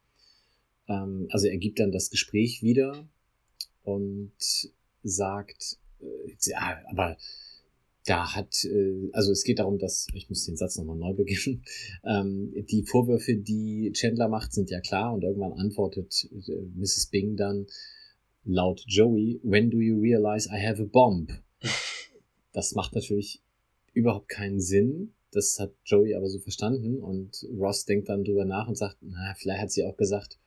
[0.88, 3.07] ähm, also er gibt dann das Gespräch wieder
[3.84, 4.34] und
[5.03, 7.17] sagt, äh, ja, aber
[8.05, 11.63] da hat, äh, also es geht darum, dass, ich muss den Satz nochmal neu beginnen,
[12.03, 17.07] ähm, die Vorwürfe, die Chandler macht, sind ja klar und irgendwann antwortet äh, Mrs.
[17.07, 17.67] Bing dann
[18.45, 21.31] laut Joey, when do you realize I have a bomb?
[22.55, 23.41] Das macht natürlich
[23.93, 25.15] überhaupt keinen Sinn.
[25.31, 29.34] Das hat Joey aber so verstanden und Ross denkt dann drüber nach und sagt, na,
[29.36, 30.38] vielleicht hat sie auch gesagt,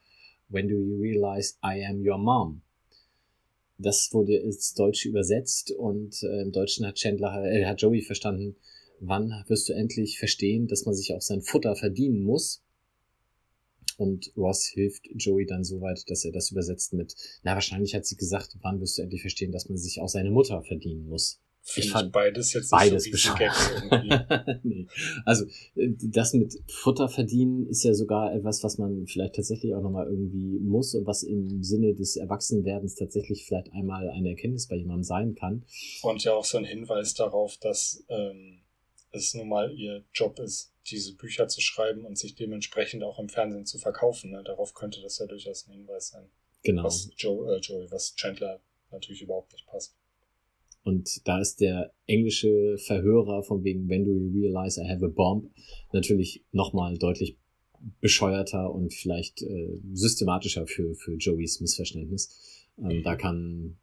[0.48, 2.62] when do you realize I am your mom?
[3.78, 8.56] Das wurde ins Deutsche übersetzt und äh, im Deutschen hat Chandler, äh, hat Joey verstanden,
[9.00, 12.62] wann wirst du endlich verstehen, dass man sich auch sein Futter verdienen muss.
[13.98, 18.06] Und Ross hilft Joey dann so weit, dass er das übersetzt mit, na, wahrscheinlich hat
[18.06, 21.40] sie gesagt, wann wirst du endlich verstehen, dass man sich auch seine Mutter verdienen muss.
[21.68, 23.34] Find ich fand beides jetzt beides so
[24.62, 24.86] nee.
[25.24, 29.82] Also äh, das mit Futter verdienen ist ja sogar etwas, was man vielleicht tatsächlich auch
[29.82, 34.76] nochmal irgendwie muss und was im Sinne des Erwachsenwerdens tatsächlich vielleicht einmal eine Erkenntnis bei
[34.76, 35.64] jemandem sein kann.
[36.02, 38.60] Und ja auch so ein Hinweis darauf, dass ähm,
[39.10, 43.28] es nun mal ihr Job ist, diese Bücher zu schreiben und sich dementsprechend auch im
[43.28, 44.30] Fernsehen zu verkaufen.
[44.30, 44.44] Ne?
[44.44, 46.30] Darauf könnte das ja durchaus ein Hinweis sein.
[46.62, 46.84] Genau.
[46.84, 48.60] Was Joe, äh, Joey, was Chandler
[48.92, 49.96] natürlich überhaupt nicht passt.
[50.86, 55.08] Und da ist der englische Verhörer von wegen When do you realize I have a
[55.08, 55.50] bomb
[55.92, 57.36] natürlich nochmal deutlich
[58.00, 62.68] bescheuerter und vielleicht äh, systematischer für, für Joeys Missverständnis.
[62.78, 63.02] Ähm, mhm.
[63.02, 63.78] Da kann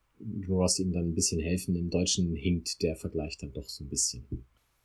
[0.47, 1.75] Ross ihm dann ein bisschen helfen.
[1.75, 4.25] Im Deutschen hinkt der Vergleich dann doch so ein bisschen.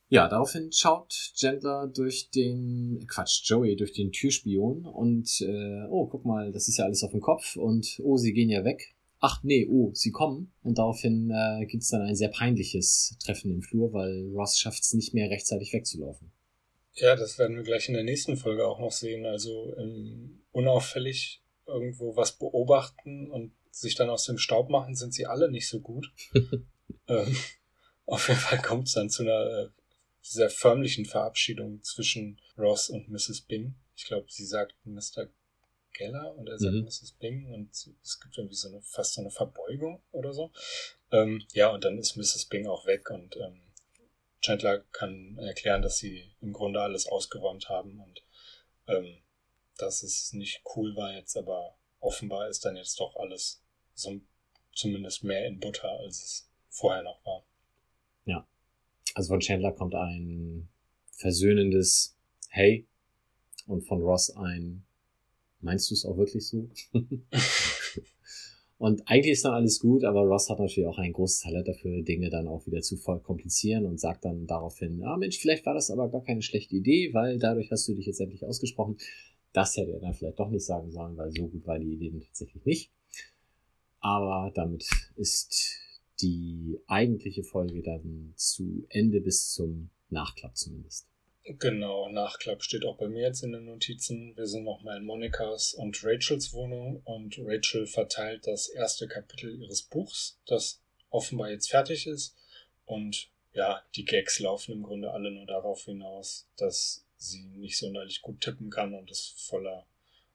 [0.08, 6.24] Ja, daraufhin schaut Chandler durch den, Quatsch, Joey durch den Türspion und, äh, oh, guck
[6.24, 9.42] mal, das ist ja alles auf dem Kopf und, oh, sie gehen ja weg ach
[9.42, 10.52] nee, oh, sie kommen.
[10.62, 14.82] Und daraufhin äh, gibt es dann ein sehr peinliches Treffen im Flur, weil Ross schafft
[14.82, 16.32] es nicht mehr rechtzeitig wegzulaufen.
[16.94, 19.24] Ja, das werden wir gleich in der nächsten Folge auch noch sehen.
[19.26, 25.26] Also ähm, unauffällig irgendwo was beobachten und sich dann aus dem Staub machen, sind sie
[25.26, 26.12] alle nicht so gut.
[27.08, 27.36] ähm,
[28.06, 29.68] auf jeden Fall kommt es dann zu einer äh,
[30.22, 33.42] sehr förmlichen Verabschiedung zwischen Ross und Mrs.
[33.42, 33.74] Bing.
[33.96, 35.28] Ich glaube, sie sagt Mr.
[35.92, 36.84] Geller und er sagt mhm.
[36.84, 37.16] Mrs.
[37.18, 40.50] Bing und es gibt irgendwie so eine, fast so eine Verbeugung oder so.
[41.10, 42.46] Ähm, ja, und dann ist Mrs.
[42.46, 43.60] Bing auch weg und ähm,
[44.40, 48.22] Chandler kann erklären, dass sie im Grunde alles ausgeräumt haben und
[48.86, 49.18] ähm,
[49.76, 53.62] dass es nicht cool war jetzt, aber offenbar ist dann jetzt doch alles
[53.94, 54.20] so
[54.72, 57.44] zumindest mehr in Butter, als es vorher noch war.
[58.24, 58.46] Ja.
[59.14, 60.68] Also von Chandler kommt ein
[61.10, 62.16] versöhnendes
[62.48, 62.86] Hey
[63.66, 64.86] und von Ross ein
[65.60, 66.68] Meinst du es auch wirklich so?
[68.78, 72.02] und eigentlich ist dann alles gut, aber Ross hat natürlich auch ein großes Talent dafür,
[72.02, 75.74] Dinge dann auch wieder zu voll komplizieren und sagt dann daraufhin, ah Mensch, vielleicht war
[75.74, 78.96] das aber gar keine schlechte Idee, weil dadurch hast du dich jetzt endlich ausgesprochen.
[79.52, 82.12] Das hätte er dann vielleicht doch nicht sagen sollen, weil so gut war die Idee
[82.20, 82.92] tatsächlich nicht.
[84.00, 85.76] Aber damit ist
[86.20, 91.07] die eigentliche Folge dann zu Ende bis zum Nachklapp zumindest.
[91.58, 94.36] Genau, Nachklapp steht auch bei mir jetzt in den Notizen.
[94.36, 99.82] Wir sind nochmal in Monikas und Rachels Wohnung und Rachel verteilt das erste Kapitel ihres
[99.82, 102.36] Buchs, das offenbar jetzt fertig ist.
[102.84, 108.20] Und ja, die Gags laufen im Grunde alle nur darauf hinaus, dass sie nicht sonderlich
[108.20, 109.86] gut tippen kann und es voller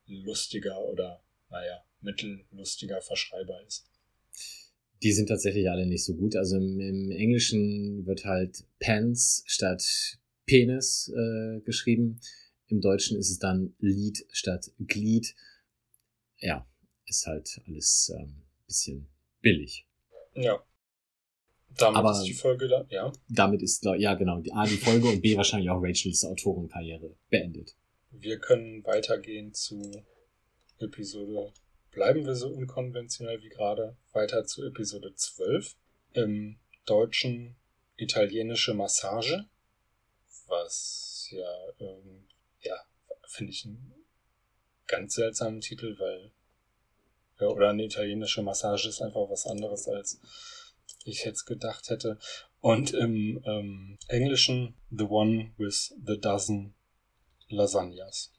[0.07, 3.85] lustiger oder, naja, mittellustiger Verschreiber ist.
[5.03, 6.35] Die sind tatsächlich alle nicht so gut.
[6.35, 12.19] Also im, im Englischen wird halt Pants statt Penis äh, geschrieben.
[12.67, 15.35] Im Deutschen ist es dann Lied statt Glied.
[16.37, 16.67] Ja,
[17.05, 19.07] ist halt alles ähm, bisschen
[19.41, 19.85] billig.
[20.35, 20.63] Ja.
[21.77, 23.11] Damit Aber- ist die Folge da, ja.
[23.29, 27.75] Damit ist, ja genau, die A, die Folge und B, wahrscheinlich auch Rachels Autorenkarriere beendet.
[28.11, 30.03] Wir können weitergehen zu
[30.77, 31.51] Episode,
[31.91, 35.75] bleiben wir so unkonventionell wie gerade, weiter zu Episode 12.
[36.13, 37.55] Im Deutschen
[37.97, 39.45] italienische Massage,
[40.53, 42.27] was ja, ähm,
[42.61, 42.75] ja,
[43.27, 43.93] finde ich einen
[44.87, 46.31] ganz seltsamen Titel, weil,
[47.39, 50.21] ja, oder eine italienische Massage ist einfach was anderes, als
[51.05, 52.19] ich jetzt gedacht hätte.
[52.59, 56.75] Und im ähm, Englischen The One with the Dozen
[57.49, 58.31] Lasagnas.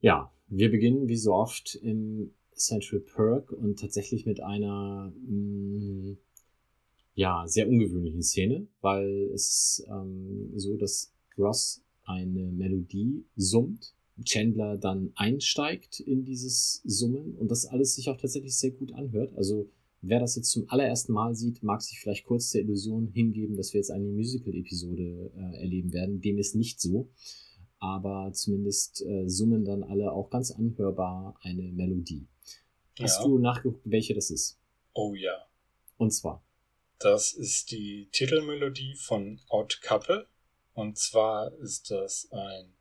[0.00, 6.16] Ja, wir beginnen wie so oft im Central Perk und tatsächlich mit einer mh,
[7.14, 13.94] ja sehr ungewöhnlichen Szene, weil es ähm, so, dass Ross eine Melodie summt,
[14.24, 19.34] Chandler dann einsteigt in dieses Summen und das alles sich auch tatsächlich sehr gut anhört.
[19.36, 19.68] Also
[20.00, 23.72] wer das jetzt zum allerersten Mal sieht, mag sich vielleicht kurz der Illusion hingeben, dass
[23.72, 26.20] wir jetzt eine Musical-Episode äh, erleben werden.
[26.20, 27.08] Dem ist nicht so
[27.82, 32.28] aber zumindest äh, summen dann alle auch ganz anhörbar eine Melodie.
[33.00, 33.24] Hast Ja.
[33.26, 34.56] du nachgeguckt, welche das ist?
[34.94, 35.32] Oh ja.
[35.96, 36.44] Und zwar,
[37.00, 40.28] Das ist die Titelmelodie von Odd Couple.
[40.74, 42.74] Und zwar ist das ein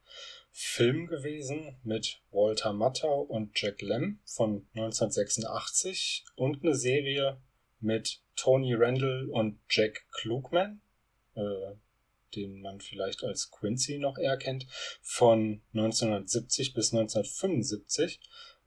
[0.51, 7.37] Film gewesen mit Walter Matthau und Jack Lem von 1986 und eine Serie
[7.79, 10.81] mit Tony Randall und Jack Klugman,
[11.35, 11.75] äh,
[12.35, 14.67] den man vielleicht als Quincy noch eher kennt,
[15.01, 18.19] von 1970 bis 1975.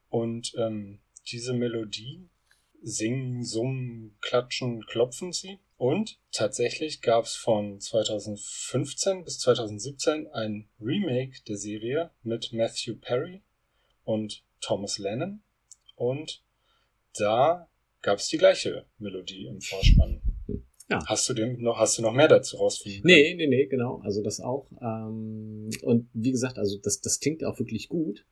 [0.08, 2.28] Und ähm, diese Melodie
[2.82, 5.58] singen, summen, klatschen, klopfen sie.
[5.84, 13.42] Und tatsächlich gab es von 2015 bis 2017 ein Remake der Serie mit Matthew Perry
[14.02, 15.42] und Thomas Lennon.
[15.94, 16.42] Und
[17.18, 17.68] da
[18.00, 20.22] gab es die gleiche Melodie im Vorspann.
[20.88, 21.04] Ja.
[21.04, 23.02] Hast du dem noch, hast du noch mehr dazu rausfinden?
[23.04, 24.66] nee, nee, nee, genau, also das auch.
[24.80, 28.24] Ähm, und wie gesagt, also das, das klingt auch wirklich gut.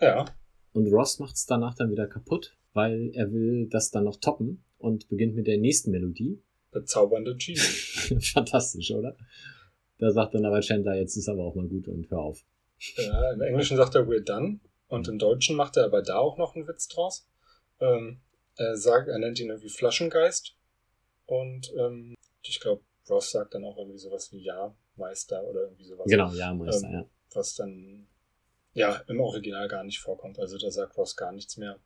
[0.00, 0.26] Ja.
[0.72, 4.62] Und Ross macht es danach dann wieder kaputt, weil er will das dann noch toppen
[4.78, 6.40] und beginnt mit der nächsten Melodie.
[6.70, 7.56] Bezaubernde Genie.
[8.20, 9.16] Fantastisch, oder?
[9.98, 12.44] Da sagt dann aber Chandler, jetzt ist aber auch mal gut und hör auf.
[12.96, 16.38] Ja, Im Englischen sagt er we're done und im Deutschen macht er aber da auch
[16.38, 17.28] noch einen Witz draus.
[17.80, 18.20] Ähm,
[18.56, 20.56] er sagt, er nennt ihn irgendwie Flaschengeist
[21.26, 25.84] und ähm, ich glaube, Ross sagt dann auch irgendwie sowas wie Ja, Meister oder irgendwie
[25.84, 26.06] sowas.
[26.08, 27.06] Genau, ja, Meister, Ähm, ja.
[27.32, 28.06] Was dann
[28.72, 30.38] ja im Original gar nicht vorkommt.
[30.38, 31.78] Also da sagt Ross gar nichts mehr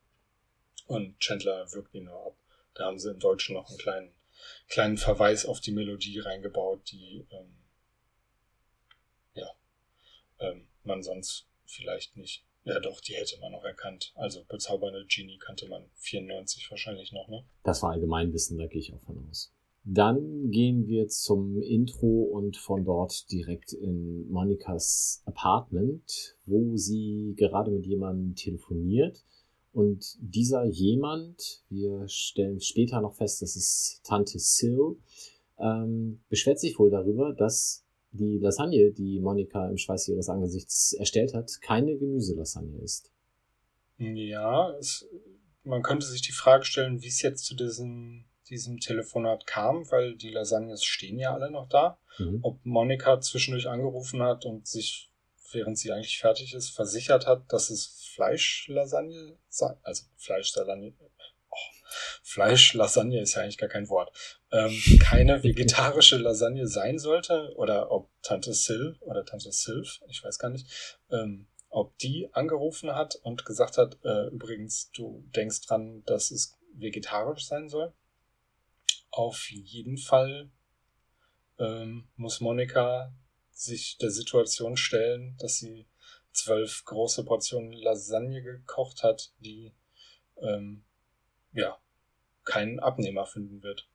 [0.87, 2.37] und Chandler wirkt ihn nur ab.
[2.75, 4.11] Da haben sie im Deutschen noch einen kleinen,
[4.67, 7.55] kleinen Verweis auf die Melodie reingebaut, die ähm,
[9.33, 9.47] ja,
[10.39, 12.43] ähm, man sonst vielleicht nicht.
[12.63, 14.11] Ja, doch, die hätte man noch erkannt.
[14.15, 17.43] Also bezaubernde Genie kannte man 94 wahrscheinlich noch, ne?
[17.63, 19.51] Das war Allgemeinwissen, da gehe ich auch von aus.
[19.87, 27.69] Dann gehen wir zum Intro und von dort direkt in Monikas Apartment, wo sie gerade
[27.69, 29.23] mit jemandem telefoniert.
[29.75, 34.95] Und dieser jemand, wir stellen später noch fest, das ist Tante Sil,
[35.59, 41.33] ähm, beschwert sich wohl darüber, dass die Lasagne, die Monika im Schweiß ihres Angesichts erstellt
[41.33, 43.11] hat, keine Gemüselasagne ist.
[43.97, 45.09] Ja, es,
[45.65, 50.15] man könnte sich die Frage stellen, wie es jetzt zu diesem, diesem Telefonat kam, weil
[50.15, 51.97] die Lasagnes stehen ja alle noch da.
[52.17, 52.39] Mhm.
[52.43, 55.11] Ob Monika zwischendurch angerufen hat und sich,
[55.55, 59.75] während sie eigentlich fertig ist, versichert hat, dass es Fleischlasagne sei.
[59.81, 60.93] Also Fleischlasagne.
[60.99, 61.55] Oh,
[62.23, 64.11] Fleischlasagne ist ja eigentlich gar kein Wort.
[64.51, 67.53] Ähm, keine vegetarische Lasagne sein sollte.
[67.55, 70.67] Oder ob Tante Sil oder Tante Sylph, ich weiß gar nicht,
[71.09, 76.57] ähm, ob die angerufen hat und gesagt hat, äh, übrigens, du denkst dran, dass es
[76.73, 77.93] vegetarisch sein soll.
[79.11, 80.49] Auf jeden Fall
[81.59, 83.13] ähm, muss Monika
[83.55, 85.87] sich der Situation stellen, dass sie
[86.33, 89.71] zwölf große Portionen Lasagne gekocht hat, die
[90.41, 90.83] ähm,
[91.53, 91.77] ja
[92.43, 93.87] keinen Abnehmer finden wird.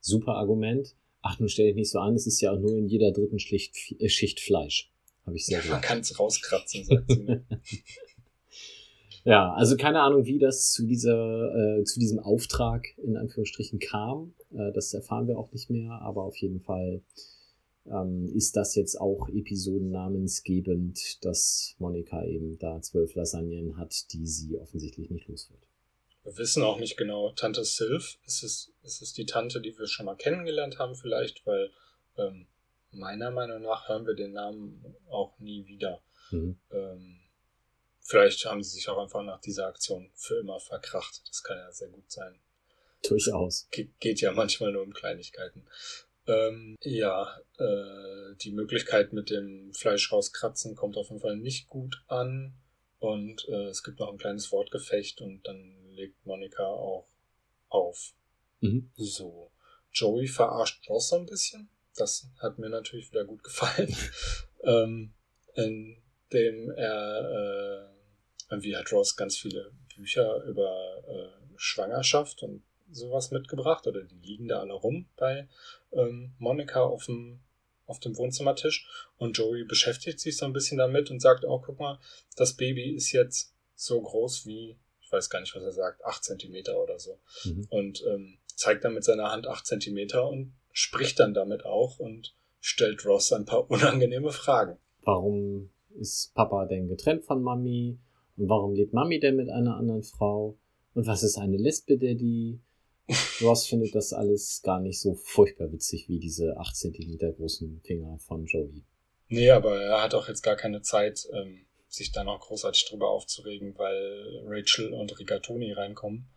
[0.00, 0.94] Super Argument.
[1.22, 3.38] Ach, nun stell dich nicht so an, es ist ja auch nur in jeder dritten
[3.38, 4.92] Schicht, äh, Schicht Fleisch.
[5.24, 5.82] Habe ich sehr Man gut.
[5.82, 7.22] kann es rauskratzen, sagt sie.
[7.22, 7.46] Ne?
[9.24, 14.34] Ja, also keine Ahnung, wie das zu dieser, äh, zu diesem Auftrag in Anführungsstrichen kam.
[14.50, 17.02] Äh, das erfahren wir auch nicht mehr, aber auf jeden Fall
[17.86, 24.56] ähm, ist das jetzt auch episodennamensgebend, dass Monika eben da zwölf Lasagnen hat, die sie
[24.56, 25.62] offensichtlich nicht los wird.
[26.24, 27.32] Wir wissen auch nicht genau.
[27.32, 31.44] Tante Sylph, ist es, ist es die Tante, die wir schon mal kennengelernt haben vielleicht,
[31.46, 31.70] weil
[32.16, 32.46] ähm,
[32.92, 36.00] meiner Meinung nach hören wir den Namen auch nie wieder.
[36.30, 36.58] Mhm.
[36.70, 37.20] Ähm,
[38.00, 41.22] vielleicht haben sie sich auch einfach nach dieser Aktion für immer verkracht.
[41.28, 42.38] Das kann ja sehr gut sein.
[43.02, 43.66] Durchaus.
[43.72, 45.66] Ge geht ja manchmal nur um Kleinigkeiten.
[46.26, 52.02] Ähm, ja, äh, die Möglichkeit mit dem Fleisch rauskratzen kommt auf jeden Fall nicht gut
[52.08, 52.54] an.
[52.98, 57.08] Und äh, es gibt noch ein kleines Wortgefecht und dann legt Monika auch
[57.68, 58.14] auf.
[58.60, 58.90] Mhm.
[58.94, 59.50] So.
[59.92, 61.68] Joey verarscht Ross so ein bisschen.
[61.96, 63.94] Das hat mir natürlich wieder gut gefallen.
[64.64, 65.12] ähm,
[65.54, 72.62] indem er, äh, irgendwie hat Ross ganz viele Bücher über äh, Schwangerschaft und
[72.92, 75.48] sowas mitgebracht oder die liegen da alle rum bei
[75.92, 77.40] ähm, Monika auf dem,
[77.86, 78.86] auf dem Wohnzimmertisch
[79.16, 81.98] und Joey beschäftigt sich so ein bisschen damit und sagt, oh, guck mal,
[82.36, 86.24] das Baby ist jetzt so groß wie, ich weiß gar nicht, was er sagt, acht
[86.24, 87.18] Zentimeter oder so.
[87.44, 87.66] Mhm.
[87.70, 92.34] Und ähm, zeigt dann mit seiner Hand acht Zentimeter und spricht dann damit auch und
[92.60, 94.78] stellt Ross ein paar unangenehme Fragen.
[95.02, 97.98] Warum ist Papa denn getrennt von Mami?
[98.36, 100.56] Und warum lebt Mami denn mit einer anderen Frau?
[100.94, 102.60] Und was ist eine Lesbe, Daddy?
[103.40, 108.18] Ross findet das alles gar nicht so furchtbar witzig wie diese 8 cm großen Finger
[108.18, 108.84] von Joey.
[109.28, 113.10] Nee, aber er hat auch jetzt gar keine Zeit, ähm, sich da noch großartig drüber
[113.10, 116.28] aufzuregen, weil Rachel und Rigatoni reinkommen.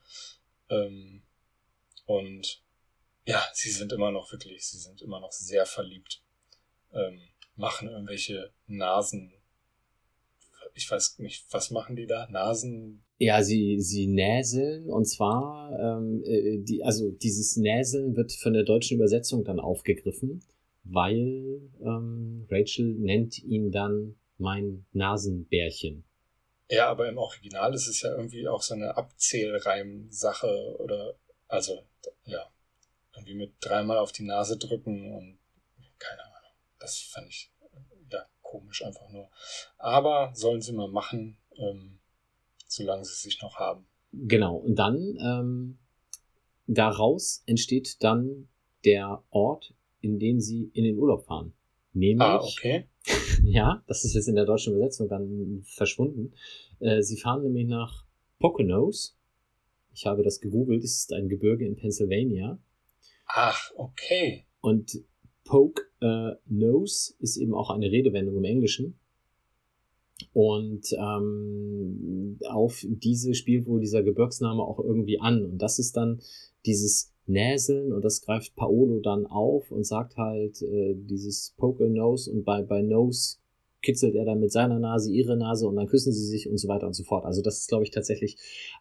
[0.69, 1.21] Ähm,
[2.05, 2.61] und
[3.25, 6.21] ja, sie sind immer noch wirklich, sie sind immer noch sehr verliebt.
[6.93, 7.21] Ähm,
[7.55, 9.33] machen irgendwelche Nasen.
[10.73, 12.27] Ich weiß nicht, was machen die da?
[12.27, 13.04] Nasen.
[13.17, 18.63] Ja, sie, sie näseln und zwar, ähm, äh, die, also dieses Näseln wird von der
[18.63, 20.43] deutschen Übersetzung dann aufgegriffen,
[20.83, 26.03] weil ähm, Rachel nennt ihn dann mein Nasenbärchen.
[26.69, 31.15] Ja, aber im Original ist es ja irgendwie auch so eine Abzählreim-Sache oder,
[31.47, 31.83] also,
[32.25, 32.49] ja,
[33.13, 35.37] irgendwie mit dreimal auf die Nase drücken und
[35.99, 36.51] keine Ahnung.
[36.79, 37.51] Das fand ich
[38.11, 39.29] ja komisch einfach nur.
[39.77, 41.99] Aber sollen sie mal machen, ähm,
[42.75, 43.85] solange sie sich noch haben.
[44.11, 45.77] Genau, und dann ähm,
[46.67, 48.47] daraus entsteht dann
[48.85, 51.53] der Ort, in den sie in den Urlaub fahren.
[51.93, 52.85] Nämlich, Ah, okay.
[53.43, 56.33] ja, das ist jetzt in der deutschen Übersetzung dann verschwunden.
[56.79, 58.05] Äh, sie fahren nämlich nach
[58.39, 59.17] Poconos.
[59.93, 62.59] Ich habe das gegoogelt, es ist ein Gebirge in Pennsylvania.
[63.27, 64.45] Ach, okay.
[64.59, 65.01] Und
[65.45, 68.99] Poke äh, Nose ist eben auch eine Redewendung im Englischen.
[70.33, 75.45] Und ähm, auf diese spielt wohl dieser Gebirgsname auch irgendwie an.
[75.45, 76.21] Und das ist dann
[76.65, 82.31] dieses Näseln und das greift Paolo dann auf und sagt halt äh, dieses Poke Nose
[82.31, 83.37] und bei, bei Nose
[83.81, 86.67] kitzelt er dann mit seiner Nase ihre Nase und dann küssen sie sich und so
[86.67, 87.25] weiter und so fort.
[87.25, 88.37] Also das ist, glaube ich, tatsächlich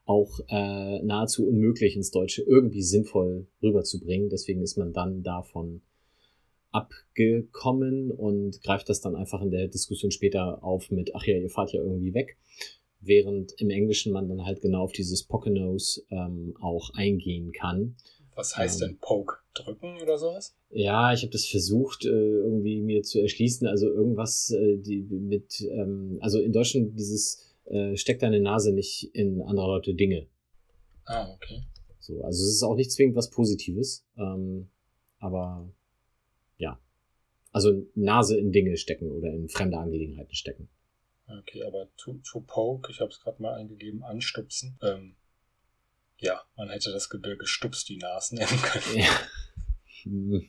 [0.06, 4.30] auch äh, nahezu unmöglich ins Deutsche irgendwie sinnvoll rüberzubringen.
[4.30, 5.82] Deswegen ist man dann davon
[6.74, 11.50] abgekommen und greift das dann einfach in der Diskussion später auf mit, ach ja, ihr
[11.50, 12.36] fahrt ja irgendwie weg.
[13.00, 17.96] Während im Englischen man dann halt genau auf dieses Poconos ähm, auch eingehen kann.
[18.34, 18.88] Was heißt Ähm.
[18.88, 19.36] denn Poke?
[19.54, 20.56] Drücken oder sowas?
[20.70, 23.68] Ja, ich habe das versucht, äh, irgendwie mir zu erschließen.
[23.68, 29.14] Also irgendwas äh, die, mit, ähm, also in Deutschland dieses äh, steck deine Nase nicht
[29.14, 30.26] in andere Leute Dinge.
[31.04, 31.62] Ah, okay.
[32.00, 34.68] So, also es ist auch nicht zwingend was Positives, ähm,
[35.20, 35.70] aber.
[37.54, 40.68] Also Nase in Dinge stecken oder in fremde Angelegenheiten stecken.
[41.26, 44.76] Okay, aber to, to poke, ich habe es gerade mal eingegeben, anstupsen.
[44.82, 45.14] Ähm,
[46.18, 48.98] ja, man hätte das Gebirge Stups die Nasen nennen können.
[48.98, 49.20] Ja.
[50.02, 50.48] Hm,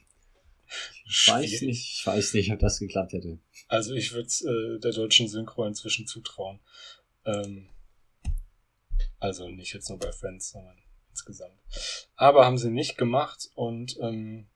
[1.05, 3.37] Ich weiß nicht, ich weiß nicht, ob das geklappt hätte.
[3.67, 6.59] Also ich würde es äh, der deutschen Synchro inzwischen zutrauen.
[7.25, 7.69] Ähm,
[9.19, 10.77] also nicht jetzt nur bei Friends, sondern
[11.11, 11.57] insgesamt.
[12.15, 14.47] Aber haben sie nicht gemacht und ähm,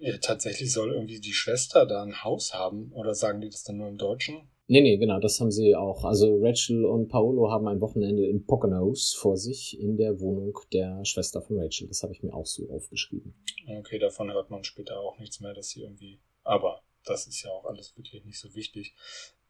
[0.00, 3.78] ja, tatsächlich soll irgendwie die Schwester da ein Haus haben oder sagen die das dann
[3.78, 4.48] nur im Deutschen?
[4.70, 6.04] Nee, nee, genau, das haben sie auch.
[6.04, 11.02] Also Rachel und Paolo haben ein Wochenende in Poconos vor sich in der Wohnung der
[11.06, 11.88] Schwester von Rachel.
[11.88, 13.34] Das habe ich mir auch so aufgeschrieben.
[13.66, 16.20] Okay, davon hört man später auch nichts mehr, dass sie irgendwie.
[16.44, 18.94] Aber das ist ja auch alles wirklich nicht so wichtig.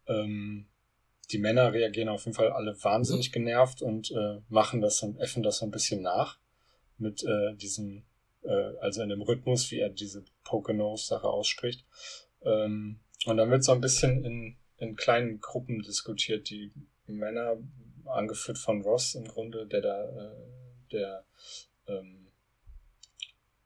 [0.07, 0.69] Ähm,
[1.33, 5.43] die Männer reagieren auf jeden Fall alle wahnsinnig genervt und äh, machen das und effen
[5.43, 6.39] das so ein bisschen nach.
[6.97, 8.05] Mit äh, diesem,
[8.43, 11.85] äh, also in dem Rhythmus, wie er diese Poconos-Sache ausspricht.
[12.43, 16.49] Ähm, und dann wird so ein bisschen in, in kleinen Gruppen diskutiert.
[16.51, 16.73] Die
[17.07, 17.59] Männer,
[18.09, 20.37] angeführt von Ross im Grunde, der da, äh,
[20.93, 21.25] der
[21.87, 22.18] ähm,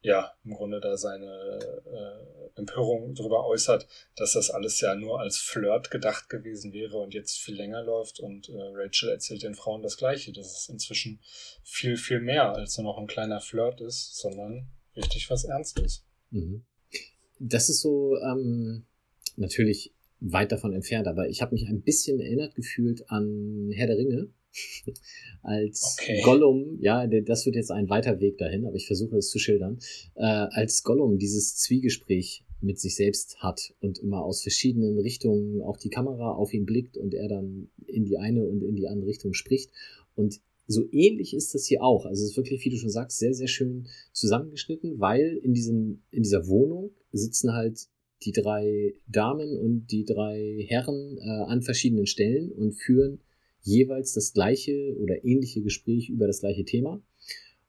[0.03, 5.39] ja, im Grunde da seine äh, Empörung darüber äußert, dass das alles ja nur als
[5.39, 8.19] Flirt gedacht gewesen wäre und jetzt viel länger läuft.
[8.19, 11.21] Und äh, Rachel erzählt den Frauen das Gleiche, dass es inzwischen
[11.63, 16.05] viel, viel mehr als nur noch ein kleiner Flirt ist, sondern richtig was Ernstes.
[16.31, 16.65] Mhm.
[17.39, 18.87] Das ist so ähm,
[19.37, 23.97] natürlich weit davon entfernt, aber ich habe mich ein bisschen erinnert gefühlt an Herr der
[23.97, 24.31] Ringe,
[25.43, 26.21] als Okay.
[26.23, 29.79] Gollum, ja, das wird jetzt ein weiter Weg dahin, aber ich versuche es zu schildern,
[30.15, 35.77] äh, als Gollum dieses Zwiegespräch mit sich selbst hat und immer aus verschiedenen Richtungen auch
[35.77, 39.09] die Kamera auf ihn blickt und er dann in die eine und in die andere
[39.09, 39.71] Richtung spricht.
[40.15, 42.07] Und so ähnlich ist das hier auch.
[42.07, 46.03] Also es ist wirklich, wie du schon sagst, sehr, sehr schön zusammengeschnitten, weil in diesem,
[46.11, 47.89] in dieser Wohnung sitzen halt
[48.25, 53.21] die drei Damen und die drei Herren äh, an verschiedenen Stellen und führen
[53.63, 57.01] jeweils das gleiche oder ähnliche Gespräch über das gleiche Thema.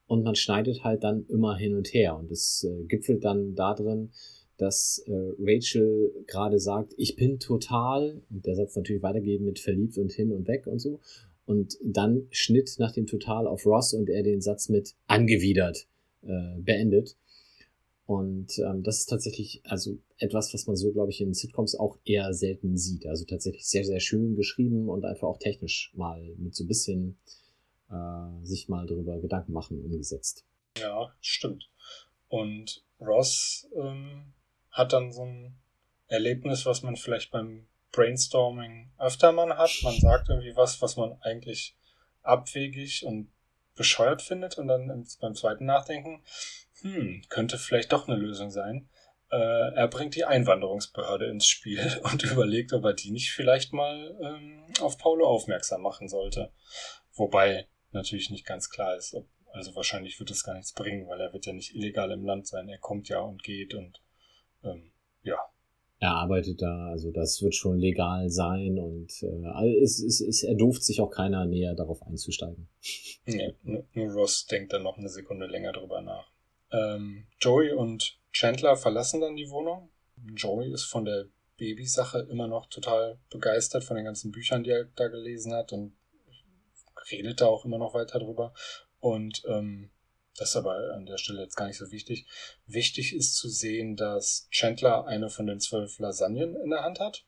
[0.05, 2.17] Und man schneidet halt dann immer hin und her.
[2.17, 4.11] Und es äh, gipfelt dann darin,
[4.57, 9.97] dass äh, Rachel gerade sagt, ich bin total, und der Satz natürlich weitergeben mit verliebt
[9.97, 10.99] und hin und weg und so.
[11.45, 15.87] Und dann Schnitt nach dem Total auf Ross und er den Satz mit angewidert
[16.21, 17.17] äh, beendet.
[18.05, 21.97] Und ähm, das ist tatsächlich also etwas, was man so, glaube ich, in Sitcoms auch
[22.03, 23.05] eher selten sieht.
[23.07, 27.17] Also tatsächlich sehr, sehr schön geschrieben und einfach auch technisch mal mit so ein bisschen
[27.89, 30.45] äh, sich mal darüber Gedanken machen umgesetzt.
[30.77, 31.69] Ja, stimmt.
[32.27, 34.33] Und Ross ähm,
[34.71, 35.55] hat dann so ein
[36.07, 39.71] Erlebnis, was man vielleicht beim Brainstorming öfter mal hat.
[39.83, 41.77] Man sagt irgendwie was, was man eigentlich
[42.21, 43.31] abwegig und
[43.75, 46.21] bescheuert findet und dann im, beim zweiten Nachdenken,
[46.83, 48.89] hm, könnte vielleicht doch eine Lösung sein.
[49.31, 54.15] Äh, er bringt die Einwanderungsbehörde ins Spiel und überlegt, ob er die nicht vielleicht mal
[54.21, 56.51] ähm, auf Paulo aufmerksam machen sollte.
[57.13, 61.21] Wobei natürlich nicht ganz klar ist, ob, also wahrscheinlich wird es gar nichts bringen, weil
[61.21, 62.67] er wird ja nicht illegal im Land sein.
[62.67, 64.01] Er kommt ja und geht und
[64.63, 64.91] ähm,
[65.23, 65.37] ja.
[65.99, 70.83] Er arbeitet da, also das wird schon legal sein und äh, es, es, es erdooft
[70.83, 72.67] sich auch keiner näher darauf einzusteigen.
[73.25, 76.32] Nee, nur nur Ross denkt dann noch eine Sekunde länger drüber nach.
[76.73, 79.91] Ähm, Joey und Chandler verlassen dann die Wohnung.
[80.35, 81.27] Joey ist von der
[81.57, 85.95] Babysache immer noch total begeistert von den ganzen Büchern, die er da gelesen hat und
[87.11, 88.53] redet da auch immer noch weiter drüber.
[88.99, 89.91] Und ähm,
[90.37, 92.25] das ist aber an der Stelle jetzt gar nicht so wichtig.
[92.65, 97.25] Wichtig ist zu sehen, dass Chandler eine von den zwölf Lasagnen in der Hand hat.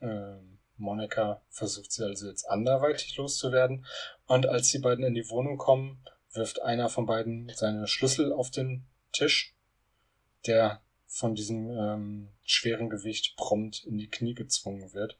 [0.00, 3.84] Ähm, Monica versucht sie also jetzt anderweitig loszuwerden.
[4.26, 6.00] Und als die beiden in die Wohnung kommen,
[6.32, 9.54] wirft einer von beiden seine Schlüssel auf den Tisch,
[10.46, 15.18] der von diesem ähm, schweren Gewicht prompt in die Knie gezwungen wird.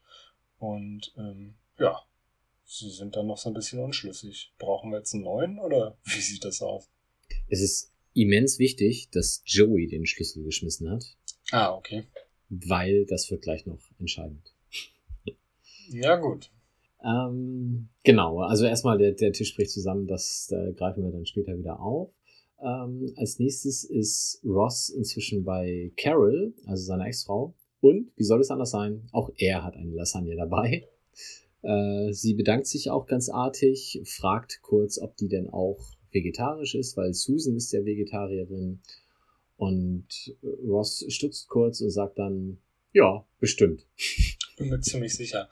[0.58, 2.02] Und ähm, ja,
[2.64, 4.52] sie sind dann noch so ein bisschen unschlüssig.
[4.58, 6.88] Brauchen wir jetzt einen neuen oder wie sieht das aus?
[7.48, 11.04] Es ist immens wichtig, dass Joey den Schlüssel geschmissen hat,
[11.50, 12.06] Ah, okay.
[12.48, 14.52] weil das wird gleich noch entscheidend.
[15.88, 16.50] Ja, gut.
[17.04, 21.56] Ähm, genau, also erstmal der, der Tisch spricht zusammen, das äh, greifen wir dann später
[21.56, 22.12] wieder auf.
[22.60, 27.54] Ähm, als nächstes ist Ross inzwischen bei Carol, also seiner Ex-Frau.
[27.80, 30.88] Und, wie soll es anders sein, auch er hat eine Lasagne dabei.
[31.62, 35.78] Äh, sie bedankt sich auch ganz artig, fragt kurz, ob die denn auch
[36.12, 38.80] vegetarisch ist, weil Susan ist ja Vegetarierin.
[39.56, 42.58] Und Ross stutzt kurz und sagt dann,
[42.92, 43.86] ja, bestimmt.
[44.56, 45.48] Bin mir ziemlich sicher.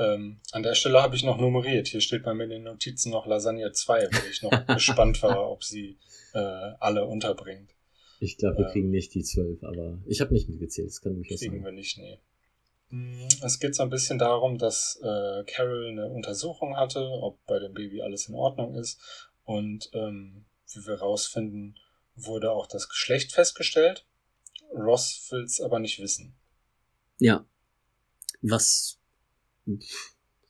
[0.00, 1.88] Ähm, an der Stelle habe ich noch nummeriert.
[1.88, 5.50] Hier steht bei mir in den Notizen noch Lasagne 2, weil ich noch gespannt war,
[5.50, 5.98] ob sie
[6.32, 7.70] äh, alle unterbringt.
[8.18, 8.70] Ich glaube, wir Ja.
[8.72, 11.64] kriegen nicht die zwölf, aber ich habe nicht mitgezählt, das kann durchaus Kriegen sein.
[11.64, 12.18] wir nicht, nee.
[12.90, 17.58] Mm, Es geht so ein bisschen darum, dass äh, Carol eine Untersuchung hatte, ob bei
[17.58, 19.00] dem Baby alles in Ordnung ist.
[19.44, 21.78] Und ähm, wie wir rausfinden,
[22.14, 24.06] wurde auch das Geschlecht festgestellt.
[24.72, 26.34] Ross will es aber nicht wissen.
[27.18, 27.44] Ja.
[28.42, 28.99] Was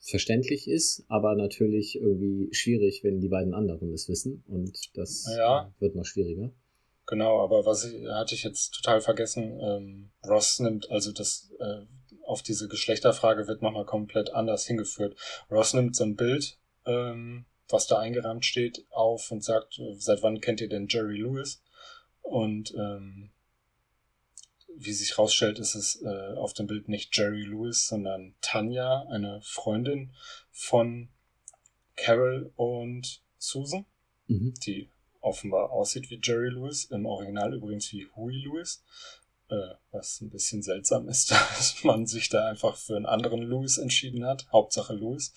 [0.00, 5.72] verständlich ist, aber natürlich irgendwie schwierig, wenn die beiden anderen es wissen und das Ja.
[5.78, 6.50] wird noch schwieriger.
[7.06, 9.58] Genau, aber was ich, hatte ich jetzt total vergessen.
[9.60, 11.82] Ähm, Ross nimmt also das äh,
[12.24, 15.16] auf diese Geschlechterfrage wird nochmal komplett anders hingeführt.
[15.50, 20.22] Ross nimmt so ein Bild, ähm, was da eingerahmt steht, auf und sagt, äh, seit
[20.22, 21.60] wann kennt ihr denn Jerry Lewis?
[22.22, 23.30] Und ähm,
[24.84, 29.40] wie sich rausstellt, ist es äh, auf dem Bild nicht Jerry Lewis, sondern Tanja, eine
[29.42, 30.10] Freundin
[30.50, 31.08] von
[31.96, 33.84] Carol und Susan
[34.28, 34.54] Mhm.
[34.64, 34.88] die
[35.20, 38.82] offenbar aussieht wie Jerry Lewis, im Original übrigens wie Huey Lewis,
[39.48, 43.76] äh, was ein bisschen seltsam ist, dass man sich da einfach für einen anderen Lewis
[43.76, 45.32] entschieden hat, Hauptsache Lewis.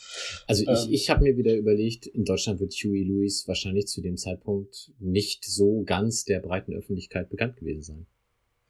[0.47, 0.93] Also ich, Ähm.
[0.93, 5.43] ich habe mir wieder überlegt, in Deutschland wird Huey Lewis wahrscheinlich zu dem Zeitpunkt nicht
[5.43, 8.07] so ganz der breiten Öffentlichkeit bekannt gewesen sein.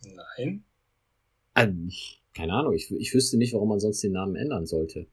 [0.05, 0.63] Nein,
[1.55, 1.91] Ähm,
[2.33, 5.07] keine Ahnung, ich, ich wüsste nicht, warum man sonst den Namen ändern sollte.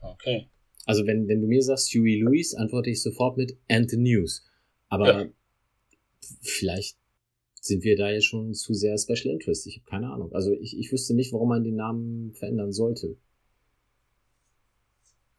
[0.00, 0.48] okay.
[0.86, 4.46] Also wenn, wenn du mir sagst Huey Lewis, antworte ich sofort mit And the News.
[4.88, 5.28] Aber Ja.
[6.40, 6.96] vielleicht
[7.60, 9.66] sind wir da ja schon zu sehr Special Interest.
[9.66, 10.32] Ich habe keine Ahnung.
[10.32, 13.16] Also ich, ich wüsste nicht, warum man den Namen verändern sollte.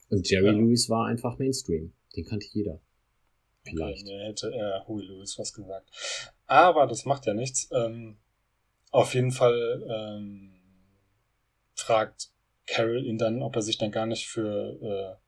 [0.10, 0.52] Und Jerry ja.
[0.52, 1.94] Lewis war einfach Mainstream.
[2.16, 2.80] Den kannte jeder.
[3.64, 4.06] Vielleicht.
[4.06, 5.90] Okay, hätte er Huey Lewis was gesagt.
[6.48, 7.70] Aber das macht ja nichts.
[7.72, 8.18] Ähm,
[8.92, 10.62] auf jeden Fall ähm,
[11.74, 12.30] fragt
[12.66, 15.22] Carol ihn dann, ob er sich dann gar nicht für äh,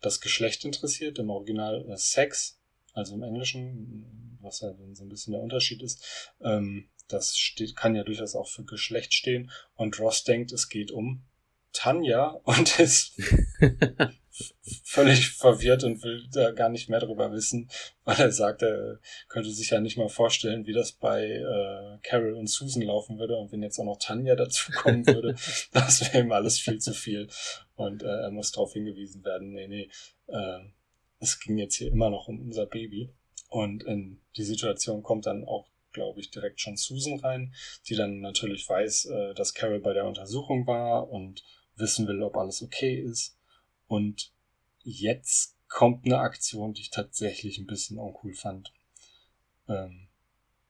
[0.00, 1.18] das Geschlecht interessiert.
[1.18, 2.60] Im Original äh, Sex,
[2.92, 6.32] also im Englischen, was ja dann so ein bisschen der Unterschied ist.
[6.40, 9.50] Ähm, das steht, kann ja durchaus auch für Geschlecht stehen.
[9.74, 11.24] Und Ross denkt, es geht um
[11.72, 13.20] Tanja und ist
[14.82, 17.70] völlig verwirrt und will da gar nicht mehr darüber wissen,
[18.04, 18.98] weil er sagt, er
[19.28, 23.36] könnte sich ja nicht mal vorstellen, wie das bei äh, Carol und Susan laufen würde
[23.36, 25.34] und wenn jetzt auch noch Tanja dazu kommen würde,
[25.72, 27.28] das wäre ihm alles viel zu viel.
[27.76, 29.90] Und äh, er muss darauf hingewiesen werden, nee, nee,
[30.26, 30.60] äh,
[31.20, 33.10] es ging jetzt hier immer noch um unser Baby.
[33.48, 37.54] Und in die Situation kommt dann auch glaube ich, direkt schon Susan rein,
[37.88, 41.44] die dann natürlich weiß, äh, dass Carol bei der Untersuchung war und
[41.76, 43.38] wissen will, ob alles okay ist.
[43.86, 44.32] Und
[44.82, 48.72] jetzt kommt eine Aktion, die ich tatsächlich ein bisschen uncool fand.
[49.68, 50.08] Ähm,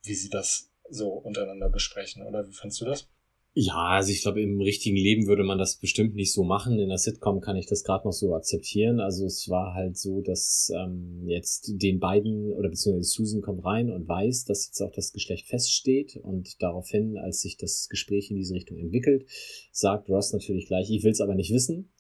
[0.03, 3.09] wie sie das so untereinander besprechen, oder wie fandst du das?
[3.57, 6.81] Ja, also ich glaube, im richtigen Leben würde man das bestimmt nicht so machen.
[6.81, 8.99] In der Sitcom kann ich das gerade noch so akzeptieren.
[8.99, 13.91] Also es war halt so, dass ähm, jetzt den beiden oder beziehungsweise Susan kommt rein
[13.91, 18.39] und weiß, dass jetzt auch das Geschlecht feststeht und daraufhin, als sich das Gespräch in
[18.39, 19.25] diese Richtung entwickelt,
[19.71, 21.93] sagt Ross natürlich gleich, ich will es aber nicht wissen.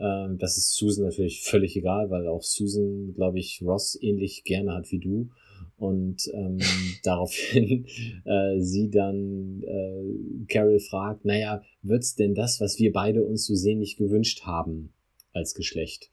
[0.00, 4.74] Ähm, das ist Susan natürlich völlig egal, weil auch Susan, glaube ich, Ross ähnlich gerne
[4.74, 5.28] hat wie du
[5.78, 6.58] und ähm,
[7.04, 7.86] daraufhin
[8.24, 13.54] äh, sie dann äh, Carol fragt, naja, wird's denn das, was wir beide uns so
[13.54, 14.92] sehnlich gewünscht haben
[15.32, 16.10] als Geschlecht?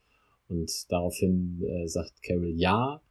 [0.48, 3.02] Und daraufhin äh, sagt Carol ja.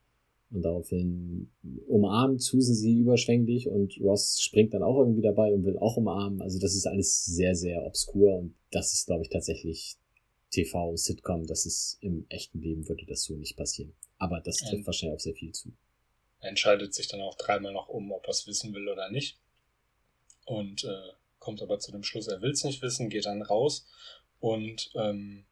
[0.51, 1.51] Und daraufhin
[1.89, 6.41] umarmt Susan sie überschwänglich und Ross springt dann auch irgendwie dabei und will auch umarmen.
[6.41, 9.97] Also das ist alles sehr, sehr obskur und das ist, glaube ich, tatsächlich
[10.55, 11.47] TV-Sitcom.
[11.47, 13.95] Das ist im echten Leben würde das so nicht passieren.
[14.19, 14.87] Aber das trifft ja.
[14.87, 15.73] wahrscheinlich auf sehr viel zu.
[16.41, 19.39] Er entscheidet sich dann auch dreimal noch um, ob er es wissen will oder nicht.
[20.45, 23.87] Und äh, kommt aber zu dem Schluss, er will es nicht wissen, geht dann raus.
[24.41, 25.47] Und ähm,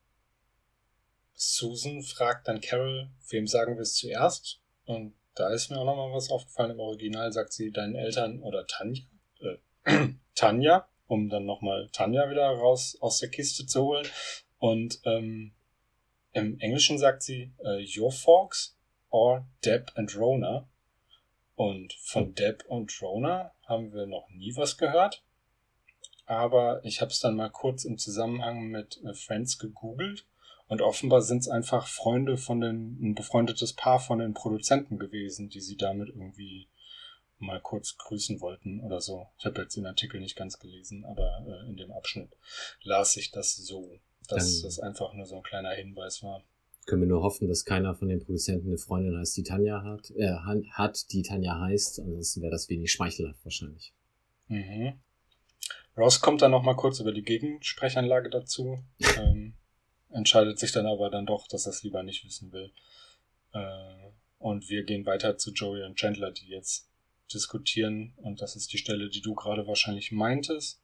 [1.34, 4.60] Susan fragt dann Carol, wem sagen wir es zuerst?
[4.84, 6.72] Und da ist mir auch nochmal was aufgefallen.
[6.72, 9.02] Im Original sagt sie deinen Eltern oder Tanja,
[9.40, 14.06] äh, Tanja, um dann nochmal Tanja wieder raus aus der Kiste zu holen.
[14.62, 15.50] Und ähm,
[16.30, 18.76] im Englischen sagt sie äh, Your Folks
[19.10, 20.68] or Deb and Rona.
[21.56, 25.24] Und von Deb und Rona haben wir noch nie was gehört.
[26.26, 30.28] Aber ich habe es dann mal kurz im Zusammenhang mit äh, Friends gegoogelt.
[30.68, 35.48] Und offenbar sind es einfach Freunde von den, ein befreundetes Paar von den Produzenten gewesen,
[35.48, 36.68] die sie damit irgendwie
[37.38, 39.26] mal kurz grüßen wollten oder so.
[39.38, 42.36] Ich habe jetzt den Artikel nicht ganz gelesen, aber äh, in dem Abschnitt
[42.84, 46.42] las ich das so, dass ähm, das einfach nur so ein kleiner Hinweis war
[46.86, 50.10] können wir nur hoffen, dass keiner von den Produzenten eine Freundin heißt, die Tanja hat,
[50.16, 50.34] äh,
[50.72, 52.00] hat, die Tanja heißt.
[52.00, 53.92] Ansonsten wäre das wenig schmeichelhaft wahrscheinlich.
[54.48, 54.94] Mhm.
[55.96, 58.82] Ross kommt dann noch mal kurz über die Gegensprechanlage dazu,
[59.18, 59.54] ähm,
[60.10, 62.72] entscheidet sich dann aber dann doch, dass er es lieber nicht wissen will.
[63.52, 66.88] Äh, und wir gehen weiter zu Joey und Chandler, die jetzt
[67.32, 70.80] diskutieren, und das ist die Stelle, die du gerade wahrscheinlich meintest,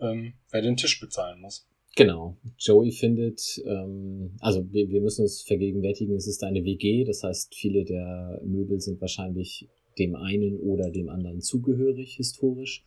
[0.00, 1.68] ähm, wer den Tisch bezahlen muss.
[1.96, 2.36] Genau.
[2.58, 7.54] Joey findet, ähm, also wir, wir müssen uns vergegenwärtigen, es ist eine WG, das heißt,
[7.54, 9.66] viele der Möbel sind wahrscheinlich
[9.98, 12.84] dem einen oder dem anderen zugehörig, historisch.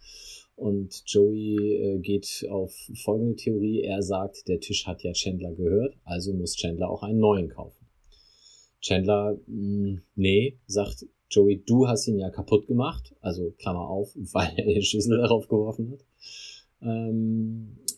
[0.55, 2.71] Und Joey äh, geht auf
[3.03, 3.81] folgende Theorie.
[3.81, 7.87] Er sagt, der Tisch hat ja Chandler gehört, also muss Chandler auch einen neuen kaufen.
[8.79, 14.13] Chandler, mh, hm, nee, sagt Joey, du hast ihn ja kaputt gemacht, also Klammer auf,
[14.33, 16.05] weil er den Schlüssel darauf geworfen hat.
[16.83, 17.88] Ähm, äh,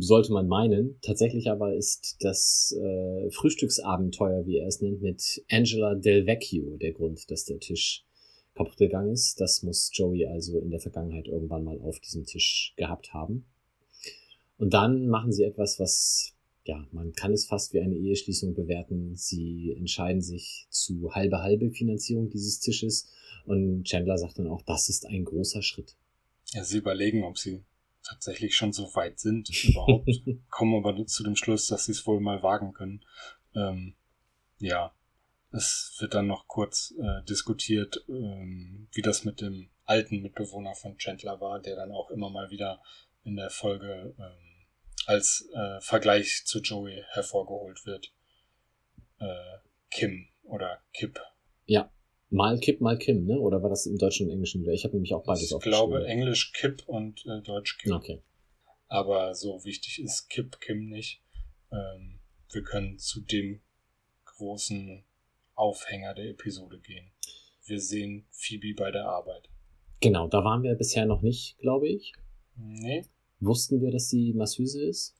[0.00, 0.98] sollte man meinen.
[1.02, 6.92] Tatsächlich aber ist das äh, Frühstücksabenteuer, wie er es nennt, mit Angela Del Vecchio der
[6.92, 8.04] Grund, dass der Tisch
[8.54, 9.40] kaputt gegangen ist.
[9.40, 13.46] Das muss Joey also in der Vergangenheit irgendwann mal auf diesem Tisch gehabt haben.
[14.58, 16.34] Und dann machen sie etwas, was,
[16.64, 19.16] ja, man kann es fast wie eine Eheschließung bewerten.
[19.16, 23.10] Sie entscheiden sich zu halbe halbe Finanzierung dieses Tisches
[23.46, 25.96] und Chandler sagt dann auch, das ist ein großer Schritt.
[26.52, 27.62] Ja, sie überlegen, ob sie
[28.02, 30.08] tatsächlich schon so weit sind überhaupt,
[30.50, 33.04] kommen aber zu dem Schluss, dass sie es wohl mal wagen können.
[33.54, 33.94] Ähm,
[34.58, 34.94] ja,
[35.52, 40.96] es wird dann noch kurz äh, diskutiert, ähm, wie das mit dem alten Mitbewohner von
[40.98, 42.80] Chandler war, der dann auch immer mal wieder
[43.24, 44.66] in der Folge ähm,
[45.06, 48.12] als äh, Vergleich zu Joey hervorgeholt wird.
[49.18, 49.58] Äh,
[49.90, 51.20] Kim oder Kip.
[51.66, 51.90] Ja,
[52.30, 53.38] Mal Kip, mal Kim, ne?
[53.40, 54.72] Oder war das im Deutschen und Englischen wieder?
[54.72, 57.92] Ich habe nämlich auch beides Ich glaube Englisch Kip und äh, Deutsch Kim.
[57.92, 58.22] Okay.
[58.86, 61.22] Aber so wichtig ist Kip Kim nicht.
[61.72, 62.20] ähm,
[62.52, 63.60] wir können zu dem
[64.24, 65.04] großen
[65.54, 67.12] Aufhänger der Episode gehen.
[67.64, 69.48] Wir sehen Phoebe bei der Arbeit.
[70.00, 72.12] Genau, da waren wir bisher noch nicht, glaube ich.
[72.56, 73.04] Nee,
[73.38, 75.16] Wussten wir, dass sie Masseuse ist?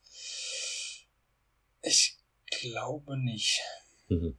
[1.83, 2.19] ich
[2.61, 3.61] glaube nicht.
[4.09, 4.37] Mhm.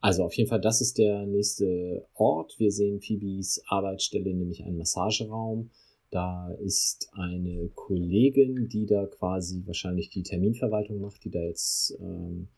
[0.00, 2.58] Also auf jeden Fall, das ist der nächste Ort.
[2.58, 5.70] Wir sehen Phoebes Arbeitsstelle, nämlich einen Massageraum.
[6.10, 12.48] Da ist eine Kollegin, die da quasi wahrscheinlich die Terminverwaltung macht, die da jetzt ähm,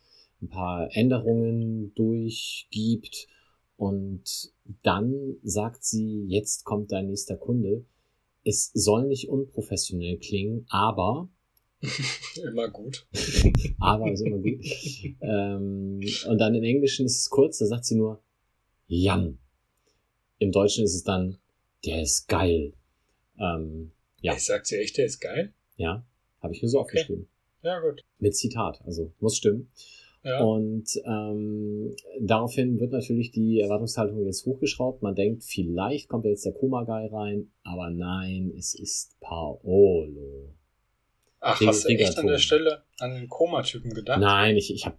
[0.40, 3.26] ein paar Änderungen durchgibt.
[3.76, 4.52] Und
[4.82, 7.84] dann sagt sie, jetzt kommt dein nächster Kunde.
[8.44, 11.28] Es soll nicht unprofessionell klingen, aber
[12.48, 13.06] Immer gut.
[13.80, 14.60] aber ist immer gut.
[15.20, 18.22] ähm, und dann im Englischen ist es kurz, da sagt sie nur
[18.86, 19.38] Jan.
[20.38, 21.38] Im Deutschen ist es dann,
[21.84, 22.72] der ist geil.
[23.38, 24.34] Ähm, Ja.
[24.34, 25.52] Ich sag dir echt, der ist geil.
[25.76, 26.04] ja,
[26.40, 26.98] habe ich mir so Okay.
[26.98, 27.28] aufgeschrieben.
[27.62, 28.02] Ja, gut.
[28.18, 29.68] Mit Zitat, also muss stimmen.
[30.24, 30.40] Ja.
[30.44, 35.02] Und ähm, daraufhin wird natürlich die Erwartungshaltung jetzt hochgeschraubt.
[35.02, 40.51] Man denkt, vielleicht kommt jetzt der Koma-Guy rein, aber nein, es ist Paolo.
[41.44, 44.20] Ach, Ding- hast du echt an der Stelle an den Koma-Typen gedacht?
[44.20, 44.96] Nein, ich, ich habe,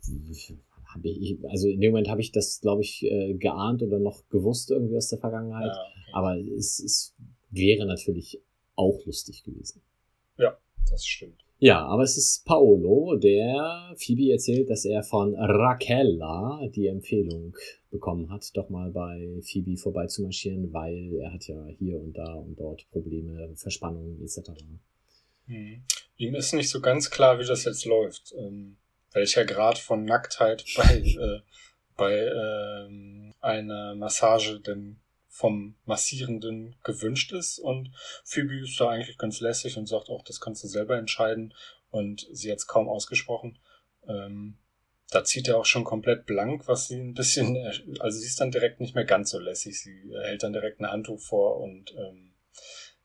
[0.94, 4.28] hab ich, also in dem Moment habe ich das, glaube ich, äh, geahnt oder noch
[4.30, 5.68] gewusst irgendwie aus der Vergangenheit.
[5.68, 6.11] Ja, okay.
[6.11, 7.15] Aber es, es
[7.49, 8.41] wäre natürlich
[8.76, 9.82] auch lustig gewesen.
[10.90, 11.40] das stimmt.
[11.60, 17.56] Ja, aber es ist Paolo, der Phoebe erzählt, dass er von Raquella die Empfehlung
[17.90, 22.60] bekommen hat, doch mal bei Phoebe vorbeizumarschieren, weil er hat ja hier und da und
[22.60, 24.49] dort Probleme, Verspannungen etc.
[25.48, 25.84] Mhm.
[26.18, 28.34] Ihm ist nicht so ganz klar, wie das jetzt läuft.
[28.38, 28.77] Ähm,
[29.11, 31.41] welcher Grad von Nacktheit bei, äh,
[31.95, 34.99] bei ähm, einer Massage denn
[35.30, 37.57] vom Massierenden gewünscht ist.
[37.57, 37.91] Und
[38.23, 41.53] Phoebe ist da eigentlich ganz lässig und sagt auch, das kannst du selber entscheiden.
[41.90, 43.57] Und sie hat es kaum ausgesprochen.
[44.07, 44.57] Ähm,
[45.10, 48.40] da zieht er auch schon komplett blank, was sie ein bisschen, äh, also sie ist
[48.40, 49.81] dann direkt nicht mehr ganz so lässig.
[49.81, 52.32] Sie hält dann direkt ein Handtuch vor und ähm,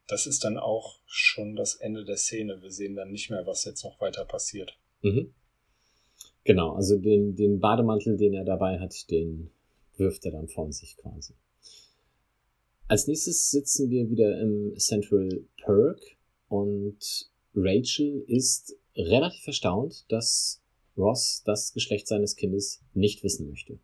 [0.09, 2.61] das ist dann auch schon das Ende der Szene.
[2.61, 4.77] Wir sehen dann nicht mehr, was jetzt noch weiter passiert.
[5.03, 5.33] Mhm.
[6.45, 9.51] Genau, also den, den Bademantel, den er dabei hat, den
[9.97, 11.35] wirft er dann von sich quasi.
[12.87, 16.01] Als nächstes sitzen wir wieder im Central Perk
[16.49, 20.63] und Rachel ist relativ erstaunt, dass
[20.97, 23.79] Ross das Geschlecht seines Kindes nicht wissen möchte.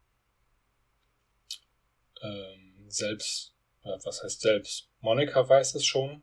[2.23, 3.54] Ähm, selbst,
[3.85, 4.89] äh, was heißt selbst?
[5.01, 6.23] Monika weiß es schon.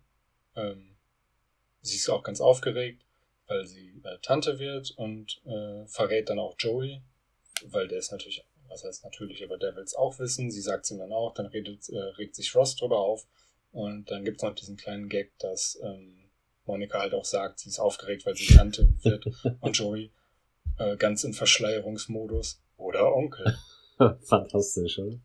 [0.55, 0.97] Ähm,
[1.81, 3.05] sie ist auch ganz aufgeregt,
[3.47, 7.01] weil sie äh, Tante wird und äh, verrät dann auch Joey,
[7.65, 10.51] weil der ist natürlich, was heißt natürlich, aber der will es auch wissen.
[10.51, 13.25] Sie sagt es ihm dann auch, dann redet, äh, regt sich Ross drüber auf
[13.71, 16.29] und dann gibt es noch diesen kleinen Gag, dass ähm,
[16.65, 19.25] Monika halt auch sagt, sie ist aufgeregt, weil sie Tante wird
[19.61, 20.11] und Joey
[20.77, 23.57] äh, ganz im Verschleierungsmodus oder Onkel.
[24.23, 25.19] Fantastisch, oder?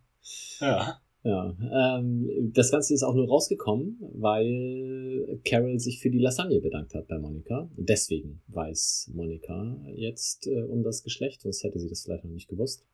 [0.61, 1.01] Ja.
[1.27, 1.57] Ja,
[1.98, 7.09] ähm, das Ganze ist auch nur rausgekommen, weil Carol sich für die Lasagne bedankt hat
[7.09, 7.69] bei Monika.
[7.77, 12.48] Deswegen weiß Monika jetzt äh, um das Geschlecht, sonst hätte sie das vielleicht noch nicht
[12.48, 12.85] gewusst.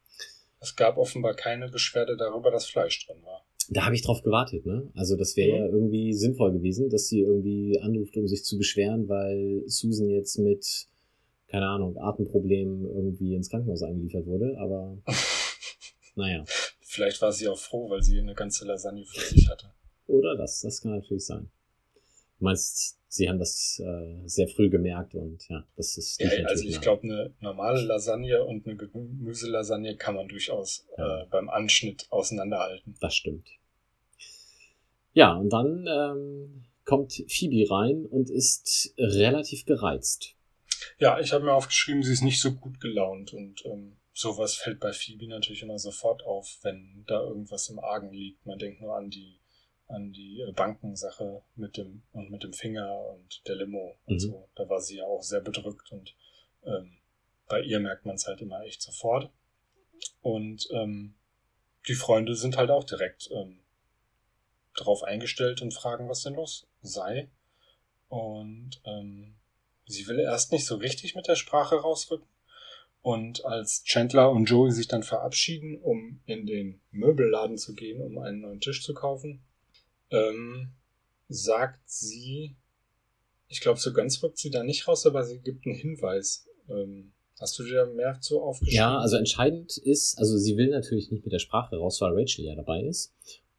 [0.61, 3.45] Es gab offenbar keine Beschwerde darüber, dass Fleisch drin war.
[3.69, 4.91] Da habe ich drauf gewartet, ne?
[4.95, 5.57] Also das wäre Mhm.
[5.59, 10.39] ja irgendwie sinnvoll gewesen, dass sie irgendwie anruft, um sich zu beschweren, weil Susan jetzt
[10.39, 10.87] mit,
[11.49, 14.57] keine Ahnung, Atemproblemen irgendwie ins Krankenhaus eingeliefert wurde.
[14.59, 14.97] Aber
[16.17, 16.45] naja,
[16.93, 19.73] Vielleicht war sie auch froh, weil sie eine ganze Lasagne für sich hatte.
[20.07, 21.51] oder das, das kann natürlich sein.
[22.39, 26.65] Du meinst, sie haben das äh, sehr früh gemerkt und ja, das ist Ja, also
[26.69, 31.23] ich glaube, eine normale Lasagne und eine Gemüselasagne kann man durchaus Ja.
[31.23, 32.95] äh, beim Anschnitt auseinanderhalten.
[33.01, 33.49] Das stimmt.
[35.15, 40.35] Ja, und dann ähm, kommt Phoebe rein und ist relativ gereizt.
[40.99, 44.81] Ja, ich habe mir aufgeschrieben, sie ist nicht so gut gelaunt und ähm, sowas fällt
[44.81, 48.45] bei Phoebe natürlich immer sofort auf, wenn da irgendwas im Argen liegt.
[48.47, 49.39] Man denkt nur an die
[49.89, 54.21] an die äh, Bankensache mit dem und mit dem Finger und der Limo und Mhm.
[54.21, 54.49] so.
[54.55, 56.15] Da war sie ja auch sehr bedrückt und
[56.65, 56.97] ähm,
[57.47, 59.31] bei ihr merkt man es halt immer echt sofort.
[60.23, 61.15] Und ähm,
[61.89, 63.61] die Freunde sind halt auch direkt ähm,
[64.77, 67.29] darauf eingestellt und fragen, was denn los sei.
[68.09, 69.35] Und ähm,
[69.87, 72.27] sie will erst nicht so richtig mit der Sprache rausrücken.
[73.03, 78.19] Und als Chandler und Joey sich dann verabschieden, um in den Möbelladen zu gehen, um
[78.19, 79.43] einen neuen Tisch zu kaufen,
[80.11, 80.71] ähm,
[81.29, 82.55] sagt sie,
[83.49, 86.49] ich glaube, so ganz rückt sie da nicht raus, aber sie gibt einen Hinweis.
[86.69, 88.77] Ähm, hast du dir mehr zu aufgeschrieben?
[88.77, 92.45] Ja, also entscheidend ist, also sie will natürlich nicht mit der Sprache raus, weil Rachel
[92.45, 93.13] ja dabei ist.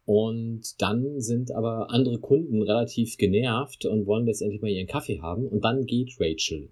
[0.06, 5.46] Und dann sind aber andere Kunden relativ genervt und wollen letztendlich mal ihren Kaffee haben.
[5.48, 6.70] Und dann geht Rachel.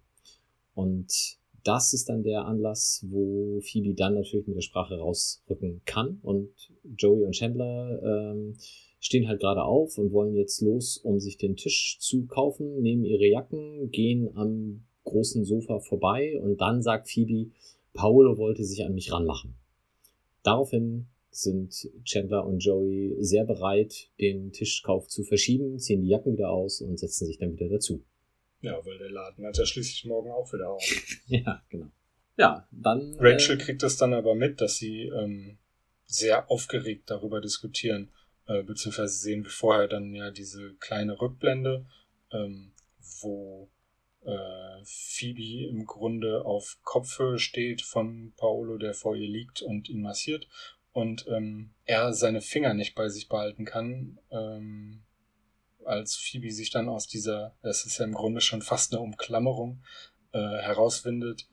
[0.74, 6.18] Und das ist dann der Anlass, wo Phoebe dann natürlich mit der Sprache rausrücken kann.
[6.22, 6.50] Und
[6.96, 8.56] Joey und Chandler ähm,
[9.00, 13.04] stehen halt gerade auf und wollen jetzt los, um sich den Tisch zu kaufen, nehmen
[13.04, 17.50] ihre Jacken, gehen am großen Sofa vorbei und dann sagt Phoebe,
[17.92, 19.54] Paolo wollte sich an mich ranmachen.
[20.42, 26.50] Daraufhin sind Chandler und Joey sehr bereit, den Tischkauf zu verschieben, ziehen die Jacken wieder
[26.50, 28.02] aus und setzen sich dann wieder dazu.
[28.62, 30.82] Ja, weil der Laden hat ja schließlich morgen auch wieder auf.
[31.26, 31.90] ja, genau.
[32.36, 33.16] Ja, dann.
[33.18, 35.58] Rachel äh, kriegt es dann aber mit, dass sie ähm,
[36.06, 38.10] sehr aufgeregt darüber diskutieren,
[38.46, 41.84] äh, beziehungsweise sehen wir vorher dann ja diese kleine Rückblende,
[42.32, 42.72] ähm,
[43.20, 43.68] wo
[44.24, 50.02] äh, Phoebe im Grunde auf Kopfhöhe steht von Paolo, der vor ihr liegt und ihn
[50.02, 50.48] massiert
[50.92, 55.02] und ähm, er seine Finger nicht bei sich behalten kann, ähm,
[55.86, 59.82] als Phoebe sich dann aus dieser, es ist ja im Grunde schon fast eine Umklammerung,
[60.32, 61.46] äh, herauswindet,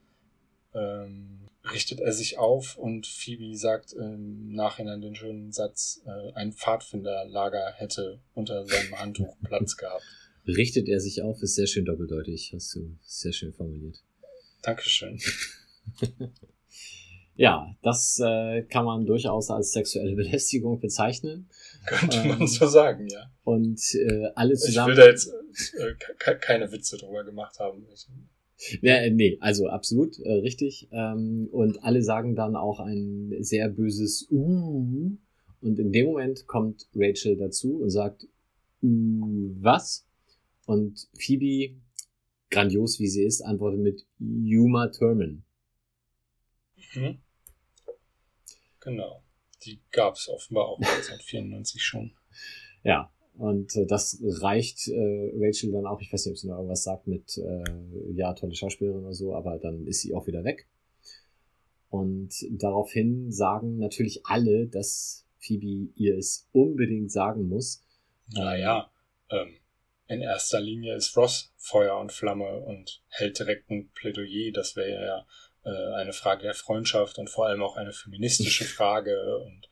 [0.73, 6.53] ähm, richtet er sich auf und Phoebe sagt im Nachhinein den schönen Satz, äh, ein
[6.53, 10.03] Pfadfinderlager hätte unter seinem Handtuch Platz gehabt.
[10.47, 14.01] Richtet er sich auf, ist sehr schön doppeldeutig, hast du sehr schön formuliert.
[14.61, 15.19] Dankeschön.
[17.35, 21.49] ja, das äh, kann man durchaus als sexuelle Belästigung bezeichnen.
[21.89, 23.31] Könnte man ähm, so sagen, ja.
[23.43, 24.91] Und äh, alle zusammen.
[24.91, 25.33] Ich will da jetzt
[25.73, 27.83] äh, keine Witze drüber gemacht haben.
[28.81, 30.87] Ja, äh, nee, also absolut äh, richtig.
[30.91, 35.17] Ähm, und alle sagen dann auch ein sehr böses Uh.
[35.61, 38.27] Und in dem Moment kommt Rachel dazu und sagt,
[38.83, 40.05] uh, was?
[40.65, 41.75] Und Phoebe,
[42.51, 45.43] grandios wie sie ist, antwortet mit Yuma Thurman.
[46.93, 47.17] Mhm.
[48.79, 49.23] Genau.
[49.65, 52.11] Die gab es offenbar auch 1994 schon.
[52.83, 56.57] Ja, und äh, das reicht äh, Rachel dann auch, ich weiß nicht, ob sie noch
[56.57, 60.43] irgendwas sagt mit, äh, ja, tolle Schauspielerin oder so, aber dann ist sie auch wieder
[60.43, 60.67] weg.
[61.89, 67.81] Und daraufhin sagen natürlich alle, dass Phoebe ihr es unbedingt sagen muss.
[68.33, 68.91] Naja,
[69.31, 69.55] ähm,
[70.07, 74.51] in erster Linie ist Ross Feuer und Flamme und hält direkt ein Plädoyer.
[74.51, 75.25] Das wäre ja
[75.69, 79.69] äh, eine Frage der Freundschaft und vor allem auch eine feministische Frage und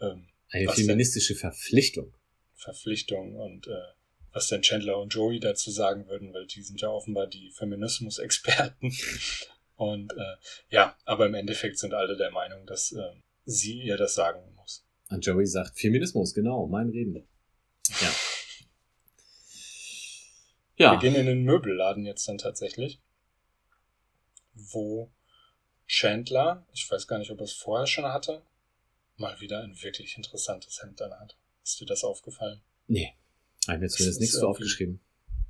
[0.00, 2.14] ähm, eine feministische Verpflichtung.
[2.54, 3.82] Verpflichtung und äh,
[4.32, 8.92] was denn Chandler und Joey dazu sagen würden, weil die sind ja offenbar die Feminismus-Experten.
[9.76, 10.36] und äh,
[10.68, 13.12] ja, aber im Endeffekt sind alle der Meinung, dass äh,
[13.44, 14.84] sie ihr das sagen muss.
[15.08, 17.26] Und Joey sagt Feminismus, genau, mein Reden.
[18.00, 18.14] Ja.
[20.76, 20.92] ja.
[20.92, 23.00] Wir gehen in den Möbelladen jetzt dann tatsächlich,
[24.52, 25.10] wo
[25.86, 28.42] Chandler, ich weiß gar nicht, ob er es vorher schon hatte,
[29.16, 31.36] mal wieder ein wirklich interessantes Hemd an hat.
[31.62, 32.60] Ist dir das aufgefallen?
[32.86, 33.14] Nee.
[33.66, 35.00] Habe mir zumindest nichts so aufgeschrieben.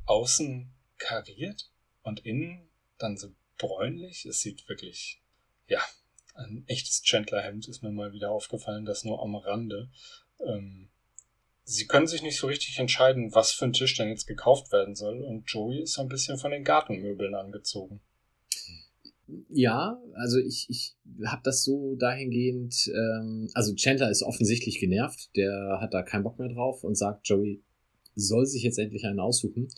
[0.07, 1.71] Außen kariert
[2.03, 2.69] und innen
[2.99, 4.25] dann so bräunlich.
[4.25, 5.21] Es sieht wirklich,
[5.69, 5.81] ja,
[6.35, 9.91] ein echtes Chandler-Hemd ist mir mal wieder aufgefallen, das nur am Rande.
[10.41, 10.91] Ähm,
[11.65, 14.95] sie können sich nicht so richtig entscheiden, was für ein Tisch denn jetzt gekauft werden
[14.95, 15.23] soll.
[15.23, 18.01] Und Joey ist so ein bisschen von den Gartenmöbeln angezogen.
[19.49, 20.95] Ja, also ich, ich
[21.25, 26.39] habe das so dahingehend, ähm, also Chandler ist offensichtlich genervt, der hat da keinen Bock
[26.39, 27.63] mehr drauf und sagt, Joey
[28.15, 29.69] soll sich jetzt endlich einen aussuchen.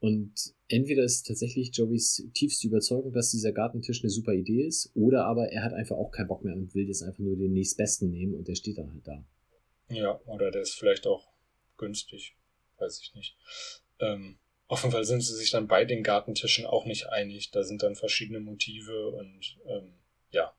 [0.00, 0.32] Und
[0.68, 5.52] entweder ist tatsächlich Joeys tiefste Überzeugung, dass dieser Gartentisch eine super Idee ist, oder aber
[5.52, 8.34] er hat einfach auch keinen Bock mehr und will jetzt einfach nur den nächstbesten nehmen
[8.34, 9.24] und der steht dann halt da.
[9.90, 11.28] Ja, oder der ist vielleicht auch
[11.76, 12.36] günstig,
[12.78, 13.36] weiß ich nicht.
[13.98, 14.38] Ähm,
[14.76, 17.50] Fall sind sie sich dann bei den Gartentischen auch nicht einig.
[17.50, 19.94] Da sind dann verschiedene Motive und ähm,
[20.30, 20.54] ja,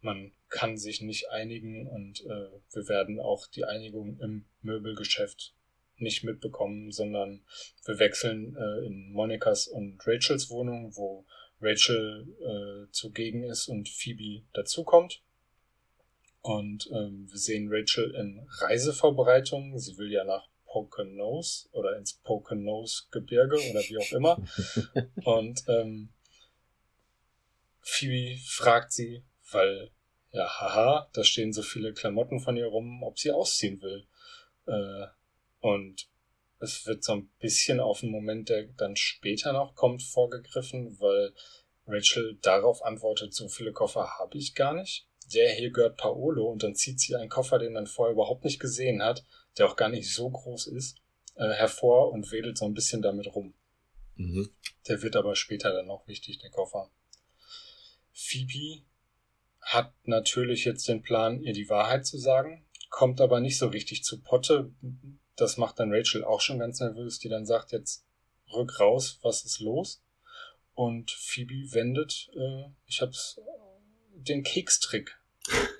[0.00, 5.54] man kann sich nicht einigen und äh, wir werden auch die Einigung im Möbelgeschäft
[5.96, 7.44] nicht mitbekommen, sondern
[7.86, 11.24] wir wechseln äh, in Monikas und Rachels Wohnung, wo
[11.60, 15.22] Rachel äh, zugegen ist und Phoebe dazukommt.
[16.42, 19.78] Und ähm, wir sehen Rachel in Reisevorbereitungen.
[19.78, 24.42] Sie will ja nach Poconos oder ins Poconos Gebirge oder wie auch immer.
[25.24, 26.12] Und ähm,
[27.80, 29.90] Phoebe fragt sie, weil,
[30.32, 34.06] ja, haha, da stehen so viele Klamotten von ihr rum, ob sie ausziehen will.
[34.66, 35.06] Äh,
[35.60, 36.08] und
[36.58, 41.32] es wird so ein bisschen auf einen Moment, der dann später noch kommt, vorgegriffen, weil
[41.86, 45.06] Rachel darauf antwortet, so viele Koffer habe ich gar nicht.
[45.34, 48.60] Der hier gehört Paolo und dann zieht sie einen Koffer, den man vorher überhaupt nicht
[48.60, 49.24] gesehen hat
[49.56, 50.98] der auch gar nicht so groß ist,
[51.36, 53.54] äh, hervor und wedelt so ein bisschen damit rum.
[54.16, 54.50] Mhm.
[54.88, 56.90] Der wird aber später dann noch wichtig, der Koffer.
[58.12, 58.82] Phoebe
[59.60, 64.04] hat natürlich jetzt den Plan, ihr die Wahrheit zu sagen, kommt aber nicht so richtig
[64.04, 64.72] zu Potte.
[65.34, 68.04] Das macht dann Rachel auch schon ganz nervös, die dann sagt jetzt
[68.52, 70.02] rück raus, was ist los?
[70.76, 73.40] und Phoebe wendet, äh, ich hab's,
[74.16, 75.18] den Kekstrick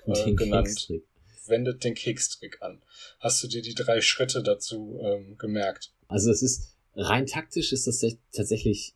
[0.05, 0.67] äh, Den genannt.
[0.67, 1.03] Kekstrick.
[1.47, 2.81] Wendet den Kekstrick an.
[3.19, 5.93] Hast du dir die drei Schritte dazu ähm, gemerkt?
[6.07, 8.95] Also es ist rein taktisch ist das tatsächlich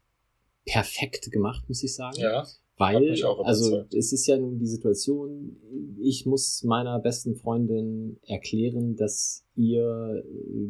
[0.66, 2.20] perfekt gemacht, muss ich sagen.
[2.20, 2.46] Ja.
[2.78, 5.56] Weil, also es ist ja nun die Situation,
[6.00, 10.24] ich muss meiner besten Freundin erklären, dass ihr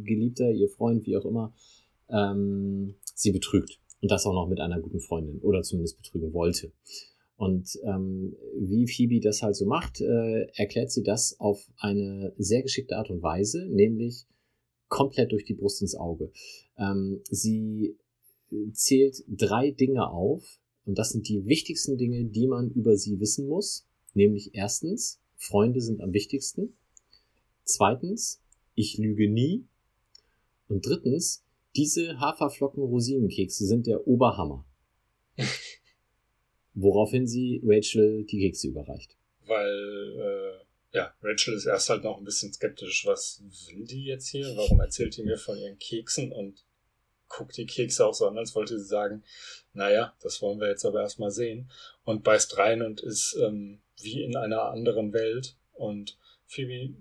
[0.03, 1.53] Geliebter, ihr Freund, wie auch immer,
[2.10, 3.80] ähm, sie betrügt.
[4.02, 6.73] Und das auch noch mit einer guten Freundin oder zumindest betrügen wollte.
[7.41, 12.61] Und ähm, wie Phoebe das halt so macht, äh, erklärt sie das auf eine sehr
[12.61, 14.27] geschickte Art und Weise, nämlich
[14.89, 16.31] komplett durch die Brust ins Auge.
[16.77, 17.97] Ähm, sie
[18.73, 23.47] zählt drei Dinge auf und das sind die wichtigsten Dinge, die man über sie wissen
[23.47, 23.88] muss.
[24.13, 26.77] Nämlich erstens, Freunde sind am wichtigsten.
[27.63, 28.39] Zweitens,
[28.76, 29.65] ich lüge nie.
[30.68, 31.43] Und drittens,
[31.76, 34.63] diese Haferflocken-Rosinenkekse sind der Oberhammer.
[36.73, 39.15] Woraufhin sie Rachel die Kekse überreicht.
[39.45, 40.61] Weil,
[40.93, 43.06] äh, ja, Rachel ist erst halt noch ein bisschen skeptisch.
[43.06, 44.45] Was will die jetzt hier?
[44.56, 46.64] Warum erzählt die mir von ihren Keksen und
[47.27, 49.23] guckt die Kekse auch so an, als wollte sie sagen,
[49.73, 51.69] naja, das wollen wir jetzt aber erstmal sehen.
[52.03, 55.56] Und beißt rein und ist ähm, wie in einer anderen Welt.
[55.73, 56.93] Und Phoebe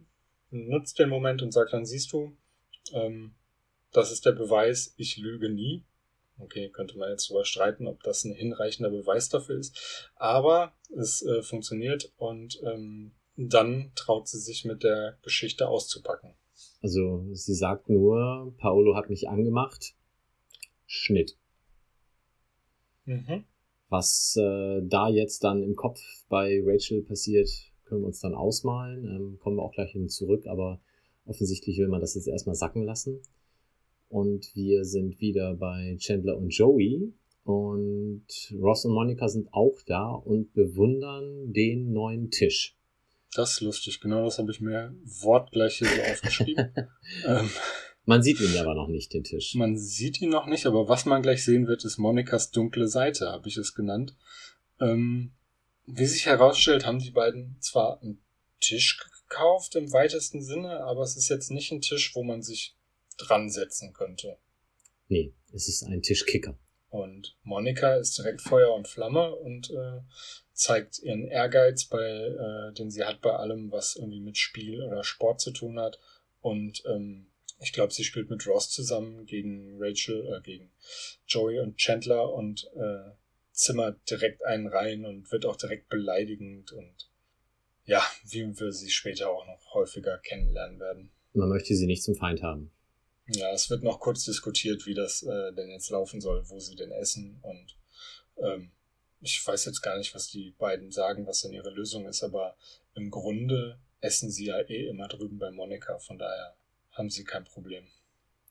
[0.51, 2.37] nutzt den Moment und sagt dann, siehst du,
[2.93, 3.35] ähm,
[3.93, 5.83] das ist der Beweis, ich lüge nie.
[6.41, 10.11] Okay, könnte man jetzt drüber streiten, ob das ein hinreichender Beweis dafür ist.
[10.17, 16.35] Aber es äh, funktioniert und ähm, dann traut sie sich mit der Geschichte auszupacken.
[16.83, 19.95] Also sie sagt nur, Paolo hat mich angemacht.
[20.87, 21.37] Schnitt.
[23.05, 23.45] Mhm.
[23.89, 27.51] Was äh, da jetzt dann im Kopf bei Rachel passiert,
[27.85, 29.05] können wir uns dann ausmalen.
[29.05, 30.81] Ähm, kommen wir auch gleich hin zurück, aber
[31.25, 33.21] offensichtlich will man das jetzt erstmal sacken lassen.
[34.11, 37.15] Und wir sind wieder bei Chandler und Joey.
[37.45, 38.27] Und
[38.61, 42.77] Ross und Monica sind auch da und bewundern den neuen Tisch.
[43.35, 44.93] Das ist lustig, genau das habe ich mir
[45.23, 46.73] wortgleich hier so aufgeschrieben.
[47.25, 47.49] ähm,
[48.05, 49.55] Man sieht ihn aber noch nicht, den Tisch.
[49.55, 53.31] man sieht ihn noch nicht, aber was man gleich sehen wird, ist Monikas dunkle Seite,
[53.31, 54.17] habe ich es genannt.
[54.81, 55.31] Ähm,
[55.87, 58.21] wie sich herausstellt, haben die beiden zwar einen
[58.61, 62.75] Tisch gekauft im weitesten Sinne, aber es ist jetzt nicht ein Tisch, wo man sich
[63.27, 64.39] dran setzen könnte.
[65.09, 66.59] Nee, es ist ein Tischkicker.
[66.89, 70.01] Und Monika ist direkt Feuer und Flamme und äh,
[70.53, 75.05] zeigt ihren Ehrgeiz, bei, äh, den sie hat bei allem, was irgendwie mit Spiel oder
[75.05, 76.01] Sport zu tun hat.
[76.41, 77.29] Und ähm,
[77.61, 80.73] ich glaube, sie spielt mit Ross zusammen gegen Rachel, äh, gegen
[81.27, 83.11] Joey und Chandler und äh,
[83.53, 87.11] zimmert direkt einen rein und wird auch direkt beleidigend und
[87.85, 91.11] ja, wie wir sie später auch noch häufiger kennenlernen werden.
[91.33, 92.73] Man möchte sie nicht zum Feind haben.
[93.33, 96.75] Ja, es wird noch kurz diskutiert, wie das äh, denn jetzt laufen soll, wo sie
[96.75, 97.39] denn essen.
[97.43, 97.77] Und
[98.39, 98.73] ähm,
[99.21, 102.57] ich weiß jetzt gar nicht, was die beiden sagen, was denn ihre Lösung ist, aber
[102.95, 106.57] im Grunde essen sie ja eh immer drüben bei Monika, von daher
[106.93, 107.85] haben sie kein Problem.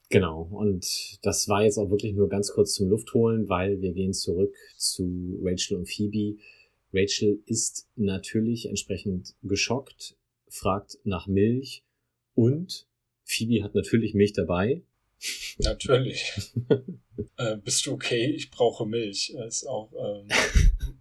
[0.09, 4.13] Genau, und das war jetzt auch wirklich nur ganz kurz zum Luftholen, weil wir gehen
[4.13, 6.39] zurück zu Rachel und Phoebe.
[6.93, 10.15] Rachel ist natürlich entsprechend geschockt,
[10.47, 11.83] fragt nach Milch
[12.33, 12.87] und
[13.29, 14.81] Phoebe hat natürlich Milch dabei.
[15.59, 16.33] Natürlich.
[17.37, 18.31] äh, bist du okay?
[18.31, 19.29] Ich brauche Milch.
[19.47, 20.29] Ist auch ähm,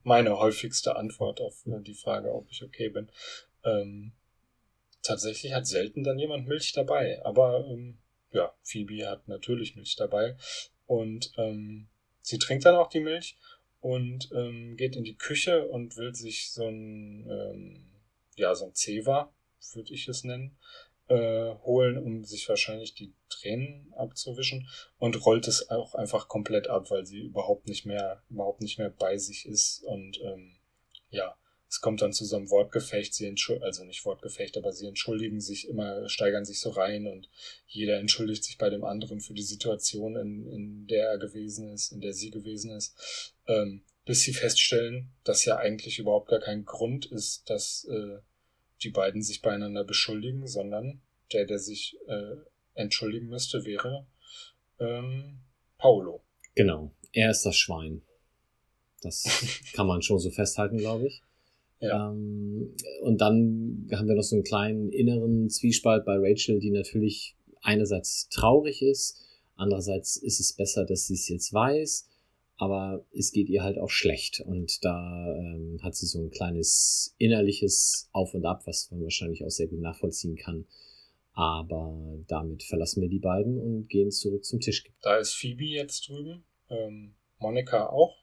[0.03, 3.11] meine häufigste Antwort auf äh, die Frage, ob ich okay bin.
[3.65, 4.13] Ähm,
[5.03, 7.99] tatsächlich hat selten dann jemand Milch dabei, aber ähm,
[8.31, 10.37] ja, Phoebe hat natürlich Milch dabei
[10.87, 11.89] und ähm,
[12.21, 13.39] sie trinkt dann auch die Milch
[13.81, 17.91] und ähm, geht in die Küche und will sich so ein ähm,
[18.37, 19.33] ja so ein Zewa,
[19.73, 20.57] würde ich es nennen,
[21.09, 24.68] äh, holen, um sich wahrscheinlich die Tränen abzuwischen
[24.98, 28.90] und rollt es auch einfach komplett ab, weil sie überhaupt nicht mehr, überhaupt nicht mehr
[28.90, 30.56] bei sich ist und ähm,
[31.10, 31.36] ja,
[31.68, 35.68] es kommt dann zu so einem Wortgefecht, sie also nicht Wortgefecht, aber sie entschuldigen sich
[35.68, 37.28] immer, steigern sich so rein und
[37.66, 41.93] jeder entschuldigt sich bei dem anderen für die Situation, in, in der er gewesen ist,
[41.93, 46.64] in der sie gewesen ist, ähm, bis sie feststellen, dass ja eigentlich überhaupt gar kein
[46.64, 48.18] Grund ist, dass äh,
[48.83, 51.01] die beiden sich beieinander beschuldigen, sondern
[51.33, 52.37] der, der sich äh,
[52.75, 54.07] entschuldigen müsste, wäre
[54.79, 55.41] ähm,
[55.79, 56.23] Paolo.
[56.55, 58.03] Genau, er ist das Schwein.
[59.03, 59.25] Das
[59.75, 61.23] kann man schon so festhalten, glaube ich.
[61.81, 62.11] Ja.
[62.11, 67.37] Ähm, und dann haben wir noch so einen kleinen inneren Zwiespalt bei Rachel, die natürlich
[67.63, 69.25] einerseits traurig ist,
[69.57, 72.07] andererseits ist es besser, dass sie es jetzt weiß,
[72.59, 77.14] aber es geht ihr halt auch schlecht und da ähm, hat sie so ein kleines
[77.16, 80.66] innerliches Auf und Ab, was man wahrscheinlich auch sehr gut nachvollziehen kann.
[81.32, 84.85] Aber damit verlassen wir die beiden und gehen zurück zum Tisch.
[85.02, 88.16] Da ist Phoebe jetzt drüben, ähm, Monika auch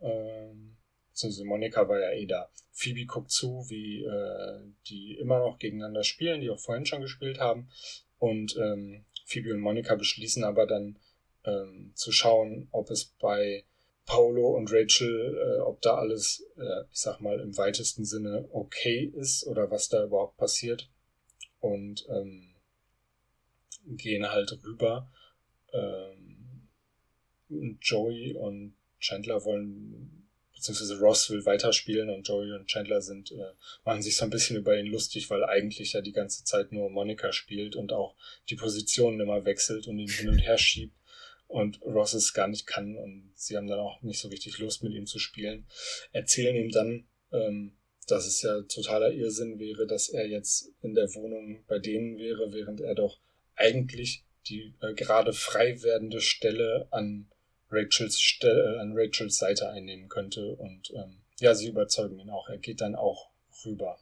[0.00, 0.76] Ähm,
[1.10, 2.50] beziehungsweise Monika war ja eh da.
[2.72, 7.38] Phoebe guckt zu, wie äh, die immer noch gegeneinander spielen, die auch vorhin schon gespielt
[7.38, 7.68] haben.
[8.18, 10.98] Und ähm, Phoebe und Monika beschließen aber dann
[11.44, 13.64] ähm, zu schauen, ob es bei
[14.06, 19.10] Paolo und Rachel, äh, ob da alles, äh, ich sag mal, im weitesten Sinne okay
[19.14, 20.90] ist oder was da überhaupt passiert.
[21.60, 22.54] Und ähm,
[23.86, 25.10] gehen halt rüber.
[25.72, 26.68] Ähm,
[27.80, 33.52] Joey und Chandler wollen, beziehungsweise Ross will weiterspielen und Joey und Chandler sind, äh,
[33.84, 36.90] machen sich so ein bisschen über ihn lustig, weil eigentlich ja die ganze Zeit nur
[36.90, 38.14] Monika spielt und auch
[38.50, 40.94] die Positionen immer wechselt und ihn hin und her schiebt
[41.54, 44.82] und Ross es gar nicht kann und sie haben dann auch nicht so richtig Lust
[44.82, 45.66] mit ihm zu spielen.
[46.10, 47.76] Erzählen ihm dann, ähm,
[48.08, 52.52] dass es ja totaler Irrsinn wäre, dass er jetzt in der Wohnung bei denen wäre,
[52.52, 53.20] während er doch
[53.54, 57.30] eigentlich die äh, gerade frei werdende Stelle an
[57.70, 62.48] Rachels Stelle, äh, an Rachels Seite einnehmen könnte und ähm, ja, sie überzeugen ihn auch.
[62.48, 63.30] Er geht dann auch
[63.64, 63.96] rüber.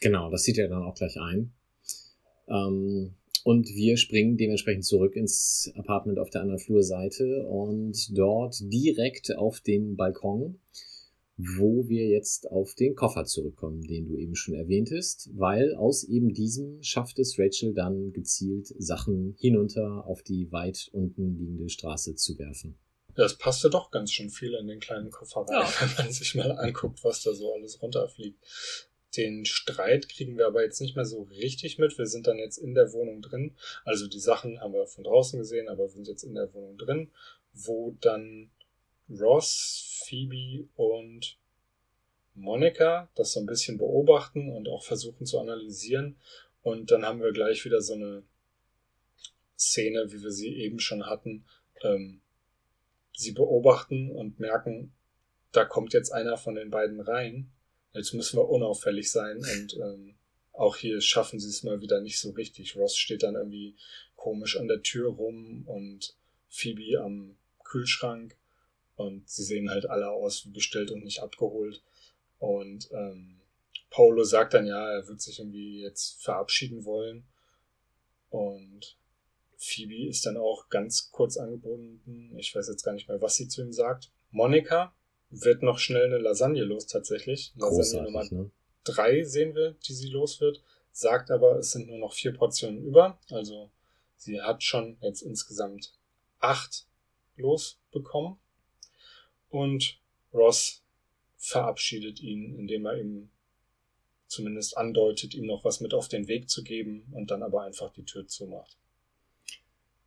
[0.00, 1.52] Genau, das sieht er dann auch gleich ein.
[2.48, 3.14] Ähm,
[3.44, 9.60] und wir springen dementsprechend zurück ins Apartment auf der anderen Flurseite und dort direkt auf
[9.60, 10.60] den Balkon,
[11.36, 16.32] wo wir jetzt auf den Koffer zurückkommen, den du eben schon erwähntest, weil aus eben
[16.32, 22.38] diesem schafft es Rachel dann gezielt Sachen hinunter auf die weit unten liegende Straße zu
[22.38, 22.76] werfen.
[23.14, 25.68] Das passte doch ganz schön viel in den kleinen Koffer rein, ja.
[25.96, 28.38] wenn man sich mal anguckt, was da so alles runterfliegt.
[29.16, 31.98] Den Streit kriegen wir aber jetzt nicht mehr so richtig mit.
[31.98, 33.54] Wir sind dann jetzt in der Wohnung drin.
[33.84, 36.78] Also die Sachen haben wir von draußen gesehen, aber wir sind jetzt in der Wohnung
[36.78, 37.10] drin,
[37.52, 38.50] wo dann
[39.10, 41.36] Ross, Phoebe und
[42.34, 46.16] Monika das so ein bisschen beobachten und auch versuchen zu analysieren.
[46.62, 48.22] Und dann haben wir gleich wieder so eine
[49.58, 51.44] Szene, wie wir sie eben schon hatten.
[51.82, 52.22] Ähm,
[53.14, 54.94] sie beobachten und merken,
[55.52, 57.51] da kommt jetzt einer von den beiden rein
[57.94, 60.14] Jetzt müssen wir unauffällig sein und ähm,
[60.52, 62.76] auch hier schaffen sie es mal wieder nicht so richtig.
[62.76, 63.76] Ross steht dann irgendwie
[64.16, 66.16] komisch an der Tür rum und
[66.48, 68.36] Phoebe am Kühlschrank
[68.96, 71.82] und sie sehen halt alle aus wie bestellt und nicht abgeholt.
[72.38, 73.40] Und ähm,
[73.90, 77.26] Paulo sagt dann ja, er wird sich irgendwie jetzt verabschieden wollen.
[78.30, 78.96] Und
[79.56, 82.36] Phoebe ist dann auch ganz kurz angebunden.
[82.38, 84.10] Ich weiß jetzt gar nicht mehr, was sie zu ihm sagt.
[84.30, 84.94] Monika
[85.32, 87.52] wird noch schnell eine Lasagne los tatsächlich.
[87.56, 88.50] Lasagne Nummer ne?
[88.84, 90.62] drei sehen wir, die sie los wird.
[90.92, 93.18] Sagt aber, es sind nur noch vier Portionen über.
[93.30, 93.70] Also
[94.16, 95.94] sie hat schon jetzt insgesamt
[96.38, 96.86] acht
[97.36, 98.36] losbekommen.
[99.48, 99.98] Und
[100.32, 100.82] Ross
[101.36, 103.30] verabschiedet ihn, indem er ihm
[104.26, 107.92] zumindest andeutet, ihm noch was mit auf den Weg zu geben und dann aber einfach
[107.92, 108.78] die Tür zumacht.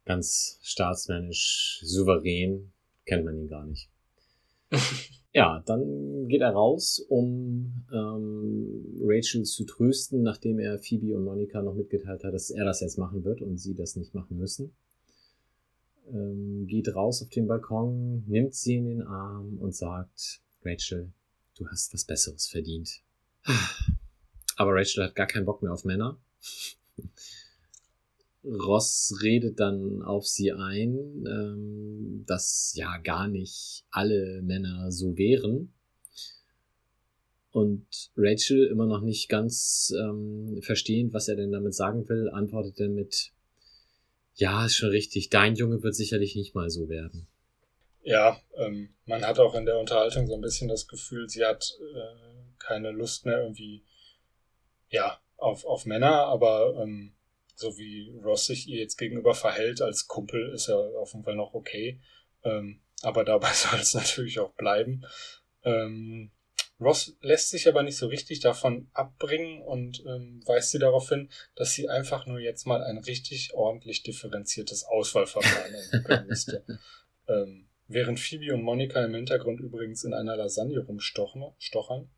[0.06, 2.74] Ganz staatsmännisch, souverän,
[3.06, 3.90] kennt man ihn gar nicht.
[5.34, 11.62] ja, dann geht er raus, um ähm, Rachel zu trösten, nachdem er Phoebe und Monika
[11.62, 14.76] noch mitgeteilt hat, dass er das jetzt machen wird und sie das nicht machen müssen.
[16.12, 21.12] Ähm, geht raus auf den Balkon, nimmt sie in den Arm und sagt, Rachel,
[21.58, 23.02] du hast was Besseres verdient.
[24.58, 26.18] Aber Rachel hat gar keinen Bock mehr auf Männer.
[28.46, 35.74] Ross redet dann auf sie ein, ähm, dass ja gar nicht alle Männer so wären.
[37.52, 42.80] Und Rachel, immer noch nicht ganz ähm, verstehend, was er denn damit sagen will, antwortet
[42.80, 43.32] dann mit,
[44.36, 47.28] ja, ist schon richtig, dein Junge wird sicherlich nicht mal so werden.
[48.04, 51.76] Ja, ähm, man hat auch in der Unterhaltung so ein bisschen das Gefühl, sie hat
[51.80, 53.84] äh, keine Lust mehr irgendwie,
[54.90, 57.15] ja, auf, auf Männer, aber ähm,
[57.56, 61.36] so wie Ross sich ihr jetzt gegenüber verhält als Kumpel, ist ja auf jeden Fall
[61.36, 62.00] noch okay.
[62.44, 65.06] Ähm, aber dabei soll es natürlich auch bleiben.
[65.64, 66.32] Ähm,
[66.80, 71.30] Ross lässt sich aber nicht so richtig davon abbringen und ähm, weist sie darauf hin,
[71.56, 76.66] dass sie einfach nur jetzt mal ein richtig ordentlich differenziertes Auswahlverfahren entwickeln müsste.
[77.30, 82.10] ähm, während Phoebe und Monika im Hintergrund übrigens in einer Lasagne rumstochern.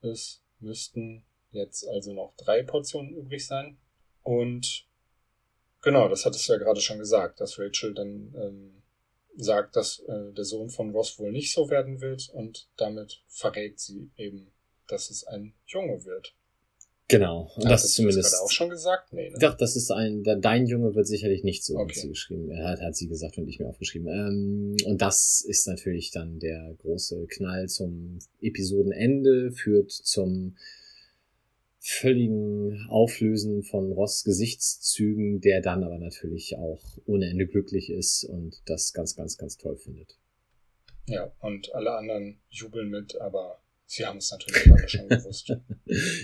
[0.00, 3.78] Es müssten jetzt also noch drei Portionen übrig sein.
[4.24, 4.86] Und
[5.82, 8.82] genau, das hattest du ja gerade schon gesagt, dass Rachel dann ähm,
[9.36, 13.78] sagt, dass äh, der Sohn von Ross wohl nicht so werden wird und damit verrät
[13.78, 14.50] sie eben,
[14.88, 16.34] dass es ein Junge wird.
[17.08, 17.50] Genau.
[17.56, 18.32] Und das ist zumindest.
[18.32, 19.12] Das auch schon gesagt?
[19.12, 19.38] Nee, ne?
[19.38, 21.92] Doch, das ist ein, dein Junge wird sicherlich nicht so, okay.
[21.92, 22.50] hat sie geschrieben.
[22.50, 24.08] Er hat, hat sie gesagt und ich mir aufgeschrieben.
[24.08, 30.56] Ähm, und das ist natürlich dann der große Knall zum Episodenende, führt zum
[31.86, 38.62] völligen Auflösen von Ross Gesichtszügen, der dann aber natürlich auch ohne Ende glücklich ist und
[38.64, 40.16] das ganz, ganz, ganz toll findet.
[41.06, 45.54] Ja, und alle anderen jubeln mit, aber sie haben es natürlich alle schon gewusst.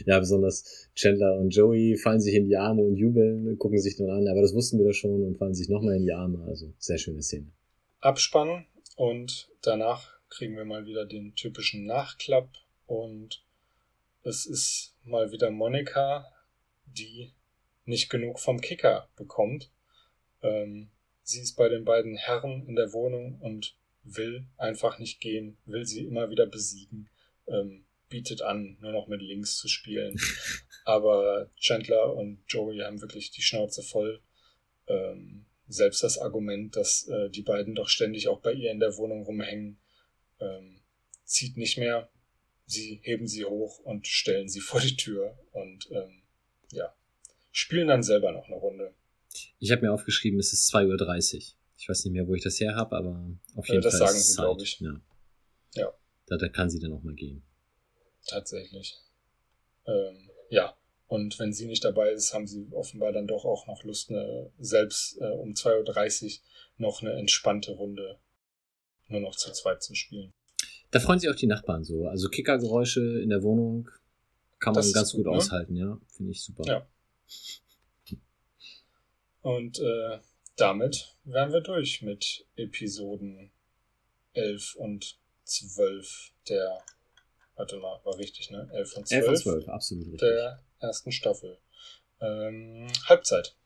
[0.06, 4.08] ja, besonders Chandler und Joey fallen sich in die Arme und jubeln, gucken sich dann
[4.08, 6.42] an, aber das wussten wir doch schon und fallen sich nochmal in die Arme.
[6.48, 7.52] Also sehr schöne Szene.
[8.00, 8.64] Abspannen
[8.96, 12.48] und danach kriegen wir mal wieder den typischen Nachklapp
[12.86, 13.44] und
[14.22, 16.26] es ist mal wieder Monika,
[16.86, 17.32] die
[17.84, 19.70] nicht genug vom Kicker bekommt.
[20.42, 20.90] Ähm,
[21.22, 25.84] sie ist bei den beiden Herren in der Wohnung und will einfach nicht gehen, will
[25.84, 27.08] sie immer wieder besiegen,
[27.46, 30.18] ähm, bietet an, nur noch mit links zu spielen.
[30.84, 34.20] Aber Chandler und Joey haben wirklich die Schnauze voll.
[34.86, 38.96] Ähm, selbst das Argument, dass äh, die beiden doch ständig auch bei ihr in der
[38.96, 39.78] Wohnung rumhängen,
[40.40, 40.80] ähm,
[41.24, 42.10] zieht nicht mehr.
[42.70, 46.22] Sie heben sie hoch und stellen sie vor die Tür und ähm,
[46.72, 46.94] ja,
[47.50, 48.94] spielen dann selber noch eine Runde.
[49.58, 51.42] Ich habe mir aufgeschrieben, es ist 2.30 Uhr.
[51.78, 54.00] Ich weiß nicht mehr, wo ich das her habe, aber auf jeden das Fall.
[54.00, 54.80] Das sagen sie, glaube ich.
[54.80, 55.00] Ja.
[55.74, 55.94] ja.
[56.26, 57.42] Da, da kann sie dann auch mal gehen.
[58.26, 58.98] Tatsächlich.
[59.86, 60.76] Ähm, ja.
[61.06, 64.52] Und wenn sie nicht dabei ist, haben sie offenbar dann doch auch noch Lust, eine,
[64.58, 66.40] selbst äh, um 2.30 Uhr
[66.76, 68.20] noch eine entspannte Runde
[69.08, 70.32] nur noch zu zweit zu spielen.
[70.90, 72.06] Da freuen sich auch die Nachbarn so.
[72.06, 73.90] Also Kickergeräusche in der Wohnung
[74.58, 75.38] kann man ganz gut, gut ne?
[75.38, 75.98] aushalten, ja.
[76.08, 76.64] Finde ich super.
[76.66, 76.86] Ja.
[79.42, 80.18] Und äh,
[80.56, 83.50] damit wären wir durch mit Episoden
[84.34, 86.78] 11 und 12 der,
[87.56, 88.68] warte mal, war richtig, ne?
[88.72, 90.20] 11 und 12, 11 und 12 absolut richtig.
[90.20, 91.58] der ersten Staffel.
[92.20, 93.56] Ähm, Halbzeit.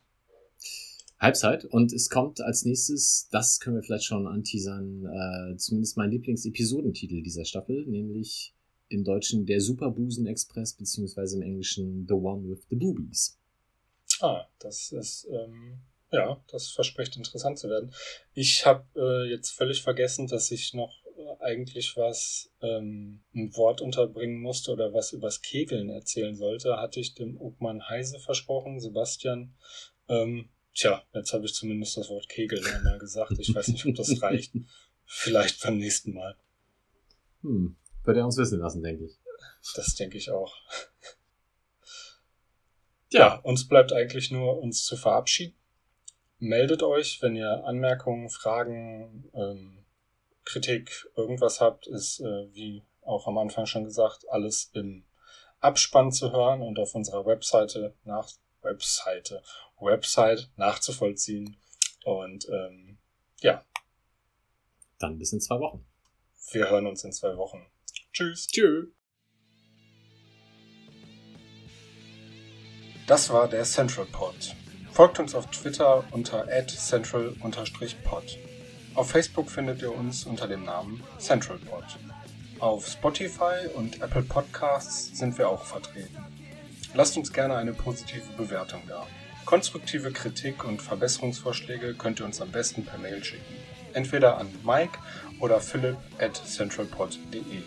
[1.24, 6.10] Halbzeit und es kommt als nächstes, das können wir vielleicht schon anteasern, äh, zumindest mein
[6.10, 8.54] Lieblingsepisodentitel dieser Staffel, nämlich
[8.88, 13.38] im Deutschen der Superbusen Express, beziehungsweise im Englischen The One with the Boobies.
[14.20, 15.80] Ah, das ist ähm,
[16.14, 17.92] ja, das verspricht interessant zu werden.
[18.34, 23.80] Ich habe äh, jetzt völlig vergessen, dass ich noch äh, eigentlich was, ähm, ein Wort
[23.80, 26.76] unterbringen musste oder was übers Kegeln erzählen sollte.
[26.76, 29.54] Hatte ich dem Obmann Heise versprochen, Sebastian.
[30.08, 33.32] Ähm, tja, jetzt habe ich zumindest das Wort Kegeln einmal gesagt.
[33.38, 34.52] Ich weiß nicht, ob das reicht.
[35.06, 36.36] Vielleicht beim nächsten Mal.
[37.42, 39.18] Hm, wird er uns wissen lassen, denke ich.
[39.74, 40.54] Das denke ich auch.
[43.10, 45.54] Ja, uns bleibt eigentlich nur, uns zu verabschieden
[46.44, 49.84] meldet euch, wenn ihr Anmerkungen, Fragen, ähm,
[50.44, 55.04] Kritik, irgendwas habt, ist, äh, wie auch am Anfang schon gesagt, alles im
[55.60, 58.28] Abspann zu hören und auf unserer Webseite nach
[58.64, 59.42] Webseite,
[59.78, 61.56] Website nachzuvollziehen.
[62.04, 62.98] Und ähm,
[63.40, 63.64] ja.
[64.98, 65.86] Dann bis in zwei Wochen.
[66.52, 67.66] Wir hören uns in zwei Wochen.
[68.12, 68.48] Tschüss.
[68.48, 68.88] Tschüss.
[73.06, 74.54] Das war der Central Pod.
[74.94, 78.38] Folgt uns auf Twitter unter central-pod.
[78.94, 81.84] Auf Facebook findet ihr uns unter dem Namen CentralPod.
[82.60, 86.33] Auf Spotify und Apple Podcasts sind wir auch vertreten.
[86.94, 89.06] Lasst uns gerne eine positive Bewertung da.
[89.44, 93.42] Konstruktive Kritik und Verbesserungsvorschläge könnt ihr uns am besten per Mail schicken.
[93.92, 94.98] Entweder an Mike
[95.40, 97.62] oder philipp at centralpod.de.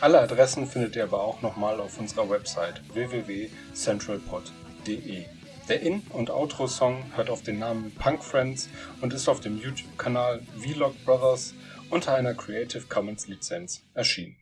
[0.00, 5.24] Alle Adressen findet ihr aber auch nochmal auf unserer Website www.centralpod.de.
[5.68, 8.68] Der In- und Outro-Song hört auf den Namen Punk Friends
[9.00, 11.54] und ist auf dem YouTube-Kanal Vlog Brothers
[11.88, 14.36] unter einer Creative Commons Lizenz erschienen.